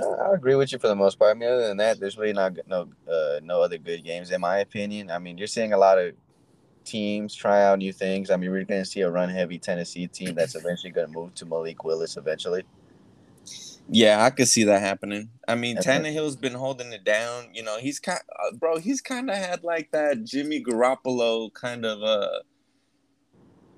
I 0.00 0.34
agree 0.34 0.54
with 0.54 0.72
you 0.72 0.78
for 0.78 0.88
the 0.88 0.96
most 0.96 1.18
part. 1.18 1.36
I 1.36 1.38
mean, 1.38 1.48
other 1.48 1.68
than 1.68 1.76
that, 1.78 2.00
there's 2.00 2.18
really 2.18 2.32
not 2.32 2.52
no 2.66 2.88
uh, 3.10 3.40
no 3.42 3.62
other 3.62 3.78
good 3.78 4.04
games 4.04 4.30
in 4.30 4.40
my 4.40 4.58
opinion. 4.58 5.10
I 5.10 5.18
mean, 5.18 5.38
you're 5.38 5.46
seeing 5.46 5.72
a 5.72 5.78
lot 5.78 5.98
of 5.98 6.14
teams 6.84 7.34
try 7.34 7.62
out 7.64 7.78
new 7.78 7.92
things. 7.92 8.30
I 8.30 8.36
mean, 8.36 8.50
we're 8.50 8.64
going 8.64 8.82
to 8.82 8.88
see 8.88 9.00
a 9.00 9.10
run 9.10 9.28
heavy 9.28 9.58
Tennessee 9.58 10.06
team 10.06 10.34
that's 10.34 10.54
eventually 10.54 10.92
going 10.92 11.08
to 11.08 11.12
move 11.12 11.34
to 11.36 11.46
Malik 11.46 11.84
Willis 11.84 12.16
eventually. 12.16 12.64
Yeah, 13.88 14.24
I 14.24 14.30
could 14.30 14.48
see 14.48 14.64
that 14.64 14.80
happening. 14.80 15.30
I 15.46 15.56
mean, 15.56 15.76
Tannehill's 15.76 16.36
been 16.36 16.54
holding 16.54 16.92
it 16.92 17.04
down. 17.04 17.48
You 17.52 17.62
know, 17.62 17.78
he's 17.78 18.00
kind, 18.00 18.20
uh, 18.30 18.56
bro. 18.56 18.78
He's 18.78 19.00
kind 19.00 19.28
of 19.28 19.36
had 19.36 19.62
like 19.62 19.90
that 19.90 20.24
Jimmy 20.24 20.62
Garoppolo 20.62 21.52
kind 21.52 21.84
of 21.84 22.02
uh 22.02 22.40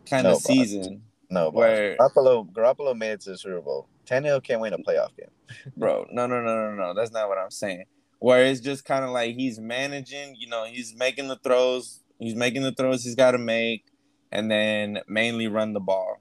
kind 0.09 0.25
no, 0.25 0.35
of 0.35 0.43
season. 0.43 1.03
No, 1.29 1.51
where 1.51 1.97
Garoppolo 1.97 2.49
Garoppolo 2.53 2.97
made 2.97 3.13
it 3.13 3.21
to 3.23 3.31
the 3.31 3.39
Super 3.39 3.61
Bowl. 3.61 3.89
Tannehill 4.07 4.45
can't 4.45 4.61
win 4.61 4.73
a 4.73 4.79
playoff 4.79 5.17
game, 5.17 5.31
bro. 5.77 6.07
No, 6.13 6.29
no, 6.29 6.41
no, 6.41 6.71
no, 6.71 6.75
no. 6.77 6.95
That's 6.95 7.11
not 7.11 7.29
what 7.29 7.39
I'm 7.39 7.51
saying. 7.51 7.87
Where 8.21 8.45
it's 8.45 8.61
just 8.61 8.85
kind 8.85 9.05
of 9.05 9.11
like 9.11 9.35
he's 9.35 9.59
managing. 9.59 10.37
You 10.37 10.49
know, 10.49 10.67
he's 10.67 10.95
making 10.95 11.27
the 11.27 11.37
throws 11.37 12.05
He's 12.19 12.35
making 12.35 12.63
the 12.63 12.73
throws 12.73 13.05
he's 13.05 13.15
got 13.15 13.33
to 13.33 13.39
make, 13.39 13.85
and 14.33 14.51
then 14.51 15.01
mainly 15.07 15.49
run 15.49 15.73
the 15.73 15.81
ball. 15.81 16.21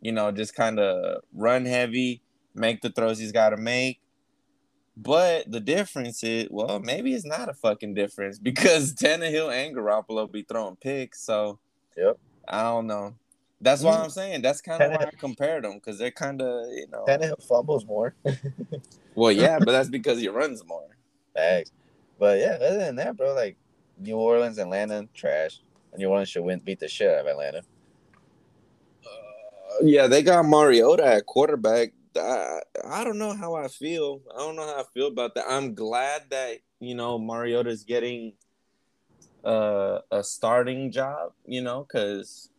You 0.00 0.12
know, 0.12 0.30
just 0.30 0.54
kind 0.54 0.78
of 0.78 1.22
run 1.32 1.64
heavy, 1.64 2.22
make 2.54 2.80
the 2.80 2.90
throws 2.90 3.18
he's 3.18 3.32
got 3.32 3.50
to 3.50 3.56
make. 3.56 4.00
But 4.96 5.50
the 5.50 5.60
difference 5.60 6.24
is, 6.24 6.48
well, 6.50 6.80
maybe 6.80 7.12
it's 7.12 7.26
not 7.26 7.48
a 7.48 7.54
fucking 7.54 7.94
difference 7.94 8.38
because 8.42 8.94
Tannehill 8.94 9.52
and 9.52 9.76
Garoppolo 9.76 10.30
be 10.30 10.42
throwing 10.42 10.76
picks. 10.76 11.22
So, 11.22 11.58
yep. 11.96 12.18
I 12.48 12.62
don't 12.62 12.86
know. 12.86 13.14
That's 13.60 13.82
why 13.82 13.94
mm-hmm. 13.94 14.02
I'm 14.04 14.10
saying 14.10 14.42
that's 14.42 14.60
kind 14.60 14.82
of 14.82 14.92
why 14.92 15.06
I 15.06 15.10
compared 15.18 15.64
them 15.64 15.74
because 15.74 15.98
they're 15.98 16.10
kind 16.10 16.42
of 16.42 16.70
you 16.72 16.86
know. 16.92 17.04
Tannehill 17.08 17.42
fumbles 17.46 17.86
more. 17.86 18.14
well, 19.14 19.32
yeah, 19.32 19.58
but 19.58 19.72
that's 19.72 19.88
because 19.88 20.20
he 20.20 20.28
runs 20.28 20.62
more. 20.66 20.96
Thanks. 21.34 21.72
But 22.18 22.38
yeah, 22.38 22.58
other 22.60 22.78
than 22.78 22.96
that, 22.96 23.16
bro, 23.16 23.34
like 23.34 23.56
New 23.98 24.16
Orleans, 24.16 24.58
Atlanta, 24.58 25.08
trash. 25.14 25.60
New 25.96 26.08
Orleans 26.08 26.28
should 26.28 26.44
win, 26.44 26.60
beat 26.60 26.80
the 26.80 26.88
shit 26.88 27.10
out 27.10 27.20
of 27.20 27.26
Atlanta. 27.26 27.62
Uh, 29.04 29.82
yeah, 29.82 30.06
they 30.06 30.22
got 30.22 30.44
Mariota 30.44 31.06
at 31.06 31.26
quarterback. 31.26 31.92
I, 32.16 32.60
I 32.84 33.04
don't 33.04 33.18
know 33.18 33.34
how 33.34 33.54
I 33.54 33.68
feel. 33.68 34.20
I 34.34 34.38
don't 34.38 34.56
know 34.56 34.66
how 34.66 34.80
I 34.80 34.84
feel 34.94 35.08
about 35.08 35.34
that. 35.34 35.44
I'm 35.48 35.74
glad 35.74 36.24
that 36.30 36.58
you 36.80 36.94
know 36.94 37.18
Mariota's 37.18 37.84
getting 37.84 38.34
uh, 39.44 40.00
a 40.10 40.22
starting 40.22 40.90
job. 40.90 41.32
You 41.46 41.62
know, 41.62 41.86
because 41.86 42.50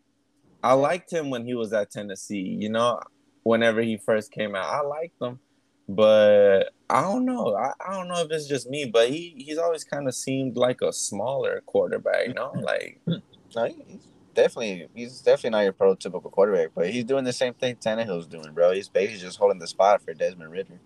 I 0.64 0.74
liked 0.74 1.12
him 1.12 1.30
when 1.30 1.46
he 1.46 1.54
was 1.54 1.74
at 1.74 1.92
Tennessee. 1.92 2.58
You 2.60 2.70
know, 2.70 3.00
whenever 3.44 3.82
he 3.82 3.98
first 3.98 4.32
came 4.32 4.56
out, 4.56 4.66
I 4.66 4.82
liked 4.82 5.22
him, 5.22 5.40
but 5.88 6.74
I 6.90 7.02
don't 7.02 7.26
know. 7.26 7.56
I, 7.56 7.72
I 7.86 7.94
don't 7.94 8.08
know 8.08 8.20
if 8.22 8.32
it's 8.32 8.48
just 8.48 8.70
me, 8.70 8.86
but 8.86 9.10
he 9.10 9.36
he's 9.38 9.58
always 9.58 9.84
kind 9.84 10.08
of 10.08 10.16
seemed 10.16 10.58
like 10.58 10.82
a 10.82 10.92
smaller 10.92 11.62
quarterback. 11.66 12.28
You 12.28 12.34
know, 12.34 12.52
like 12.62 13.00
no, 13.08 13.66
he's 13.66 14.08
definitely 14.34 14.88
he's 14.94 15.22
definitely 15.22 15.52
not 15.52 15.64
your 15.64 15.74
prototypical 15.74 16.32
quarterback, 16.32 16.70
but 16.76 16.90
he's 16.90 17.06
doing 17.06 17.24
the 17.24 17.34
same 17.34 17.54
thing 17.54 17.76
Tannehill's 17.76 18.28
doing, 18.28 18.54
bro. 18.54 18.72
He's 18.72 18.90
basically 18.90 19.22
just 19.22 19.38
holding 19.38 19.60
the 19.60 19.68
spot 19.68 20.02
for 20.02 20.14
Desmond 20.14 20.52
Ridder. 20.52 20.80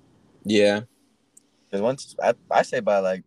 yeah, 0.43 0.81
Because 1.65 1.81
once 1.81 2.15
I, 2.21 2.33
I 2.49 2.61
say 2.61 2.79
by 2.79 2.99
like 2.99 3.23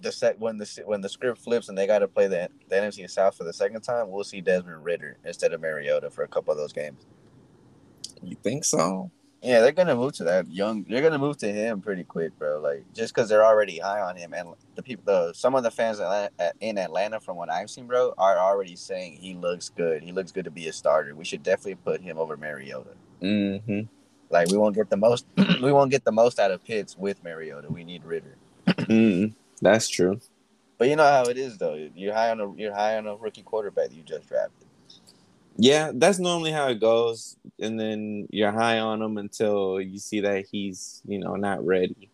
the 0.00 0.10
set 0.10 0.38
when 0.40 0.58
the 0.58 0.82
when 0.84 1.00
the 1.00 1.08
script 1.08 1.40
flips 1.40 1.68
and 1.68 1.78
they 1.78 1.86
got 1.86 2.00
to 2.00 2.08
play 2.08 2.26
the 2.26 2.48
the 2.68 2.76
NFC 2.76 3.08
South 3.08 3.36
for 3.36 3.44
the 3.44 3.52
second 3.52 3.82
time, 3.82 4.10
we'll 4.10 4.24
see 4.24 4.40
Desmond 4.40 4.84
Ridder 4.84 5.18
instead 5.24 5.52
of 5.52 5.60
Mariota 5.60 6.10
for 6.10 6.24
a 6.24 6.28
couple 6.28 6.52
of 6.52 6.58
those 6.58 6.72
games. 6.72 7.06
you 8.22 8.36
think 8.42 8.64
so? 8.64 9.10
Yeah, 9.42 9.60
they're 9.60 9.72
gonna 9.72 9.96
move 9.96 10.12
to 10.14 10.24
that 10.24 10.48
young. 10.48 10.84
They're 10.84 11.02
gonna 11.02 11.18
move 11.18 11.36
to 11.38 11.52
him 11.52 11.80
pretty 11.80 12.04
quick, 12.04 12.38
bro. 12.38 12.60
Like 12.60 12.84
just 12.94 13.12
because 13.12 13.28
they're 13.28 13.44
already 13.44 13.78
high 13.78 14.00
on 14.00 14.16
him, 14.16 14.32
and 14.34 14.50
the 14.76 14.82
people, 14.84 15.02
the 15.04 15.32
some 15.32 15.56
of 15.56 15.64
the 15.64 15.70
fans 15.70 16.00
in 16.60 16.78
Atlanta, 16.78 17.18
from 17.18 17.36
what 17.36 17.50
I've 17.50 17.68
seen, 17.68 17.88
bro, 17.88 18.14
are 18.16 18.38
already 18.38 18.76
saying 18.76 19.14
he 19.14 19.34
looks 19.34 19.68
good. 19.68 20.04
He 20.04 20.12
looks 20.12 20.30
good 20.30 20.44
to 20.44 20.52
be 20.52 20.68
a 20.68 20.72
starter. 20.72 21.16
We 21.16 21.24
should 21.24 21.42
definitely 21.42 21.74
put 21.74 22.00
him 22.00 22.18
over 22.18 22.36
Mariota. 22.36 22.90
Mm-hmm. 23.20 23.80
Like 24.30 24.48
we 24.48 24.56
won't 24.56 24.76
get 24.76 24.90
the 24.90 24.96
most. 24.96 25.26
we 25.62 25.72
won't 25.72 25.90
get 25.90 26.04
the 26.04 26.12
most 26.12 26.38
out 26.38 26.52
of 26.52 26.62
Pitts 26.62 26.96
with 26.96 27.22
Mariota. 27.24 27.68
We 27.68 27.82
need 27.82 28.04
Ridder. 28.04 28.36
mm 28.66 29.34
That's 29.60 29.88
true. 29.88 30.20
But 30.78 30.88
you 30.88 30.96
know 30.96 31.04
how 31.04 31.24
it 31.24 31.36
is, 31.36 31.58
though. 31.58 31.74
You're 31.94 32.14
high 32.14 32.30
on 32.30 32.40
a 32.40 32.52
you're 32.54 32.74
high 32.74 32.96
on 32.96 33.06
a 33.06 33.16
rookie 33.16 33.42
quarterback 33.42 33.88
that 33.88 33.94
you 33.94 34.02
just 34.02 34.28
drafted. 34.28 34.61
Yeah, 35.56 35.92
that's 35.94 36.18
normally 36.18 36.52
how 36.52 36.68
it 36.68 36.80
goes, 36.80 37.36
and 37.60 37.78
then 37.78 38.26
you're 38.30 38.52
high 38.52 38.78
on 38.78 39.02
him 39.02 39.18
until 39.18 39.80
you 39.80 39.98
see 39.98 40.20
that 40.20 40.46
he's, 40.50 41.02
you 41.06 41.18
know, 41.18 41.36
not 41.36 41.64
ready, 41.64 42.10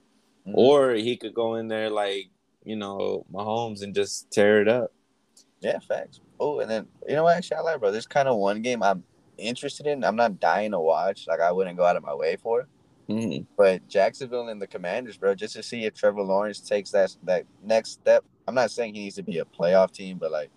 Mhm. 0.47 0.53
or 0.55 0.95
he 0.95 1.17
could 1.17 1.35
go 1.35 1.55
in 1.55 1.69
there 1.69 1.89
like, 1.89 2.31
you 2.65 2.77
know, 2.77 3.25
Mahomes 3.33 3.83
and 3.83 3.95
just 3.95 4.31
tear 4.31 4.61
it 4.61 4.69
up. 4.69 4.93
Yeah, 5.61 5.79
facts. 5.79 6.21
Oh, 6.41 6.61
and 6.61 6.71
then 6.71 6.87
you 7.09 7.15
know 7.15 7.25
what? 7.25 7.37
Actually, 7.37 7.59
I 7.59 7.61
like, 7.61 7.81
bro. 7.81 7.91
There's 7.91 8.07
kind 8.07 8.29
of 8.29 8.37
one 8.37 8.63
game 8.63 8.83
I'm 8.83 9.05
interested 9.39 9.87
in. 9.87 10.05
I'm 10.05 10.17
not 10.17 10.41
dying 10.41 10.73
to 10.73 10.81
watch. 10.81 11.27
Like 11.27 11.41
I 11.41 11.51
wouldn't 11.53 11.77
go 11.77 11.85
out 11.85 11.97
of 11.97 12.05
my 12.05 12.15
way 12.15 12.37
for. 12.37 12.69
Mm-hmm. 13.09 13.45
But 13.57 13.89
Jacksonville 13.89 14.49
and 14.49 14.61
the 14.61 14.67
Commanders, 14.67 15.17
bro, 15.17 15.35
just 15.35 15.55
to 15.55 15.63
see 15.63 15.85
if 15.85 15.95
Trevor 15.95 16.23
Lawrence 16.23 16.61
takes 16.61 16.91
that 16.91 17.17
that 17.25 17.45
next 17.65 17.93
step. 17.93 18.25
I'm 18.47 18.55
not 18.55 18.71
saying 18.71 18.95
he 18.95 19.05
needs 19.05 19.17
to 19.17 19.23
be 19.23 19.39
a 19.39 19.45
playoff 19.45 19.93
team, 19.93 20.19
but 20.19 20.31
like 20.31 20.51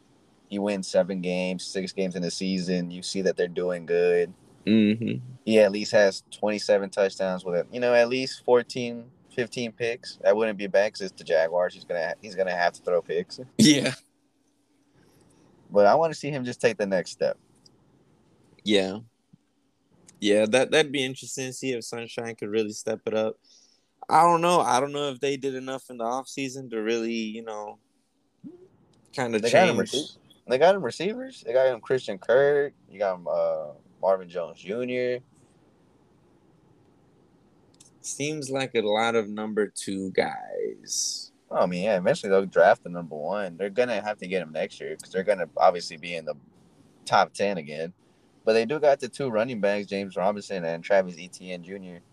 he 0.52 0.60
wins 0.60 0.90
seven 0.90 1.22
games, 1.22 1.64
six 1.64 1.94
games 1.94 2.18
in 2.18 2.22
the 2.22 2.30
season. 2.30 2.92
You 2.92 3.02
see 3.02 3.22
that 3.22 3.38
they're 3.38 3.48
doing 3.48 3.86
good. 3.86 4.34
Mm-hmm. 4.68 5.26
He 5.46 5.60
at 5.60 5.72
least 5.72 5.94
has 5.94 6.24
27 6.32 6.90
touchdowns 6.90 7.46
with 7.46 7.56
it. 7.56 7.68
You 7.72 7.80
know, 7.80 7.94
at 7.94 8.10
least 8.10 8.44
14, 8.44 9.06
15 9.34 9.72
picks. 9.72 10.20
That 10.22 10.36
wouldn't 10.36 10.58
be 10.58 10.68
bad 10.68 10.88
because 10.88 11.04
it's 11.04 11.18
the 11.18 11.24
Jaguars. 11.24 11.74
He's 11.74 11.86
gonna 11.86 12.16
he's 12.22 12.36
gonna 12.36 12.52
have 12.52 12.74
to 12.74 12.82
throw 12.82 13.02
picks. 13.02 13.40
Yeah. 13.58 13.94
But 15.72 15.86
I 15.86 15.96
want 15.96 16.12
to 16.12 16.20
see 16.20 16.30
him 16.30 16.44
just 16.44 16.60
take 16.60 16.78
the 16.78 16.86
next 16.86 17.12
step. 17.12 17.38
Yeah. 18.66 18.98
Yeah, 20.20 20.46
that 20.48 20.70
that'd 20.70 20.92
be 20.92 21.06
interesting 21.06 21.48
to 21.48 21.54
see 21.54 21.72
if 21.72 21.86
Sunshine 21.86 22.36
could 22.36 22.50
really 22.50 22.74
step 22.74 23.00
it 23.06 23.14
up. 23.14 23.38
I 24.10 24.24
don't 24.24 24.42
know. 24.42 24.60
I 24.60 24.82
don't 24.82 24.92
know 24.92 25.12
if 25.12 25.22
they 25.22 25.38
did 25.38 25.56
enough 25.56 25.90
in 25.90 25.98
the 25.98 26.04
offseason 26.04 26.70
to 26.72 26.82
really, 26.82 27.14
you 27.14 27.42
know, 27.42 27.80
kind 29.16 29.34
of 29.34 29.42
They 29.42 29.50
got 29.50 29.70
him 29.70 29.86
change. 29.86 30.18
They 30.52 30.58
got 30.58 30.76
him 30.76 30.84
receivers. 30.84 31.46
They 31.48 31.54
got 31.54 31.68
him 31.68 31.80
Christian 31.80 32.18
Kirk. 32.18 32.74
You 32.90 33.00
got 33.00 33.16
him 33.16 33.28
uh, 33.32 33.68
Marvin 34.02 34.28
Jones 34.28 34.60
Jr. 34.60 35.24
Seems 38.02 38.50
like 38.50 38.76
a 38.76 38.82
lot 38.82 39.16
of 39.16 39.30
number 39.30 39.68
two 39.68 40.12
guys. 40.12 41.32
Oh, 41.50 41.64
I 41.64 41.66
mean, 41.68 41.86
yeah, 41.86 41.98
eventually 41.98 42.32
they'll 42.32 42.46
draft 42.46 42.84
the 42.84 42.90
number 42.90 43.16
one. 43.16 43.56
They're 43.56 43.70
gonna 43.70 44.02
have 44.02 44.18
to 44.18 44.28
get 44.28 44.42
him 44.42 44.52
next 44.52 44.82
year 44.82 44.98
because 44.98 45.14
they're 45.14 45.24
gonna 45.24 45.48
obviously 45.56 45.96
be 45.96 46.16
in 46.18 46.26
the 46.26 46.36
top 47.06 47.32
ten 47.34 47.58
again. 47.58 47.94
But 48.44 48.52
they 48.52 48.66
do 48.66 48.78
got 48.78 49.00
the 49.00 49.08
two 49.08 49.30
running 49.30 49.62
backs, 49.62 49.88
James 49.88 50.18
Robinson 50.18 50.66
and 50.66 50.84
Travis 50.84 51.16
Etienne 51.18 51.64
Jr. 51.64 52.04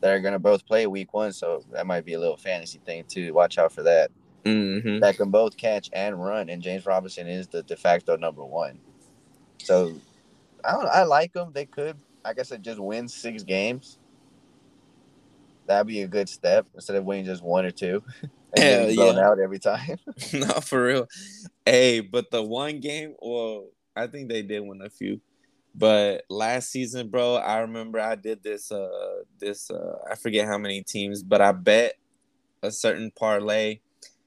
That 0.00 0.14
are 0.14 0.20
gonna 0.20 0.38
both 0.38 0.64
play 0.64 0.86
week 0.86 1.12
one, 1.12 1.32
so 1.32 1.62
that 1.72 1.86
might 1.86 2.06
be 2.06 2.14
a 2.14 2.20
little 2.20 2.38
fantasy 2.38 2.80
thing 2.86 3.04
too. 3.06 3.34
Watch 3.34 3.58
out 3.58 3.72
for 3.72 3.82
that. 3.82 4.10
Mm-hmm. 4.46 5.00
That 5.00 5.16
can 5.16 5.30
both 5.30 5.56
catch 5.56 5.90
and 5.92 6.22
run, 6.22 6.48
and 6.48 6.62
James 6.62 6.86
Robinson 6.86 7.26
is 7.26 7.48
the 7.48 7.64
de 7.64 7.76
facto 7.76 8.16
number 8.16 8.44
one. 8.44 8.78
So, 9.58 10.00
I 10.64 10.72
don't. 10.72 10.86
I 10.86 11.02
like 11.02 11.32
them. 11.32 11.50
They 11.52 11.66
could, 11.66 11.96
like 12.24 12.38
I 12.38 12.42
said, 12.42 12.62
just 12.62 12.78
win 12.78 13.08
six 13.08 13.42
games. 13.42 13.98
That'd 15.66 15.88
be 15.88 16.02
a 16.02 16.08
good 16.08 16.28
step 16.28 16.66
instead 16.74 16.94
of 16.94 17.04
winning 17.04 17.24
just 17.24 17.42
one 17.42 17.64
or 17.64 17.72
two. 17.72 18.04
and 18.56 18.86
Hell 18.86 18.94
blown 18.94 19.16
yeah. 19.16 19.28
out 19.28 19.40
every 19.40 19.58
time. 19.58 19.98
Not 20.32 20.64
for 20.64 20.84
real. 20.84 21.08
Hey, 21.64 22.00
but 22.00 22.30
the 22.30 22.42
one 22.42 22.78
game, 22.78 23.14
well, 23.20 23.66
I 23.96 24.06
think 24.06 24.28
they 24.28 24.42
did 24.42 24.60
win 24.60 24.80
a 24.82 24.90
few. 24.90 25.20
But 25.74 26.24
last 26.30 26.70
season, 26.70 27.08
bro, 27.08 27.34
I 27.34 27.58
remember 27.58 28.00
I 28.00 28.14
did 28.14 28.42
this 28.42 28.72
uh 28.72 29.22
this 29.38 29.70
uh 29.70 29.98
I 30.10 30.14
forget 30.14 30.46
how 30.46 30.56
many 30.56 30.82
teams, 30.82 31.22
but 31.22 31.42
I 31.42 31.52
bet 31.52 31.94
a 32.62 32.70
certain 32.70 33.10
parlay 33.10 33.80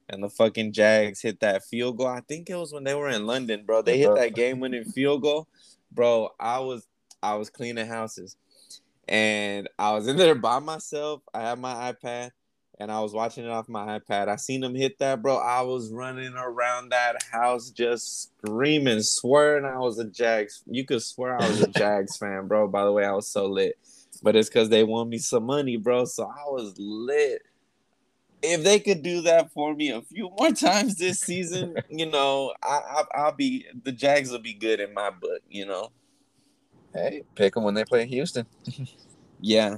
and 0.09 0.23
the 0.23 0.29
fucking 0.29 0.73
Jags 0.73 1.21
hit 1.21 1.39
that 1.39 1.63
field 1.63 1.97
goal. 1.97 2.07
I 2.07 2.21
think 2.21 2.49
it 2.49 2.55
was 2.55 2.73
when 2.73 2.83
they 2.83 2.95
were 2.95 3.09
in 3.09 3.25
London, 3.25 3.63
bro. 3.65 3.81
They 3.81 3.97
hit 3.97 4.15
that 4.15 4.35
game 4.35 4.59
winning 4.59 4.85
field 4.85 5.21
goal. 5.21 5.47
Bro, 5.91 6.29
I 6.39 6.59
was 6.59 6.87
I 7.21 7.35
was 7.35 7.49
cleaning 7.49 7.87
houses 7.87 8.35
and 9.07 9.67
I 9.77 9.93
was 9.93 10.07
in 10.07 10.17
there 10.17 10.35
by 10.35 10.59
myself. 10.59 11.21
I 11.33 11.41
had 11.41 11.59
my 11.59 11.91
iPad 11.91 12.31
and 12.79 12.91
I 12.91 13.01
was 13.01 13.11
watching 13.11 13.43
it 13.43 13.49
off 13.49 13.67
my 13.67 13.99
iPad. 13.99 14.29
I 14.29 14.37
seen 14.37 14.61
them 14.61 14.75
hit 14.75 14.99
that, 14.99 15.21
bro. 15.21 15.37
I 15.37 15.61
was 15.61 15.91
running 15.91 16.33
around 16.35 16.89
that 16.89 17.21
house 17.31 17.71
just 17.71 18.31
screaming, 18.37 19.01
swearing 19.01 19.65
I 19.65 19.79
was 19.79 19.99
a 19.99 20.05
Jags. 20.05 20.63
You 20.65 20.85
could 20.85 21.01
swear 21.01 21.41
I 21.41 21.47
was 21.47 21.61
a 21.61 21.67
Jags 21.77 22.17
fan, 22.17 22.47
bro. 22.47 22.67
By 22.67 22.85
the 22.85 22.91
way, 22.91 23.03
I 23.03 23.11
was 23.11 23.27
so 23.27 23.47
lit. 23.47 23.77
But 24.21 24.35
it's 24.35 24.49
because 24.49 24.69
they 24.69 24.83
won 24.83 25.09
me 25.09 25.17
some 25.17 25.45
money, 25.45 25.77
bro. 25.77 26.05
So 26.05 26.23
I 26.23 26.49
was 26.49 26.75
lit. 26.77 27.41
If 28.41 28.63
they 28.63 28.79
could 28.79 29.03
do 29.03 29.21
that 29.23 29.51
for 29.51 29.73
me 29.75 29.89
a 29.89 30.01
few 30.01 30.29
more 30.37 30.51
times 30.51 30.95
this 30.95 31.19
season, 31.19 31.75
you 31.89 32.05
know, 32.05 32.53
I, 32.63 32.79
I, 32.89 33.03
I'll 33.15 33.31
be 33.35 33.65
the 33.83 33.91
Jags 33.91 34.31
will 34.31 34.39
be 34.39 34.53
good 34.53 34.79
in 34.79 34.93
my 34.93 35.09
book, 35.09 35.41
you 35.49 35.65
know. 35.65 35.91
hey, 36.93 37.23
pick 37.35 37.53
them 37.53 37.63
when 37.63 37.73
they 37.73 37.85
play 37.85 38.05
Houston. 38.05 38.45
Yeah, 39.41 39.77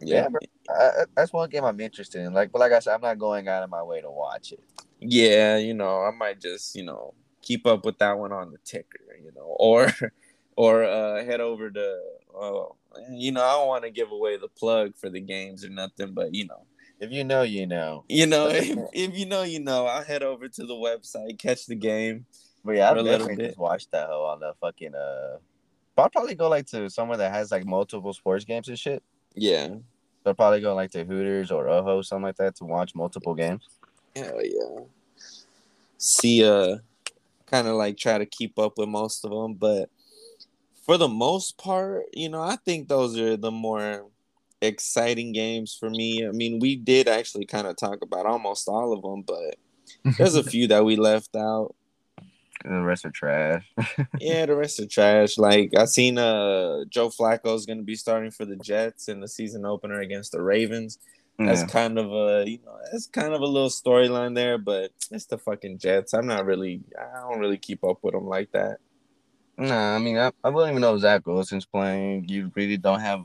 Yeah, 0.00 0.28
bro. 0.28 0.40
I, 0.68 1.04
that's 1.14 1.32
one 1.32 1.48
game 1.48 1.64
I'm 1.64 1.78
interested 1.80 2.22
in. 2.22 2.32
Like, 2.32 2.50
but 2.50 2.58
like 2.58 2.72
I 2.72 2.80
said, 2.80 2.94
I'm 2.94 3.00
not 3.00 3.18
going 3.18 3.46
out 3.48 3.62
of 3.62 3.70
my 3.70 3.82
way 3.82 4.00
to 4.00 4.10
watch 4.10 4.52
it. 4.52 4.60
yeah, 5.00 5.56
you 5.56 5.74
know, 5.74 6.02
I 6.02 6.10
might 6.10 6.40
just, 6.40 6.74
you 6.74 6.84
know, 6.84 7.14
keep 7.40 7.66
up 7.66 7.84
with 7.84 7.98
that 7.98 8.18
one 8.18 8.32
on 8.32 8.50
the 8.50 8.58
ticker, 8.64 8.98
you 9.22 9.32
know, 9.34 9.56
or 9.58 9.92
or 10.56 10.84
uh 10.84 11.24
head 11.24 11.40
over 11.40 11.70
to 11.70 12.00
oh, 12.34 12.76
you 13.10 13.32
know, 13.32 13.44
I 13.44 13.52
don't 13.52 13.68
want 13.68 13.84
to 13.84 13.90
give 13.90 14.10
away 14.10 14.36
the 14.36 14.48
plug 14.48 14.96
for 14.96 15.08
the 15.08 15.20
games 15.20 15.64
or 15.64 15.70
nothing, 15.70 16.12
but 16.12 16.34
you 16.34 16.46
know, 16.46 16.64
If 17.00 17.12
you 17.12 17.24
know, 17.24 17.42
you 17.42 17.66
know. 17.66 18.04
you 18.08 18.26
know, 18.26 18.48
if, 18.48 18.76
if 18.92 19.16
you 19.16 19.26
know, 19.26 19.42
you 19.42 19.60
know, 19.60 19.86
I'll 19.86 20.02
head 20.02 20.22
over 20.22 20.48
to 20.48 20.66
the 20.66 20.74
website, 20.74 21.38
catch 21.38 21.66
the 21.66 21.76
game. 21.76 22.26
But 22.64 22.76
yeah, 22.76 22.90
I've 22.90 23.04
definitely 23.04 23.46
just 23.46 23.58
watched 23.58 23.92
that 23.92 24.08
hoe 24.08 24.24
on 24.24 24.40
the 24.40 24.52
fucking 24.60 24.94
uh. 24.94 25.38
But 25.94 26.02
I'll 26.02 26.10
probably 26.10 26.34
go 26.34 26.48
like 26.48 26.66
to 26.66 26.90
somewhere 26.90 27.18
that 27.18 27.32
has 27.32 27.50
like 27.50 27.64
multiple 27.64 28.12
sports 28.12 28.44
games 28.44 28.68
and 28.68 28.78
shit. 28.78 29.02
Yeah. 29.34 29.68
So 29.68 29.82
I'll 30.26 30.34
probably 30.34 30.60
go 30.60 30.74
like 30.74 30.90
to 30.92 31.04
Hooters 31.04 31.50
or 31.50 31.68
Oho, 31.68 32.02
something 32.02 32.24
like 32.24 32.36
that, 32.36 32.56
to 32.56 32.64
watch 32.64 32.94
multiple 32.94 33.34
games. 33.34 33.68
Hell 34.14 34.40
yeah. 34.44 34.84
See, 35.96 36.44
uh, 36.44 36.78
kind 37.46 37.66
of 37.66 37.74
like 37.74 37.96
try 37.96 38.18
to 38.18 38.26
keep 38.26 38.58
up 38.58 38.78
with 38.78 38.88
most 38.88 39.24
of 39.24 39.30
them, 39.30 39.54
but 39.54 39.88
for 40.84 40.96
the 40.96 41.08
most 41.08 41.58
part, 41.58 42.04
you 42.12 42.28
know, 42.28 42.40
I 42.40 42.56
think 42.56 42.88
those 42.88 43.18
are 43.18 43.36
the 43.36 43.50
more 43.50 44.06
exciting 44.60 45.32
games 45.32 45.76
for 45.78 45.90
me. 45.90 46.26
I 46.26 46.30
mean, 46.32 46.58
we 46.60 46.76
did 46.76 47.08
actually 47.08 47.46
kind 47.46 47.66
of 47.66 47.76
talk 47.76 47.98
about 48.02 48.26
almost 48.26 48.68
all 48.68 48.92
of 48.92 49.02
them, 49.02 49.22
but 49.22 50.16
there's 50.16 50.34
a 50.34 50.42
few 50.50 50.66
that 50.68 50.84
we 50.84 50.96
left 50.96 51.34
out. 51.36 51.74
The 52.64 52.82
rest 52.82 53.04
are 53.04 53.10
trash. 53.10 53.64
Yeah, 54.20 54.46
the 54.46 54.56
rest 54.56 54.80
are 54.80 54.86
trash. 54.86 55.38
Like 55.38 55.76
I 55.76 55.84
seen 55.84 56.18
uh 56.18 56.84
Joe 56.88 57.08
Flacco's 57.08 57.66
gonna 57.66 57.82
be 57.82 57.94
starting 57.94 58.32
for 58.32 58.44
the 58.44 58.56
Jets 58.56 59.08
in 59.08 59.20
the 59.20 59.28
season 59.28 59.64
opener 59.64 60.00
against 60.00 60.32
the 60.32 60.42
Ravens. 60.42 60.98
That's 61.38 61.62
kind 61.62 62.00
of 62.00 62.06
a 62.12 62.50
you 62.50 62.58
know 62.66 62.76
that's 62.90 63.06
kind 63.06 63.32
of 63.32 63.42
a 63.42 63.46
little 63.46 63.68
storyline 63.68 64.34
there, 64.34 64.58
but 64.58 64.90
it's 65.12 65.26
the 65.26 65.38
fucking 65.38 65.78
Jets. 65.78 66.12
I'm 66.12 66.26
not 66.26 66.46
really 66.46 66.82
I 66.98 67.20
don't 67.20 67.38
really 67.38 67.58
keep 67.58 67.84
up 67.84 67.98
with 68.02 68.14
them 68.14 68.26
like 68.26 68.50
that. 68.52 68.78
Nah, 69.56 69.96
I 69.96 69.98
mean, 69.98 70.16
I, 70.16 70.30
I 70.44 70.50
wouldn't 70.50 70.70
even 70.70 70.82
know 70.82 70.94
if 70.94 71.00
Zach 71.00 71.26
Wilson's 71.26 71.66
playing. 71.66 72.28
You 72.28 72.52
really 72.54 72.76
don't 72.76 73.00
have. 73.00 73.24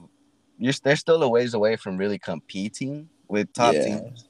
You're 0.64 0.74
they're 0.82 0.96
still 0.96 1.22
a 1.24 1.28
ways 1.28 1.54
away 1.54 1.76
from 1.76 1.98
really 1.98 2.18
competing 2.18 3.10
with 3.28 3.52
top 3.54 3.74
Yeah. 3.74 3.84
teams. 4.00 4.30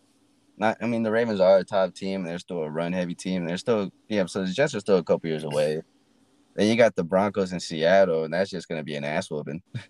not. 0.58 0.78
I 0.82 0.88
mean, 0.88 1.04
the 1.04 1.12
Ravens 1.12 1.40
are 1.40 1.58
a 1.60 1.64
top 1.64 1.94
team. 1.94 2.24
They're 2.24 2.40
still 2.40 2.64
a 2.64 2.70
run 2.70 2.92
heavy 2.92 3.14
team. 3.14 3.46
They're 3.46 3.58
still 3.58 3.92
yeah. 4.08 4.26
So 4.26 4.44
the 4.44 4.52
Jets 4.52 4.74
are 4.74 4.80
still 4.80 4.98
a 4.98 5.04
couple 5.04 5.30
years 5.30 5.44
away. 5.44 5.82
Then 6.56 6.68
you 6.68 6.76
got 6.76 6.96
the 6.96 7.04
Broncos 7.04 7.54
in 7.54 7.60
Seattle, 7.60 8.24
and 8.24 8.34
that's 8.34 8.50
just 8.50 8.68
gonna 8.68 8.84
be 8.84 8.96
an 8.96 9.04
ass 9.04 9.30
whooping. 9.30 9.62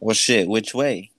Well, 0.00 0.14
shit. 0.14 0.46
Which 0.48 0.74
way? 0.74 1.10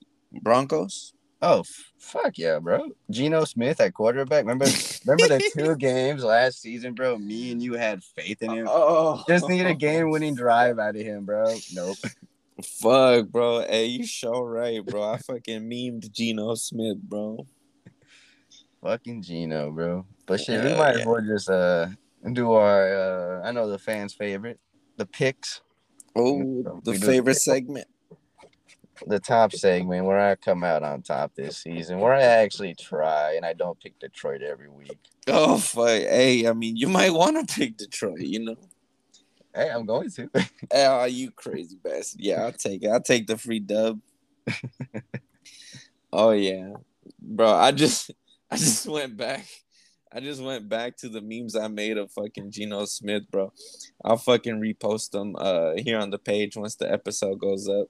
Broncos. 0.41 1.11
Oh 1.41 1.59
f- 1.61 1.91
fuck 1.97 2.37
yeah, 2.37 2.59
bro! 2.59 2.91
Geno 3.09 3.43
Smith 3.43 3.81
at 3.81 3.93
quarterback. 3.93 4.45
Remember, 4.45 4.67
remember 5.05 5.27
the 5.37 5.51
two 5.57 5.75
games 5.75 6.23
last 6.23 6.61
season, 6.61 6.93
bro. 6.93 7.17
Me 7.17 7.51
and 7.51 7.61
you 7.61 7.73
had 7.73 8.01
faith 8.03 8.41
in 8.41 8.51
him. 8.51 8.67
Oh, 8.69 9.21
Just 9.27 9.49
need 9.49 9.65
a 9.65 9.73
game-winning 9.73 10.35
drive 10.35 10.79
out 10.79 10.95
of 10.95 11.01
him, 11.01 11.25
bro. 11.25 11.55
Nope. 11.73 11.97
Fuck, 12.63 13.27
bro. 13.29 13.61
Hey, 13.61 13.85
you 13.85 14.05
sure 14.05 14.49
right, 14.49 14.85
bro. 14.85 15.03
I 15.03 15.17
fucking 15.17 15.61
memed 15.69 16.11
Geno 16.11 16.55
Smith, 16.55 16.97
bro. 17.01 17.45
Fucking 18.81 19.21
Geno, 19.21 19.71
bro. 19.71 20.05
But 20.25 20.41
shit, 20.41 20.63
we 20.63 20.73
might 20.75 20.95
yeah. 20.95 21.01
as 21.01 21.05
well 21.05 21.21
just 21.21 21.49
uh 21.49 21.87
do 22.33 22.51
our 22.53 23.41
uh 23.41 23.47
I 23.47 23.51
know 23.51 23.69
the 23.69 23.79
fans' 23.79 24.13
favorite, 24.13 24.59
the 24.97 25.05
picks, 25.05 25.61
Oh, 26.15 26.81
the 26.83 26.93
favorite 26.95 27.35
segment. 27.35 27.87
the 29.07 29.19
top 29.19 29.53
segment 29.53 30.05
where 30.05 30.19
I 30.19 30.35
come 30.35 30.63
out 30.63 30.83
on 30.83 31.01
top 31.01 31.33
this 31.35 31.57
season, 31.57 31.99
where 31.99 32.13
I 32.13 32.21
actually 32.21 32.75
try 32.75 33.35
and 33.35 33.45
I 33.45 33.53
don't 33.53 33.79
pick 33.79 33.99
Detroit 33.99 34.41
every 34.41 34.69
week. 34.69 34.97
Oh, 35.27 35.57
fuck. 35.57 35.87
Hey, 35.87 36.47
I 36.47 36.53
mean, 36.53 36.75
you 36.75 36.87
might 36.89 37.13
want 37.13 37.47
to 37.47 37.55
pick 37.55 37.77
Detroit, 37.77 38.19
you 38.19 38.39
know? 38.39 38.57
Hey, 39.53 39.69
I'm 39.69 39.85
going 39.85 40.09
to. 40.11 40.29
Oh, 40.71 41.05
you 41.05 41.31
crazy 41.31 41.77
bastard. 41.81 42.21
Yeah, 42.21 42.43
I'll 42.43 42.51
take 42.51 42.83
it. 42.83 42.89
I'll 42.89 43.01
take 43.01 43.27
the 43.27 43.37
free 43.37 43.59
dub. 43.59 43.99
oh 46.13 46.31
yeah. 46.31 46.73
Bro, 47.19 47.53
I 47.53 47.71
just 47.71 48.11
I 48.51 48.57
just 48.57 48.87
went 48.87 49.17
back. 49.17 49.45
I 50.11 50.19
just 50.19 50.41
went 50.41 50.67
back 50.67 50.97
to 50.97 51.09
the 51.09 51.21
memes 51.21 51.55
I 51.55 51.67
made 51.67 51.97
of 51.97 52.11
fucking 52.11 52.51
Geno 52.51 52.85
Smith, 52.85 53.29
bro. 53.29 53.53
I'll 54.03 54.17
fucking 54.17 54.59
repost 54.59 55.11
them 55.11 55.35
uh 55.37 55.73
here 55.77 55.99
on 55.99 56.09
the 56.09 56.19
page 56.19 56.55
once 56.55 56.75
the 56.75 56.91
episode 56.91 57.39
goes 57.39 57.67
up. 57.67 57.87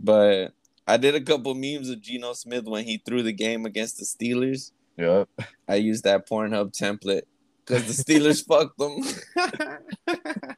But 0.00 0.52
I 0.86 0.96
did 0.96 1.14
a 1.14 1.20
couple 1.20 1.54
memes 1.54 1.90
of 1.90 2.00
Geno 2.00 2.32
Smith 2.32 2.64
when 2.64 2.84
he 2.84 2.98
threw 2.98 3.22
the 3.22 3.32
game 3.32 3.66
against 3.66 3.98
the 3.98 4.04
Steelers. 4.04 4.72
yep. 4.96 5.28
I 5.68 5.76
used 5.76 6.04
that 6.04 6.28
Pornhub 6.28 6.76
template 6.76 7.22
because 7.64 7.84
the 7.84 8.02
Steelers 8.02 8.44
fucked 8.48 8.78
them. 8.78 10.54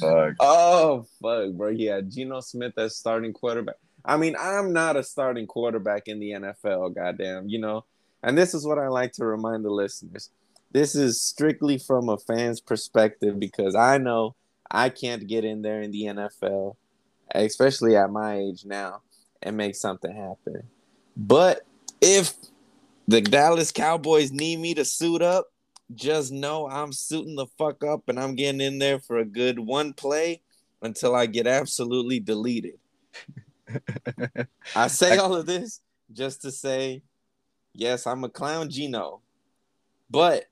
Fuck. 0.00 0.34
Oh 0.40 1.06
fuck, 1.20 1.52
bro! 1.52 1.68
Yeah, 1.68 2.00
Geno 2.00 2.40
Smith 2.40 2.74
as 2.76 2.96
starting 2.96 3.32
quarterback. 3.32 3.76
I 4.04 4.16
mean, 4.16 4.34
I'm 4.38 4.72
not 4.72 4.96
a 4.96 5.02
starting 5.02 5.46
quarterback 5.46 6.08
in 6.08 6.18
the 6.18 6.30
NFL, 6.30 6.94
goddamn, 6.94 7.48
you 7.48 7.58
know. 7.58 7.84
And 8.22 8.36
this 8.36 8.54
is 8.54 8.66
what 8.66 8.78
I 8.78 8.88
like 8.88 9.12
to 9.14 9.24
remind 9.24 9.64
the 9.64 9.70
listeners. 9.70 10.30
This 10.72 10.94
is 10.94 11.20
strictly 11.20 11.78
from 11.78 12.08
a 12.08 12.18
fan's 12.18 12.60
perspective 12.60 13.38
because 13.38 13.74
I 13.74 13.98
know 13.98 14.34
I 14.70 14.88
can't 14.88 15.26
get 15.26 15.44
in 15.44 15.62
there 15.62 15.82
in 15.82 15.90
the 15.90 16.04
NFL, 16.04 16.76
especially 17.34 17.96
at 17.96 18.10
my 18.10 18.38
age 18.38 18.64
now, 18.64 19.02
and 19.42 19.56
make 19.56 19.76
something 19.76 20.14
happen. 20.14 20.62
But 21.16 21.66
if 22.00 22.34
the 23.06 23.20
Dallas 23.20 23.70
Cowboys 23.70 24.32
need 24.32 24.58
me 24.58 24.74
to 24.74 24.84
suit 24.84 25.22
up, 25.22 25.51
just 25.94 26.32
know 26.32 26.68
I'm 26.68 26.92
suiting 26.92 27.36
the 27.36 27.46
fuck 27.58 27.84
up 27.84 28.08
and 28.08 28.18
I'm 28.18 28.34
getting 28.34 28.60
in 28.60 28.78
there 28.78 28.98
for 28.98 29.18
a 29.18 29.24
good 29.24 29.58
one 29.58 29.92
play 29.92 30.42
until 30.82 31.14
I 31.14 31.26
get 31.26 31.46
absolutely 31.46 32.20
deleted. 32.20 32.78
I 34.74 34.86
say 34.88 35.16
all 35.18 35.34
of 35.34 35.46
this 35.46 35.80
just 36.12 36.42
to 36.42 36.50
say, 36.50 37.02
yes, 37.72 38.06
I'm 38.06 38.24
a 38.24 38.28
clown 38.28 38.70
Geno, 38.70 39.20
but 40.10 40.44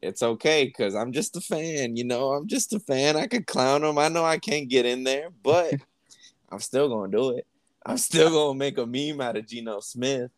it's 0.00 0.22
okay 0.22 0.66
because 0.66 0.94
I'm 0.94 1.12
just 1.12 1.36
a 1.36 1.40
fan. 1.40 1.96
You 1.96 2.04
know, 2.04 2.32
I'm 2.32 2.46
just 2.46 2.72
a 2.72 2.80
fan. 2.80 3.16
I 3.16 3.26
could 3.26 3.46
clown 3.46 3.84
him. 3.84 3.98
I 3.98 4.08
know 4.08 4.24
I 4.24 4.38
can't 4.38 4.68
get 4.68 4.84
in 4.84 5.04
there, 5.04 5.28
but 5.42 5.74
I'm 6.50 6.60
still 6.60 6.88
gonna 6.88 7.10
do 7.10 7.30
it. 7.36 7.46
I'm 7.86 7.98
still 7.98 8.30
gonna 8.30 8.58
make 8.58 8.78
a 8.78 8.86
meme 8.86 9.20
out 9.20 9.36
of 9.36 9.46
Geno 9.46 9.80
Smith. 9.80 10.30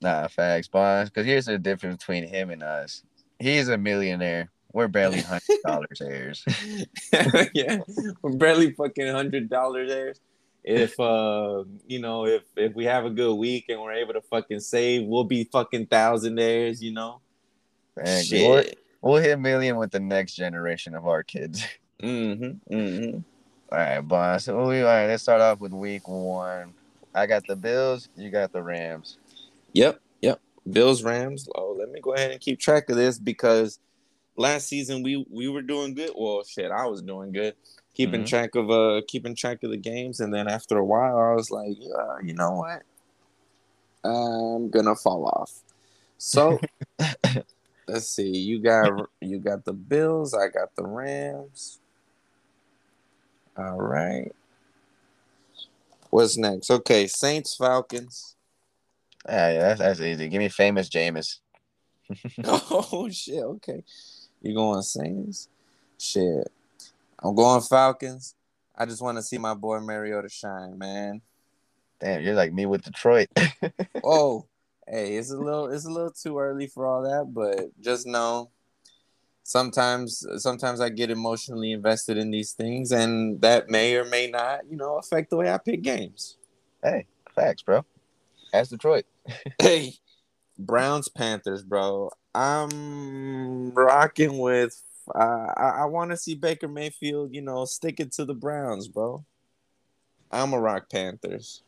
Nah, 0.00 0.28
facts, 0.28 0.68
boss. 0.68 1.08
Because 1.08 1.26
here's 1.26 1.46
the 1.46 1.58
difference 1.58 1.98
between 1.98 2.26
him 2.26 2.50
and 2.50 2.62
us. 2.62 3.02
He's 3.40 3.68
a 3.68 3.78
millionaire. 3.78 4.50
We're 4.72 4.88
barely 4.88 5.20
hundred 5.22 5.58
dollars 5.64 6.00
heirs. 6.00 6.44
yeah, 7.54 7.78
we're 8.22 8.36
barely 8.36 8.72
fucking 8.72 9.08
hundred 9.08 9.48
dollars 9.48 9.90
heirs. 9.90 10.20
If 10.62 11.00
uh, 11.00 11.64
you 11.86 12.00
know, 12.00 12.26
if 12.26 12.42
if 12.56 12.74
we 12.74 12.84
have 12.84 13.04
a 13.04 13.10
good 13.10 13.34
week 13.34 13.66
and 13.68 13.80
we're 13.80 13.94
able 13.94 14.12
to 14.12 14.20
fucking 14.20 14.60
save, 14.60 15.06
we'll 15.06 15.24
be 15.24 15.44
fucking 15.44 15.86
thousandaires. 15.86 16.80
You 16.80 16.92
know. 16.92 17.20
We'll, 17.96 18.22
shit. 18.22 18.78
we'll 19.02 19.22
hit 19.22 19.38
million 19.38 19.76
with 19.76 19.90
the 19.90 20.00
next 20.00 20.34
generation 20.34 20.94
of 20.94 21.06
our 21.06 21.22
kids. 21.22 21.64
Mm-hmm. 22.00 22.74
Mm-hmm. 22.74 23.18
All 23.70 23.78
right, 23.78 24.00
boss. 24.00 24.44
So 24.44 24.66
we 24.66 24.80
all 24.80 24.86
right. 24.86 25.06
Let's 25.06 25.22
start 25.22 25.42
off 25.42 25.60
with 25.60 25.74
week 25.74 26.08
one. 26.08 26.72
I 27.14 27.26
got 27.26 27.46
the 27.46 27.56
Bills. 27.56 28.08
You 28.16 28.30
got 28.30 28.52
the 28.52 28.62
Rams. 28.62 29.18
Yep. 29.74 30.00
Bills 30.68 31.02
Rams. 31.02 31.48
Oh, 31.54 31.76
let 31.78 31.90
me 31.90 32.00
go 32.00 32.14
ahead 32.14 32.30
and 32.32 32.40
keep 32.40 32.58
track 32.58 32.90
of 32.90 32.96
this 32.96 33.18
because 33.18 33.78
last 34.36 34.68
season 34.68 35.02
we 35.02 35.24
we 35.30 35.48
were 35.48 35.62
doing 35.62 35.94
good. 35.94 36.10
Well, 36.16 36.42
shit, 36.44 36.70
I 36.70 36.86
was 36.86 37.02
doing 37.02 37.32
good, 37.32 37.54
keeping 37.94 38.22
Mhm. 38.22 38.28
track 38.28 38.54
of 38.54 38.70
uh 38.70 39.02
keeping 39.08 39.34
track 39.34 39.62
of 39.62 39.70
the 39.70 39.76
games, 39.76 40.20
and 40.20 40.32
then 40.32 40.48
after 40.48 40.76
a 40.78 40.84
while, 40.84 41.16
I 41.18 41.34
was 41.34 41.50
like, 41.50 41.76
uh, 41.98 42.18
you 42.22 42.34
know 42.34 42.52
what, 42.52 42.82
I'm 44.04 44.68
gonna 44.70 44.94
fall 44.96 45.26
off. 45.26 45.52
So 46.18 46.60
let's 47.88 48.08
see. 48.08 48.28
You 48.36 48.60
got 48.60 49.08
you 49.20 49.38
got 49.38 49.64
the 49.64 49.72
Bills. 49.72 50.34
I 50.34 50.48
got 50.48 50.74
the 50.76 50.86
Rams. 50.86 51.80
All 53.56 53.78
right. 53.80 54.30
What's 56.10 56.36
next? 56.36 56.70
Okay, 56.70 57.06
Saints 57.06 57.54
Falcons. 57.56 58.36
Yeah, 59.28 59.52
yeah, 59.52 59.58
that's, 59.60 59.80
that's 59.80 60.00
easy. 60.00 60.28
Give 60.28 60.38
me 60.38 60.48
famous 60.48 60.88
Jameis. 60.88 61.38
oh 62.44 63.08
shit, 63.10 63.42
okay. 63.42 63.84
You 64.42 64.54
going 64.54 64.82
Saints? 64.82 65.48
Shit. 65.98 66.50
I'm 67.22 67.34
going 67.34 67.60
Falcons. 67.60 68.34
I 68.76 68.86
just 68.86 69.02
want 69.02 69.18
to 69.18 69.22
see 69.22 69.38
my 69.38 69.54
boy 69.54 69.80
Mariota 69.80 70.28
shine, 70.28 70.78
man. 70.78 71.20
Damn, 72.00 72.22
you're 72.22 72.34
like 72.34 72.52
me 72.52 72.66
with 72.66 72.82
Detroit. 72.82 73.28
Oh, 74.02 74.46
hey, 74.88 75.16
it's 75.16 75.30
a 75.30 75.36
little 75.36 75.66
it's 75.66 75.84
a 75.84 75.90
little 75.90 76.10
too 76.10 76.38
early 76.38 76.66
for 76.66 76.86
all 76.86 77.02
that, 77.02 77.34
but 77.34 77.68
just 77.82 78.06
know 78.06 78.50
sometimes 79.42 80.24
sometimes 80.38 80.80
I 80.80 80.88
get 80.88 81.10
emotionally 81.10 81.72
invested 81.72 82.16
in 82.16 82.30
these 82.30 82.52
things 82.52 82.92
and 82.92 83.40
that 83.42 83.68
may 83.68 83.96
or 83.96 84.06
may 84.06 84.28
not, 84.28 84.60
you 84.70 84.76
know, 84.76 84.96
affect 84.96 85.28
the 85.28 85.36
way 85.36 85.52
I 85.52 85.58
pick 85.58 85.82
games. 85.82 86.38
hey, 86.82 87.04
facts, 87.34 87.62
bro. 87.62 87.84
That's 88.52 88.68
Detroit. 88.70 89.04
Hey, 89.60 89.94
Browns 90.58 91.08
Panthers, 91.08 91.62
bro. 91.62 92.10
I'm 92.34 93.72
rocking 93.72 94.38
with. 94.38 94.80
Uh, 95.14 95.52
I, 95.56 95.80
I 95.80 95.84
want 95.86 96.10
to 96.10 96.16
see 96.16 96.34
Baker 96.34 96.68
Mayfield, 96.68 97.34
you 97.34 97.42
know, 97.42 97.64
sticking 97.64 98.10
to 98.10 98.24
the 98.24 98.34
Browns, 98.34 98.88
bro. 98.88 99.24
I'm 100.30 100.52
a 100.52 100.60
rock 100.60 100.88
Panthers. 100.90 101.62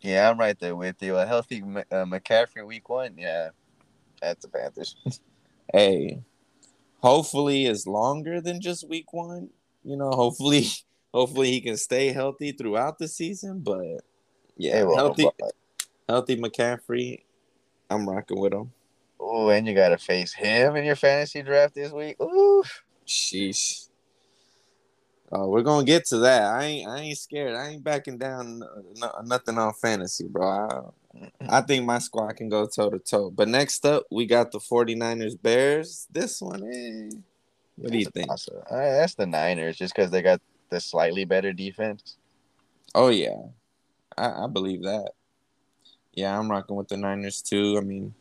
Yeah, 0.00 0.28
I'm 0.28 0.38
right 0.38 0.58
there 0.58 0.76
with 0.76 1.02
you. 1.02 1.16
A 1.16 1.24
healthy 1.26 1.62
uh, 1.62 2.04
McCaffrey 2.04 2.66
week 2.66 2.88
one. 2.88 3.14
Yeah, 3.16 3.50
that's 4.20 4.42
the 4.44 4.48
Panthers. 4.48 4.96
Hey, 5.72 6.20
hopefully 7.00 7.64
it's 7.66 7.86
longer 7.86 8.40
than 8.40 8.60
just 8.60 8.88
week 8.88 9.12
one. 9.12 9.48
You 9.82 9.96
know, 9.96 10.10
hopefully, 10.10 10.66
hopefully 11.14 11.50
he 11.50 11.60
can 11.62 11.76
stay 11.78 12.12
healthy 12.12 12.52
throughout 12.52 12.98
the 12.98 13.08
season. 13.08 13.60
But 13.60 14.04
yeah, 14.56 14.84
healthy, 14.94 15.30
but- 15.38 15.54
healthy 16.08 16.36
McCaffrey. 16.36 17.24
I'm 17.90 18.08
rocking 18.08 18.40
with 18.40 18.52
him. 18.52 18.72
Ooh, 19.20 19.50
and 19.50 19.66
you 19.66 19.74
got 19.74 19.90
to 19.90 19.98
face 19.98 20.32
him 20.32 20.76
in 20.76 20.84
your 20.84 20.96
fantasy 20.96 21.42
draft 21.42 21.74
this 21.74 21.92
week. 21.92 22.16
Ooh. 22.20 22.64
Sheesh. 23.06 23.88
Oh, 25.32 25.48
we're 25.48 25.62
gonna 25.62 25.84
get 25.84 26.04
to 26.06 26.18
that. 26.18 26.42
I 26.42 26.64
ain't 26.64 26.88
I 26.88 26.98
ain't 27.00 27.18
scared. 27.18 27.56
I 27.56 27.70
ain't 27.70 27.82
backing 27.82 28.18
down 28.18 28.60
no, 28.96 29.10
nothing 29.24 29.58
on 29.58 29.72
fantasy, 29.74 30.28
bro. 30.28 30.92
I, 31.18 31.58
I 31.58 31.60
think 31.62 31.84
my 31.84 31.98
squad 31.98 32.36
can 32.36 32.48
go 32.48 32.66
toe 32.66 32.90
to 32.90 32.98
toe. 32.98 33.30
But 33.30 33.48
next 33.48 33.84
up, 33.84 34.04
we 34.10 34.26
got 34.26 34.52
the 34.52 34.58
49ers 34.58 35.40
Bears. 35.40 36.06
This 36.10 36.40
one, 36.40 36.62
eh. 36.62 37.16
What 37.76 37.92
do 37.92 37.98
you 37.98 38.06
think? 38.06 38.30
Awesome. 38.30 38.58
Uh, 38.70 38.76
that's 38.76 39.14
the 39.14 39.26
Niners, 39.26 39.76
just 39.76 39.94
because 39.94 40.10
they 40.10 40.22
got 40.22 40.40
the 40.70 40.80
slightly 40.80 41.24
better 41.24 41.52
defense. 41.52 42.16
Oh 42.94 43.08
yeah. 43.08 43.36
I, 44.16 44.44
I 44.44 44.46
believe 44.46 44.82
that. 44.82 45.12
Yeah, 46.14 46.38
I'm 46.38 46.50
rocking 46.50 46.76
with 46.76 46.88
the 46.88 46.96
Niners 46.96 47.42
too. 47.42 47.76
I 47.76 47.80
mean, 47.80 48.14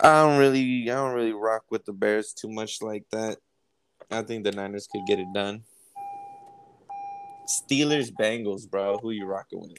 I 0.00 0.22
don't 0.22 0.38
really 0.38 0.90
I 0.90 0.94
don't 0.94 1.14
really 1.14 1.32
rock 1.32 1.64
with 1.70 1.84
the 1.84 1.92
Bears 1.92 2.32
too 2.32 2.48
much 2.48 2.82
like 2.82 3.04
that. 3.12 3.38
I 4.10 4.22
think 4.22 4.44
the 4.44 4.52
Niners 4.52 4.88
could 4.90 5.06
get 5.06 5.18
it 5.18 5.28
done. 5.34 5.62
Steelers 7.46 8.10
Bengals, 8.10 8.68
bro. 8.68 8.98
Who 8.98 9.10
you 9.10 9.26
rocking 9.26 9.60
with? 9.60 9.78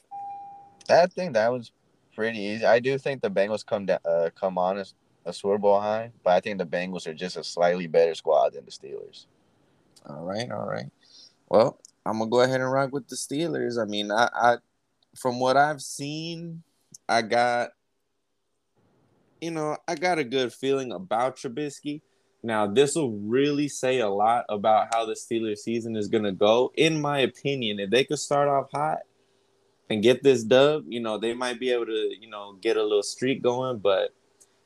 I 0.89 1.07
think 1.07 1.33
that 1.33 1.51
was 1.51 1.71
pretty 2.15 2.39
easy. 2.39 2.65
I 2.65 2.79
do 2.79 2.97
think 2.97 3.21
the 3.21 3.29
Bengals 3.29 3.65
come 3.65 3.85
down, 3.85 3.99
uh, 4.05 4.29
come 4.39 4.57
on 4.57 4.77
as 4.77 4.93
a 5.25 5.33
Super 5.33 5.57
Bowl 5.57 5.79
high, 5.79 6.11
but 6.23 6.31
I 6.31 6.39
think 6.39 6.57
the 6.57 6.65
Bengals 6.65 7.07
are 7.07 7.13
just 7.13 7.35
a 7.35 7.43
slightly 7.43 7.87
better 7.87 8.15
squad 8.15 8.53
than 8.53 8.65
the 8.65 8.71
Steelers. 8.71 9.25
All 10.05 10.23
right, 10.23 10.49
all 10.49 10.65
right. 10.65 10.89
Well, 11.49 11.79
I'm 12.05 12.19
gonna 12.19 12.29
go 12.29 12.41
ahead 12.41 12.61
and 12.61 12.71
rock 12.71 12.93
with 12.93 13.07
the 13.07 13.15
Steelers. 13.15 13.81
I 13.81 13.85
mean, 13.85 14.11
I, 14.11 14.29
I 14.33 14.57
from 15.15 15.39
what 15.39 15.57
I've 15.57 15.81
seen, 15.81 16.63
I 17.09 17.21
got 17.21 17.69
you 19.41 19.51
know, 19.51 19.77
I 19.87 19.95
got 19.95 20.19
a 20.19 20.23
good 20.23 20.51
feeling 20.53 20.91
about 20.91 21.37
Trubisky. 21.37 22.01
Now, 22.43 22.67
this 22.67 22.95
will 22.95 23.11
really 23.11 23.67
say 23.67 23.99
a 23.99 24.09
lot 24.09 24.45
about 24.49 24.93
how 24.93 25.05
the 25.05 25.13
Steelers 25.13 25.59
season 25.59 25.95
is 25.95 26.07
gonna 26.07 26.31
go. 26.31 26.71
In 26.75 27.01
my 27.01 27.19
opinion, 27.19 27.79
if 27.79 27.89
they 27.89 28.03
could 28.03 28.19
start 28.19 28.47
off 28.47 28.71
hot 28.71 28.99
and 29.89 30.03
get 30.03 30.23
this 30.23 30.43
dub, 30.43 30.85
you 30.87 30.99
know, 30.99 31.17
they 31.17 31.33
might 31.33 31.59
be 31.59 31.71
able 31.71 31.85
to, 31.85 32.15
you 32.19 32.29
know, 32.29 32.53
get 32.61 32.77
a 32.77 32.83
little 32.83 33.03
streak 33.03 33.41
going. 33.41 33.79
But 33.79 34.13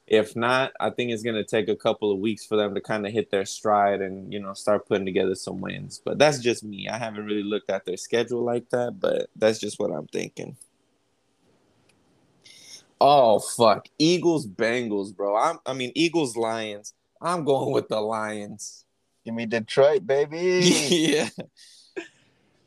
if 0.07 0.35
not, 0.35 0.73
I 0.79 0.89
think 0.89 1.11
it's 1.11 1.23
gonna 1.23 1.43
take 1.43 1.69
a 1.69 1.75
couple 1.75 2.11
of 2.11 2.19
weeks 2.19 2.45
for 2.45 2.57
them 2.57 2.75
to 2.75 2.81
kind 2.81 3.05
of 3.05 3.13
hit 3.13 3.31
their 3.31 3.45
stride 3.45 4.01
and 4.01 4.31
you 4.31 4.39
know 4.39 4.53
start 4.53 4.87
putting 4.87 5.05
together 5.05 5.35
some 5.35 5.61
wins. 5.61 6.01
But 6.03 6.19
that's 6.19 6.39
just 6.39 6.63
me. 6.63 6.87
I 6.89 6.97
haven't 6.97 7.25
really 7.25 7.43
looked 7.43 7.69
at 7.69 7.85
their 7.85 7.97
schedule 7.97 8.43
like 8.43 8.69
that, 8.71 8.99
but 8.99 9.29
that's 9.35 9.59
just 9.59 9.79
what 9.79 9.91
I'm 9.91 10.07
thinking. 10.07 10.57
Oh 13.03 13.39
fuck, 13.39 13.87
Eagles 13.97 14.45
Bengals, 14.45 15.15
bro. 15.15 15.35
I'm, 15.35 15.57
I 15.65 15.73
mean 15.73 15.91
Eagles 15.95 16.37
Lions. 16.37 16.93
I'm 17.19 17.43
going 17.43 17.73
with 17.73 17.87
the 17.87 17.99
Lions. 17.99 18.85
Give 19.25 19.33
me 19.33 19.47
Detroit, 19.47 20.05
baby. 20.05 20.37
yeah. 20.91 21.29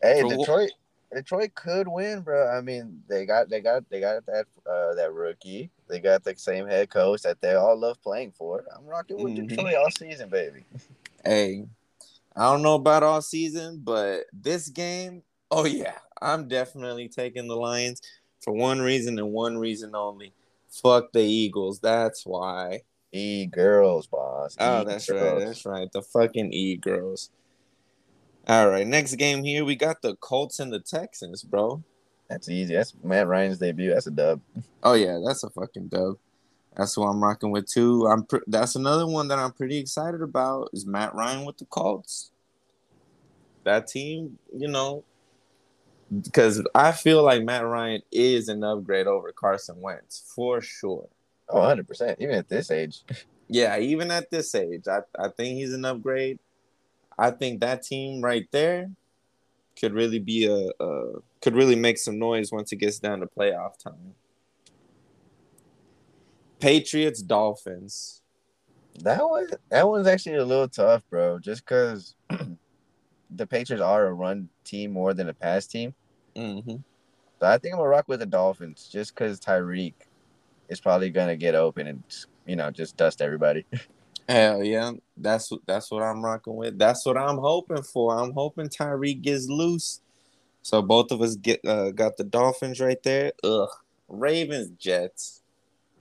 Hey, 0.03 0.23
For 0.23 0.37
Detroit. 0.37 0.71
Detroit 1.15 1.55
could 1.55 1.87
win, 1.87 2.23
bro. 2.23 2.49
I 2.49 2.63
mean, 2.63 3.01
they 3.09 3.27
got 3.27 3.49
they 3.49 3.61
got 3.61 3.89
they 3.91 4.01
got 4.01 4.27
that 4.27 4.47
uh 4.69 4.97
that 4.97 5.13
rookie. 5.13 5.71
They 5.89 6.01
got 6.01 6.25
the 6.25 6.35
same 6.37 6.67
head 6.67 6.91
coach 6.91 7.23
that 7.23 7.41
they 7.41 7.55
all 7.55 7.79
love 7.79 8.03
playing 8.03 8.33
for. 8.33 8.65
I'm 8.77 8.87
rocking 8.87 9.23
with 9.23 9.35
Mhm. 9.37 9.49
Detroit 9.51 9.75
all 9.77 9.91
season, 9.93 10.29
baby. 10.31 10.65
Hey, 11.25 11.65
I 12.37 12.51
don't 12.53 12.61
know 12.63 12.75
about 12.75 13.03
all 13.05 13.23
season, 13.23 13.81
but 13.83 14.25
this 14.33 14.69
game, 14.69 15.23
oh 15.51 15.65
yeah, 15.65 15.95
I'm 16.21 16.49
definitely 16.49 17.09
taking 17.09 17.47
the 17.49 17.57
Lions 17.57 18.03
for 18.45 18.53
one 18.53 18.81
reason 18.81 19.19
and 19.19 19.33
one 19.33 19.59
reason 19.59 19.95
only. 19.95 20.33
Fuck 20.69 21.13
the 21.13 21.23
Eagles. 21.23 21.81
That's 21.81 22.25
why. 22.27 22.83
E 23.13 23.47
girls, 23.47 24.07
boss. 24.07 24.57
Oh, 24.59 24.83
E 24.83 24.85
that's 24.85 25.09
girls. 25.09 25.23
right. 25.23 25.47
That's 25.47 25.67
right. 25.67 25.93
The 25.93 26.03
fucking 26.03 26.53
E 26.53 26.77
girls. 26.77 27.31
All 28.47 28.69
right, 28.69 28.87
next 28.87 29.15
game 29.15 29.43
here 29.43 29.65
we 29.65 29.75
got 29.75 30.03
the 30.03 30.17
Colts 30.17 30.61
and 30.61 30.71
the 30.71 30.81
Texans, 30.81 31.43
bro. 31.43 31.83
That's 32.29 32.49
easy. 32.49 32.75
That's 32.75 32.93
Matt 33.03 33.27
Ryan's 33.27 33.59
debut. 33.59 33.95
That's 33.95 34.07
a 34.07 34.11
dub. 34.11 34.41
Oh 34.83 34.93
yeah, 34.93 35.19
that's 35.25 35.45
a 35.45 35.51
fucking 35.51 35.89
dub. 35.89 36.19
That's 36.77 36.95
who 36.95 37.05
I'm 37.05 37.23
rocking 37.23 37.53
with 37.53 37.67
too. 37.67 38.07
I'm 38.07 38.25
pre- 38.25 38.41
that's 38.47 38.75
another 38.75 39.07
one 39.07 39.29
that 39.29 39.39
I'm 39.39 39.53
pretty 39.53 39.79
excited 39.79 40.21
about 40.21 40.71
is 40.73 40.85
Matt 40.85 41.15
Ryan 41.15 41.47
with 41.47 41.57
the 41.57 41.65
Colts. 41.67 42.33
That 43.63 43.87
team, 43.87 44.39
you 44.55 44.69
know, 44.69 45.05
because 46.23 46.67
I 46.75 46.93
feel 46.93 47.23
like 47.23 47.45
Matt 47.45 47.65
Ryan 47.65 48.03
is 48.13 48.49
an 48.49 48.63
upgrade 48.63 49.07
over 49.07 49.33
Carson 49.33 49.81
Wentz 49.81 50.33
for 50.35 50.61
sure. 50.61 51.09
Oh, 51.49 51.61
100 51.61 51.87
percent. 51.87 52.19
Even 52.21 52.37
at 52.37 52.49
this 52.49 52.71
age. 52.71 53.03
Yeah, 53.49 53.79
even 53.79 54.11
at 54.11 54.31
this 54.31 54.55
age, 54.55 54.89
I, 54.89 55.01
I 55.19 55.29
think 55.29 55.57
he's 55.57 55.75
an 55.75 55.85
upgrade. 55.85 56.39
I 57.19 57.31
think 57.31 57.61
that 57.61 57.83
team 57.83 58.23
right 58.23 58.47
there 58.51 58.91
could 59.79 59.93
really 59.93 60.19
be 60.19 60.47
a, 60.47 60.71
a 60.83 61.21
could 61.41 61.55
really 61.55 61.77
make 61.77 61.99
some 61.99 62.19
noise 62.19 62.51
once 62.51 62.73
it 62.73 62.77
gets 62.77 62.99
down 62.99 63.21
to 63.21 63.27
playoff 63.27 63.79
time. 63.79 64.15
Patriots 66.61 67.23
Dolphins. 67.23 68.23
That 69.01 69.29
one, 69.29 69.49
that 69.71 69.89
one's 69.89 70.07
actually 70.07 70.37
a 70.37 70.45
little 70.45 70.69
tough, 70.69 71.03
bro. 71.11 71.39
Just 71.39 71.65
because 71.65 72.15
the 73.31 73.47
Patriots 73.47 73.83
are 73.83 74.07
a 74.07 74.13
run 74.13 74.49
team 74.65 74.93
more 74.93 75.13
than 75.13 75.29
a 75.29 75.35
pass 75.35 75.67
team. 75.67 75.95
Mm-hmm. 76.37 76.77
So 77.41 77.47
I 77.47 77.59
think 77.59 77.75
I'm 77.75 77.79
gonna 77.79 77.89
rock 77.89 78.09
with 78.09 78.21
the 78.21 78.27
Dolphins, 78.27 78.89
just 78.91 79.15
because 79.15 79.41
Tyreek 79.41 79.95
is 80.69 80.81
probably 80.81 81.11
gonna 81.11 81.37
get 81.37 81.55
open 81.55 81.87
and 81.87 82.03
you 82.47 82.57
know 82.57 82.71
just 82.71 82.97
dust 82.97 83.21
everybody. 83.21 83.67
Hell 84.29 84.65
yeah, 84.65 84.93
that's 85.17 85.51
what 85.51 85.61
that's 85.67 85.91
what 85.91 86.03
I'm 86.03 86.25
rocking 86.25 86.57
with. 86.57 86.79
That's 86.79 87.05
what 87.05 87.19
I'm 87.19 87.37
hoping 87.39 87.83
for. 87.83 88.19
I'm 88.19 88.33
hoping 88.33 88.69
Tyreek 88.69 89.23
gets 89.23 89.49
loose. 89.49 90.01
So 90.63 90.81
both 90.81 91.11
of 91.11 91.21
us 91.21 91.37
get 91.37 91.63
uh, 91.67 91.91
got 91.91 92.17
the 92.17 92.25
Dolphins 92.25 92.81
right 92.81 93.03
there. 93.03 93.33
Ugh, 93.43 93.69
Ravens 94.09 94.71
Jets. 94.79 95.43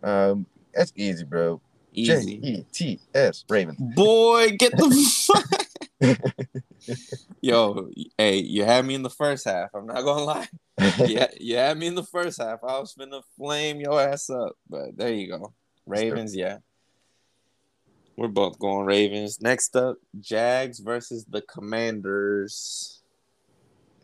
Um, 0.01 0.45
that's 0.73 0.93
easy, 0.95 1.25
bro. 1.25 1.59
J 1.93 2.19
Easy. 2.19 2.39
E 2.41 2.65
T 2.71 2.99
S 3.13 3.43
Ravens. 3.49 3.77
Boy, 3.79 4.51
get 4.57 4.75
the 4.77 4.89
fuck. 5.33 5.62
Yo, 7.41 7.89
hey, 8.17 8.37
you 8.37 8.63
had 8.63 8.85
me 8.85 8.95
in 8.95 9.03
the 9.03 9.09
first 9.09 9.45
half. 9.45 9.69
I'm 9.73 9.85
not 9.85 10.03
gonna 10.03 10.23
lie. 10.23 10.47
Yeah, 11.05 11.27
you 11.39 11.55
had 11.55 11.77
me 11.77 11.87
in 11.87 11.95
the 11.95 12.03
first 12.03 12.41
half. 12.41 12.59
I 12.63 12.79
was 12.79 12.95
finna 12.95 13.21
flame 13.37 13.79
your 13.79 13.99
ass 14.01 14.29
up, 14.29 14.53
but 14.69 14.97
there 14.97 15.13
you 15.13 15.27
go. 15.27 15.53
Ravens, 15.85 16.35
yeah. 16.35 16.57
We're 18.17 18.27
both 18.27 18.59
going 18.59 18.85
Ravens. 18.85 19.41
Next 19.41 19.75
up, 19.75 19.97
Jags 20.19 20.79
versus 20.79 21.25
the 21.25 21.41
Commanders. 21.41 23.01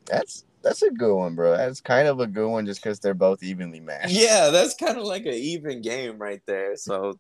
That's 0.06 0.46
that's 0.62 0.82
a 0.82 0.92
good 0.92 1.16
one, 1.16 1.36
bro. 1.36 1.56
That's 1.56 1.82
kind 1.82 2.08
of 2.08 2.20
a 2.20 2.28
good 2.28 2.48
one, 2.48 2.66
just 2.66 2.84
because 2.84 3.00
they're 3.00 3.14
both 3.14 3.44
evenly 3.44 3.80
matched. 3.80 4.12
Yeah, 4.12 4.50
that's 4.50 4.76
kind 4.76 4.98
of 4.98 5.06
like 5.06 5.26
an 5.26 5.34
even 5.34 5.82
game 5.82 6.18
right 6.18 6.42
there. 6.46 6.76
So 6.76 7.20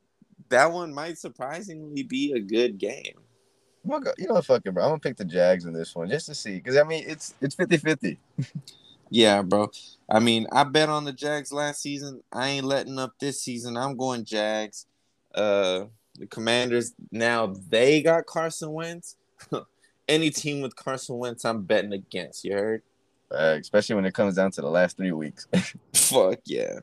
that 0.49 0.71
one 0.71 0.93
might 0.93 1.17
surprisingly 1.17 2.03
be 2.03 2.33
a 2.33 2.39
good 2.39 2.77
game. 2.77 3.19
I'm 3.89 4.03
gonna 4.03 4.05
go, 4.05 4.11
you 4.19 4.27
know 4.27 4.35
what, 4.35 4.45
fuck 4.45 4.61
it, 4.63 4.71
bro. 4.71 4.83
I'm 4.83 4.89
gonna 4.91 4.99
pick 4.99 5.17
the 5.17 5.25
Jags 5.25 5.65
in 5.65 5.73
this 5.73 5.95
one 5.95 6.09
just 6.09 6.27
to 6.27 6.35
see, 6.35 6.57
because 6.57 6.77
I 6.77 6.83
mean 6.83 7.05
it's 7.07 7.33
it's 7.41 7.55
50-50. 7.55 8.17
Yeah, 9.09 9.41
bro. 9.41 9.71
I 10.07 10.19
mean, 10.19 10.45
I 10.51 10.63
bet 10.63 10.89
on 10.89 11.05
the 11.05 11.11
Jags 11.11 11.51
last 11.51 11.81
season. 11.81 12.21
I 12.31 12.49
ain't 12.49 12.65
letting 12.65 12.99
up 12.99 13.13
this 13.19 13.41
season. 13.41 13.77
I'm 13.77 13.97
going 13.97 14.25
Jags. 14.25 14.85
Uh 15.33 15.85
the 16.19 16.27
Commanders 16.27 16.93
now 17.11 17.55
they 17.69 18.03
got 18.03 18.27
Carson 18.27 18.71
Wentz. 18.73 19.15
Any 20.07 20.29
team 20.29 20.61
with 20.61 20.75
Carson 20.75 21.17
Wentz, 21.17 21.43
I'm 21.43 21.63
betting 21.63 21.93
against. 21.93 22.43
You 22.43 22.53
heard? 22.53 22.83
Uh, 23.31 23.57
especially 23.59 23.95
when 23.95 24.05
it 24.05 24.13
comes 24.13 24.35
down 24.35 24.51
to 24.51 24.61
the 24.61 24.69
last 24.69 24.97
three 24.97 25.11
weeks. 25.11 25.47
Fuck 25.93 26.39
yeah. 26.45 26.79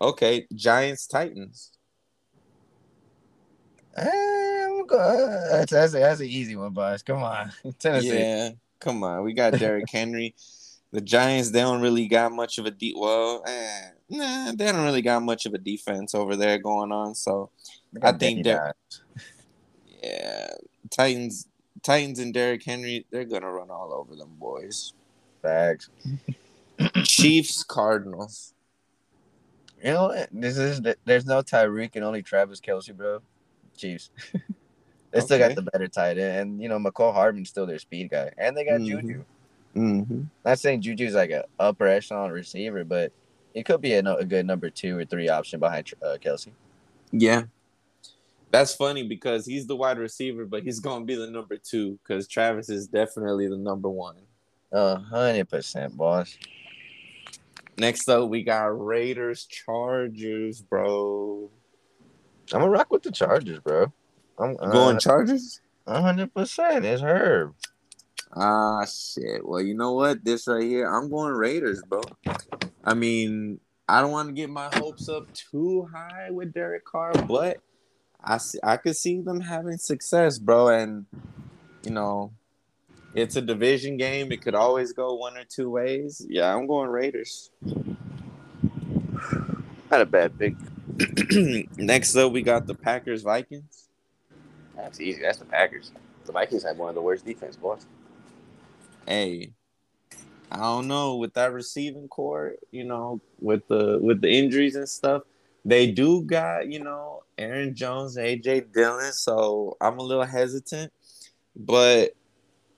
Okay, 0.00 0.46
Giants 0.54 1.06
Titans. 1.06 1.72
Gonna 3.96 4.53
go- 4.86 4.98
uh, 4.98 5.50
that's 5.50 5.72
that's, 5.72 5.94
a, 5.94 5.98
that's 5.98 6.20
an 6.20 6.26
easy 6.26 6.56
one, 6.56 6.72
boss. 6.72 7.02
Come 7.02 7.22
on, 7.22 7.52
Tennessee. 7.78 8.18
Yeah, 8.18 8.50
come 8.80 9.02
on. 9.02 9.24
We 9.24 9.32
got 9.32 9.58
Derrick 9.58 9.90
Henry. 9.90 10.34
The 10.92 11.00
Giants, 11.00 11.50
they 11.50 11.60
don't 11.60 11.82
really 11.82 12.06
got 12.06 12.30
much 12.30 12.58
of 12.58 12.66
a 12.66 12.70
deep. 12.70 12.94
Well, 12.96 13.42
eh, 13.44 13.88
nah, 14.10 14.52
they 14.52 14.66
don't 14.66 14.84
really 14.84 15.02
got 15.02 15.22
much 15.22 15.44
of 15.44 15.52
a 15.52 15.58
defense 15.58 16.14
over 16.14 16.36
there 16.36 16.58
going 16.58 16.92
on. 16.92 17.16
So 17.16 17.50
I 18.00 18.12
think 18.12 18.44
Danny 18.44 18.70
yeah, 20.04 20.50
Titans, 20.90 21.48
Titans 21.82 22.18
and 22.18 22.32
Derrick 22.32 22.62
Henry, 22.62 23.06
they're 23.10 23.24
gonna 23.24 23.50
run 23.50 23.70
all 23.70 23.92
over 23.92 24.14
them 24.14 24.36
boys. 24.38 24.92
Facts. 25.42 25.90
Chiefs, 27.04 27.62
Cardinals. 27.62 28.54
You 29.82 29.92
know 29.92 30.06
what? 30.08 30.28
This 30.32 30.56
is 30.56 30.80
there's 31.04 31.26
no 31.26 31.42
Tyreek 31.42 31.90
and 31.94 32.04
only 32.04 32.22
Travis 32.22 32.60
Kelce, 32.60 32.96
bro. 32.96 33.20
Chiefs. 33.76 34.10
they 35.14 35.20
still 35.20 35.38
got 35.38 35.54
the 35.54 35.62
better 35.62 35.88
tight 35.88 36.18
end, 36.18 36.38
and 36.38 36.62
you 36.62 36.68
know 36.68 36.78
Mecole 36.78 37.14
Hardman's 37.14 37.48
still 37.48 37.66
their 37.66 37.78
speed 37.78 38.10
guy, 38.10 38.30
and 38.36 38.56
they 38.56 38.64
got 38.64 38.80
Mhm. 38.80 38.86
Juju. 38.86 39.24
Mm-hmm. 39.76 40.22
Not 40.44 40.58
saying 40.58 40.82
Juju's 40.82 41.14
like 41.14 41.30
a 41.30 41.44
upper 41.58 41.86
echelon 41.86 42.30
receiver, 42.30 42.84
but 42.84 43.12
it 43.54 43.64
could 43.64 43.80
be 43.80 43.94
a, 43.94 44.00
a 44.00 44.24
good 44.24 44.46
number 44.46 44.70
two 44.70 44.96
or 44.98 45.04
three 45.04 45.28
option 45.28 45.60
behind 45.60 45.90
uh, 46.02 46.16
Kelce. 46.20 46.48
Yeah, 47.12 47.44
that's 48.50 48.74
funny 48.74 49.02
because 49.06 49.46
he's 49.46 49.66
the 49.66 49.76
wide 49.76 49.98
receiver, 49.98 50.44
but 50.44 50.62
he's 50.62 50.80
gonna 50.80 51.04
be 51.04 51.14
the 51.14 51.30
number 51.30 51.56
two 51.56 51.98
because 52.02 52.28
Travis 52.28 52.68
is 52.68 52.86
definitely 52.86 53.48
the 53.48 53.56
number 53.56 53.88
one. 53.88 54.16
A 54.72 54.96
hundred 54.96 55.48
percent, 55.48 55.96
boss. 55.96 56.36
Next 57.76 58.08
up, 58.08 58.28
we 58.28 58.42
got 58.44 58.66
Raiders, 58.66 59.46
Chargers, 59.46 60.60
bro. 60.62 61.50
I'm 62.52 62.60
gonna 62.60 62.70
rock 62.70 62.90
with 62.92 63.02
the 63.02 63.10
Chargers, 63.10 63.58
bro. 63.58 63.92
I'm 64.38 64.56
Going 64.56 64.98
Chargers? 64.98 65.60
hundred 65.86 66.34
percent. 66.34 66.84
It's 66.84 67.02
her. 67.02 67.52
Ah, 68.32 68.84
shit. 68.84 69.46
Well, 69.46 69.60
you 69.60 69.74
know 69.74 69.92
what? 69.92 70.24
This 70.24 70.48
right 70.48 70.62
here, 70.62 70.88
I'm 70.88 71.08
going 71.08 71.32
Raiders, 71.34 71.82
bro. 71.88 72.02
I 72.82 72.94
mean, 72.94 73.60
I 73.88 74.00
don't 74.00 74.10
want 74.10 74.28
to 74.28 74.34
get 74.34 74.50
my 74.50 74.70
hopes 74.74 75.08
up 75.08 75.32
too 75.34 75.88
high 75.92 76.30
with 76.30 76.52
Derek 76.52 76.84
Carr, 76.84 77.12
but 77.28 77.58
I 78.22 78.38
see, 78.38 78.58
I 78.62 78.76
could 78.76 78.96
see 78.96 79.20
them 79.20 79.40
having 79.40 79.76
success, 79.76 80.38
bro. 80.38 80.68
And 80.68 81.06
you 81.84 81.92
know, 81.92 82.32
it's 83.14 83.36
a 83.36 83.42
division 83.42 83.96
game. 83.96 84.32
It 84.32 84.42
could 84.42 84.54
always 84.56 84.92
go 84.92 85.14
one 85.14 85.36
or 85.36 85.44
two 85.44 85.70
ways. 85.70 86.26
Yeah, 86.28 86.54
I'm 86.54 86.66
going 86.66 86.90
Raiders. 86.90 87.50
Not 89.90 90.00
a 90.00 90.06
bad 90.06 90.36
pick. 90.38 90.54
Next 91.76 92.16
up, 92.16 92.32
we 92.32 92.42
got 92.42 92.66
the 92.66 92.74
Packers 92.74 93.22
Vikings. 93.22 93.88
That's 94.76 95.00
easy. 95.00 95.22
That's 95.22 95.38
the 95.38 95.44
Packers. 95.44 95.92
The 96.24 96.32
Vikings 96.32 96.64
have 96.64 96.76
one 96.76 96.88
of 96.88 96.94
the 96.94 97.02
worst 97.02 97.24
defense, 97.24 97.56
boys. 97.56 97.86
Hey, 99.06 99.52
I 100.50 100.58
don't 100.58 100.88
know 100.88 101.16
with 101.16 101.34
that 101.34 101.52
receiving 101.52 102.08
corps, 102.08 102.54
you 102.70 102.84
know, 102.84 103.20
with 103.40 103.66
the 103.68 103.98
with 104.00 104.20
the 104.20 104.30
injuries 104.30 104.76
and 104.76 104.88
stuff. 104.88 105.22
They 105.64 105.90
do 105.90 106.22
got, 106.22 106.70
you 106.70 106.82
know, 106.82 107.22
Aaron 107.38 107.74
Jones, 107.74 108.16
AJ 108.16 108.72
Dillon, 108.72 109.12
so 109.12 109.76
I'm 109.80 109.98
a 109.98 110.02
little 110.02 110.24
hesitant, 110.24 110.92
but 111.56 112.14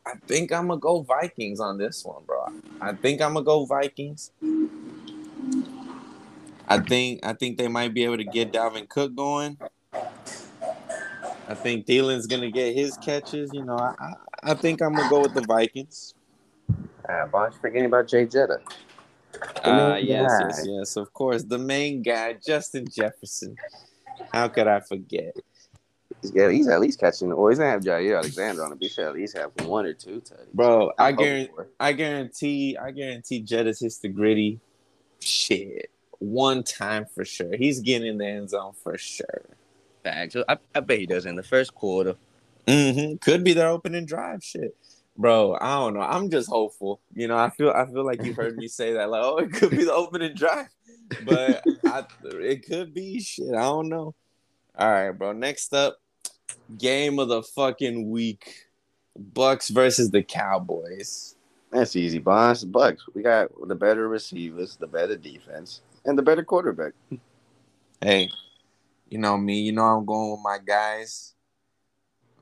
I 0.06 0.12
think 0.28 0.52
I'm 0.52 0.68
gonna 0.68 0.80
go 0.80 1.02
Vikings 1.02 1.58
on 1.58 1.78
this 1.78 2.04
one, 2.04 2.22
bro. 2.24 2.46
I 2.80 2.92
think 2.92 3.20
I'm 3.20 3.34
gonna 3.34 3.44
go 3.44 3.64
Vikings. 3.64 4.30
I 6.68 6.78
think 6.78 7.24
I 7.24 7.32
think 7.32 7.58
they 7.58 7.68
might 7.68 7.92
be 7.92 8.04
able 8.04 8.18
to 8.18 8.24
get 8.24 8.52
Dalvin 8.52 8.88
Cook 8.88 9.14
going. 9.14 9.58
I 11.48 11.54
think 11.54 11.86
Thielens 11.86 12.28
gonna 12.28 12.50
get 12.50 12.74
his 12.74 12.96
catches. 12.98 13.50
You 13.52 13.64
know, 13.64 13.76
I 13.76 13.94
I, 13.98 14.12
I 14.50 14.54
think 14.54 14.82
I'm 14.82 14.94
gonna 14.94 15.08
go 15.08 15.20
with 15.20 15.34
the 15.34 15.42
Vikings. 15.42 16.14
Ah, 17.08 17.26
boss, 17.26 17.54
forgetting 17.60 17.86
about 17.86 18.08
Jay 18.08 18.26
Jetta. 18.26 18.60
Uh, 19.64 19.98
yes, 20.00 20.30
guy. 20.30 20.46
yes, 20.46 20.64
yes. 20.66 20.96
Of 20.96 21.12
course, 21.12 21.44
the 21.44 21.58
main 21.58 22.02
guy, 22.02 22.36
Justin 22.44 22.86
Jefferson. 22.88 23.56
How 24.32 24.48
could 24.48 24.66
I 24.66 24.80
forget? 24.80 25.36
He's, 26.22 26.30
got, 26.30 26.50
he's 26.50 26.68
at 26.68 26.80
least 26.80 26.98
catching. 26.98 27.34
Well, 27.34 27.48
he's 27.48 27.58
gonna 27.58 27.70
have 27.70 27.82
Jaire 27.82 28.18
Alexander 28.18 28.64
on 28.64 28.72
him. 28.72 28.78
He 28.80 28.88
should 28.88 29.06
at 29.06 29.14
least 29.14 29.36
have 29.36 29.52
one 29.66 29.86
or 29.86 29.92
two 29.92 30.20
tutties. 30.20 30.52
Bro, 30.54 30.92
I 30.98 31.08
I'm 31.08 31.16
guarantee. 31.16 31.52
I 31.78 31.92
guarantee, 31.92 32.76
I 32.76 32.90
guarantee 32.90 33.42
Jettis 33.42 33.80
hits 33.80 33.98
the 33.98 34.08
griddy. 34.08 34.60
Shit, 35.20 35.90
one 36.18 36.62
time 36.62 37.06
for 37.14 37.24
sure. 37.24 37.56
He's 37.56 37.80
getting 37.80 38.08
in 38.08 38.18
the 38.18 38.26
end 38.26 38.50
zone 38.50 38.72
for 38.82 38.96
sure. 38.96 39.44
Facts. 40.06 40.36
I, 40.48 40.56
I 40.72 40.80
bet 40.80 41.00
he 41.00 41.06
does 41.06 41.26
in 41.26 41.34
the 41.34 41.42
first 41.42 41.74
quarter. 41.74 42.14
hmm 42.68 43.16
Could 43.16 43.42
be 43.42 43.54
their 43.54 43.66
opening 43.66 44.06
drive. 44.06 44.44
Shit, 44.44 44.76
bro. 45.16 45.58
I 45.60 45.80
don't 45.80 45.94
know. 45.94 46.00
I'm 46.00 46.30
just 46.30 46.48
hopeful. 46.48 47.00
You 47.12 47.26
know, 47.26 47.36
I 47.36 47.50
feel, 47.50 47.70
I 47.70 47.86
feel 47.86 48.06
like 48.06 48.22
you've 48.22 48.36
heard 48.36 48.56
me 48.56 48.68
say 48.68 48.92
that. 48.92 49.10
Like, 49.10 49.24
oh, 49.24 49.38
it 49.38 49.52
could 49.52 49.70
be 49.70 49.82
the 49.82 49.92
opening 49.92 50.34
drive, 50.34 50.68
but 51.24 51.64
I, 51.84 52.04
it 52.22 52.64
could 52.64 52.94
be. 52.94 53.20
Shit, 53.20 53.48
I 53.48 53.62
don't 53.62 53.88
know. 53.88 54.14
All 54.78 54.92
right, 54.92 55.10
bro. 55.10 55.32
Next 55.32 55.74
up, 55.74 55.98
game 56.78 57.18
of 57.18 57.26
the 57.26 57.42
fucking 57.42 58.08
week: 58.08 58.66
Bucks 59.18 59.70
versus 59.70 60.12
the 60.12 60.22
Cowboys. 60.22 61.34
That's 61.72 61.96
easy, 61.96 62.20
boss. 62.20 62.62
Bucks. 62.62 63.02
We 63.12 63.22
got 63.22 63.48
the 63.66 63.74
better 63.74 64.08
receivers, 64.08 64.76
the 64.76 64.86
better 64.86 65.16
defense, 65.16 65.80
and 66.04 66.16
the 66.16 66.22
better 66.22 66.44
quarterback. 66.44 66.92
Hey, 68.00 68.30
you 69.08 69.18
know 69.18 69.36
me. 69.36 69.60
You 69.60 69.72
know 69.72 69.84
I'm 69.84 70.04
going 70.04 70.32
with 70.32 70.40
my 70.42 70.58
guys. 70.64 71.34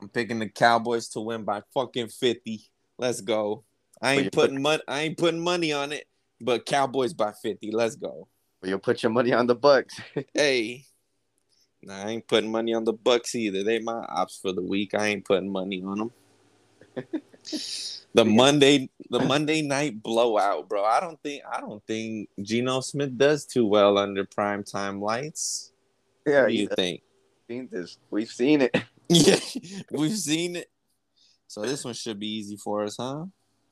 I'm 0.01 0.09
picking 0.09 0.39
the 0.39 0.49
Cowboys 0.49 1.07
to 1.09 1.21
win 1.21 1.43
by 1.43 1.61
fucking 1.73 2.09
fifty. 2.09 2.69
Let's 2.97 3.21
go. 3.21 3.63
I 4.01 4.13
ain't 4.13 4.31
putting 4.31 4.61
money. 4.61 4.83
I 4.87 5.01
ain't 5.01 5.17
putting 5.17 5.39
money 5.39 5.71
on 5.71 5.91
it, 5.91 6.05
but 6.41 6.65
Cowboys 6.65 7.13
by 7.13 7.33
fifty. 7.41 7.71
Let's 7.71 7.95
go. 7.95 8.27
But 8.61 8.69
you'll 8.69 8.79
put 8.79 9.03
your 9.03 9.11
money 9.11 9.33
on 9.33 9.47
the 9.47 9.55
Bucks. 9.55 9.99
Hey, 10.33 10.85
nah, 11.81 12.03
I 12.03 12.09
ain't 12.09 12.27
putting 12.27 12.51
money 12.51 12.73
on 12.73 12.83
the 12.83 12.93
Bucks 12.93 13.35
either. 13.35 13.63
They 13.63 13.79
my 13.79 14.05
ops 14.09 14.39
for 14.41 14.51
the 14.51 14.63
week. 14.63 14.93
I 14.93 15.07
ain't 15.07 15.25
putting 15.25 15.51
money 15.51 15.83
on 15.83 15.97
them. 15.99 16.11
the 18.13 18.25
Monday, 18.25 18.89
the 19.09 19.19
Monday 19.19 19.61
night 19.61 20.01
blowout, 20.01 20.67
bro. 20.67 20.83
I 20.83 20.99
don't 20.99 21.21
think 21.21 21.43
I 21.49 21.61
don't 21.61 21.85
think 21.85 22.29
Geno 22.41 22.81
Smith 22.81 23.17
does 23.17 23.45
too 23.45 23.65
well 23.65 23.97
under 23.97 24.25
primetime 24.25 25.01
lights. 25.01 25.71
Yeah, 26.25 26.41
what 26.41 26.49
do 26.49 26.53
you 26.55 26.67
think? 26.67 27.01
seen 27.47 27.69
this. 27.71 27.97
We've 28.09 28.29
seen 28.29 28.61
it. 28.61 28.75
Yeah, 29.07 29.37
we've 29.91 30.17
seen 30.17 30.55
it. 30.55 30.67
So 31.45 31.61
this 31.61 31.85
one 31.85 31.93
should 31.93 32.19
be 32.19 32.25
easy 32.25 32.57
for 32.57 32.85
us, 32.85 32.95
huh? 32.99 33.25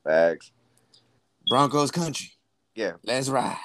Facts. 0.04 0.52
Broncos 1.48 1.90
country. 1.90 2.30
Yeah. 2.76 2.92
Let's 3.02 3.28
ride. 3.28 3.56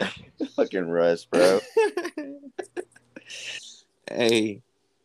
Fucking 0.56 0.88
Russ, 0.90 1.24
bro. 1.26 1.60
hey, 4.10 4.62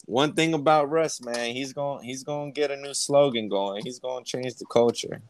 one 0.08 0.34
thing 0.34 0.56
about 0.56 0.90
Russ, 0.90 1.22
man, 1.22 1.54
he's 1.54 1.72
going 1.72 2.00
to 2.00 2.06
he's 2.08 2.24
going 2.24 2.52
to 2.52 2.60
get 2.60 2.72
a 2.72 2.78
new 2.78 2.96
slogan 2.96 3.48
going. 3.48 3.84
He's 3.84 4.00
going 4.00 4.24
to 4.24 4.32
change 4.32 4.56
the 4.56 4.66
culture. 4.66 5.22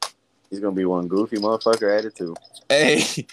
He's 0.49 0.59
gonna 0.59 0.75
be 0.75 0.85
one 0.85 1.07
goofy 1.07 1.37
motherfucker 1.37 1.97
at 1.97 2.05
it. 2.05 2.19
Hey, 2.69 3.25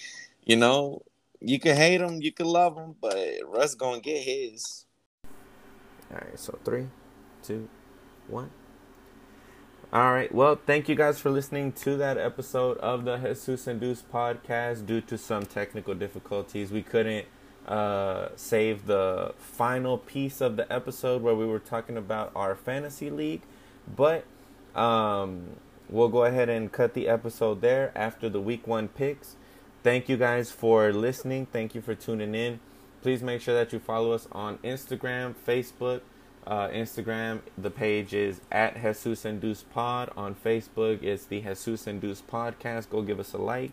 you 0.44 0.56
know, 0.56 1.02
you 1.46 1.58
can 1.60 1.76
hate 1.76 2.00
him, 2.00 2.20
you 2.22 2.32
can 2.32 2.46
love 2.46 2.76
him, 2.76 2.94
but 3.00 3.16
Russ 3.46 3.74
to 3.74 4.00
get 4.00 4.22
his. 4.22 4.86
All 6.10 6.18
right, 6.18 6.38
so 6.38 6.58
three, 6.64 6.88
two, 7.42 7.68
one. 8.28 8.50
All 9.92 10.12
right. 10.12 10.34
Well, 10.34 10.58
thank 10.66 10.88
you 10.88 10.96
guys 10.96 11.20
for 11.20 11.30
listening 11.30 11.70
to 11.72 11.96
that 11.98 12.18
episode 12.18 12.78
of 12.78 13.04
the 13.04 13.16
Jesus 13.16 13.68
and 13.68 13.80
Deuce 13.80 14.02
podcast. 14.02 14.86
Due 14.86 15.00
to 15.02 15.16
some 15.16 15.46
technical 15.46 15.94
difficulties, 15.94 16.72
we 16.72 16.82
couldn't 16.82 17.26
uh, 17.68 18.30
save 18.34 18.86
the 18.86 19.34
final 19.38 19.98
piece 19.98 20.40
of 20.40 20.56
the 20.56 20.70
episode 20.72 21.22
where 21.22 21.36
we 21.36 21.46
were 21.46 21.60
talking 21.60 21.96
about 21.96 22.32
our 22.34 22.56
fantasy 22.56 23.08
league, 23.08 23.42
but 23.96 24.24
um, 24.74 25.50
we'll 25.88 26.08
go 26.08 26.24
ahead 26.24 26.48
and 26.48 26.72
cut 26.72 26.94
the 26.94 27.06
episode 27.06 27.60
there 27.60 27.92
after 27.94 28.28
the 28.28 28.40
week 28.40 28.66
one 28.66 28.88
picks. 28.88 29.36
Thank 29.84 30.08
you 30.08 30.16
guys 30.16 30.50
for 30.50 30.94
listening. 30.94 31.44
Thank 31.44 31.74
you 31.74 31.82
for 31.82 31.94
tuning 31.94 32.34
in. 32.34 32.58
Please 33.02 33.22
make 33.22 33.42
sure 33.42 33.52
that 33.52 33.70
you 33.70 33.78
follow 33.78 34.12
us 34.12 34.26
on 34.32 34.56
Instagram, 34.64 35.34
Facebook. 35.46 36.00
Uh, 36.46 36.68
Instagram, 36.68 37.40
the 37.58 37.70
page 37.70 38.14
is 38.14 38.40
at 38.50 38.82
Jesus 38.82 39.26
and 39.26 39.42
Deuce 39.42 39.62
Pod. 39.62 40.10
On 40.16 40.34
Facebook, 40.34 41.02
it's 41.02 41.26
the 41.26 41.42
Jesus 41.42 41.86
and 41.86 42.00
Deuce 42.00 42.22
Podcast. 42.22 42.88
Go 42.88 43.02
give 43.02 43.20
us 43.20 43.34
a 43.34 43.36
like. 43.36 43.72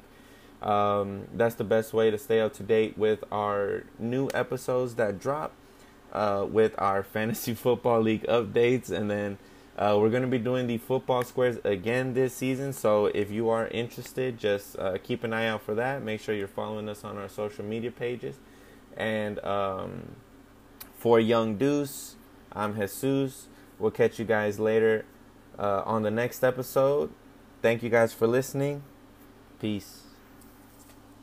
Um, 0.61 1.29
that's 1.33 1.55
the 1.55 1.63
best 1.63 1.93
way 1.93 2.11
to 2.11 2.17
stay 2.17 2.41
up 2.41 2.51
to 2.55 2.63
date 2.63 2.97
with 2.97 3.23
our 3.31 3.85
new 3.97 4.29
episodes 4.33 4.95
that 4.95 5.17
drop, 5.17 5.53
uh, 6.11 6.45
with 6.45 6.75
our 6.77 7.03
fantasy 7.13 7.53
football 7.53 8.01
league 8.01 8.23
updates, 8.23 8.91
and 8.91 9.09
then 9.09 9.37
uh, 9.81 9.97
we're 9.97 10.11
going 10.11 10.21
to 10.21 10.27
be 10.27 10.37
doing 10.37 10.67
the 10.67 10.77
football 10.77 11.23
squares 11.23 11.57
again 11.63 12.13
this 12.13 12.35
season. 12.35 12.71
So 12.71 13.07
if 13.07 13.31
you 13.31 13.49
are 13.49 13.67
interested, 13.69 14.37
just 14.37 14.77
uh, 14.77 14.99
keep 15.01 15.23
an 15.23 15.33
eye 15.33 15.47
out 15.47 15.63
for 15.63 15.73
that. 15.73 16.03
Make 16.03 16.21
sure 16.21 16.35
you're 16.35 16.47
following 16.47 16.87
us 16.87 17.03
on 17.03 17.17
our 17.17 17.27
social 17.27 17.65
media 17.65 17.89
pages. 17.89 18.35
And 18.95 19.43
um, 19.43 20.15
for 20.93 21.19
Young 21.19 21.55
Deuce, 21.57 22.15
I'm 22.51 22.75
Jesus. 22.75 23.47
We'll 23.79 23.89
catch 23.89 24.19
you 24.19 24.25
guys 24.25 24.59
later 24.59 25.03
uh, 25.57 25.81
on 25.83 26.03
the 26.03 26.11
next 26.11 26.43
episode. 26.43 27.09
Thank 27.63 27.81
you 27.81 27.89
guys 27.89 28.13
for 28.13 28.27
listening. 28.27 28.83
Peace. 29.59 30.00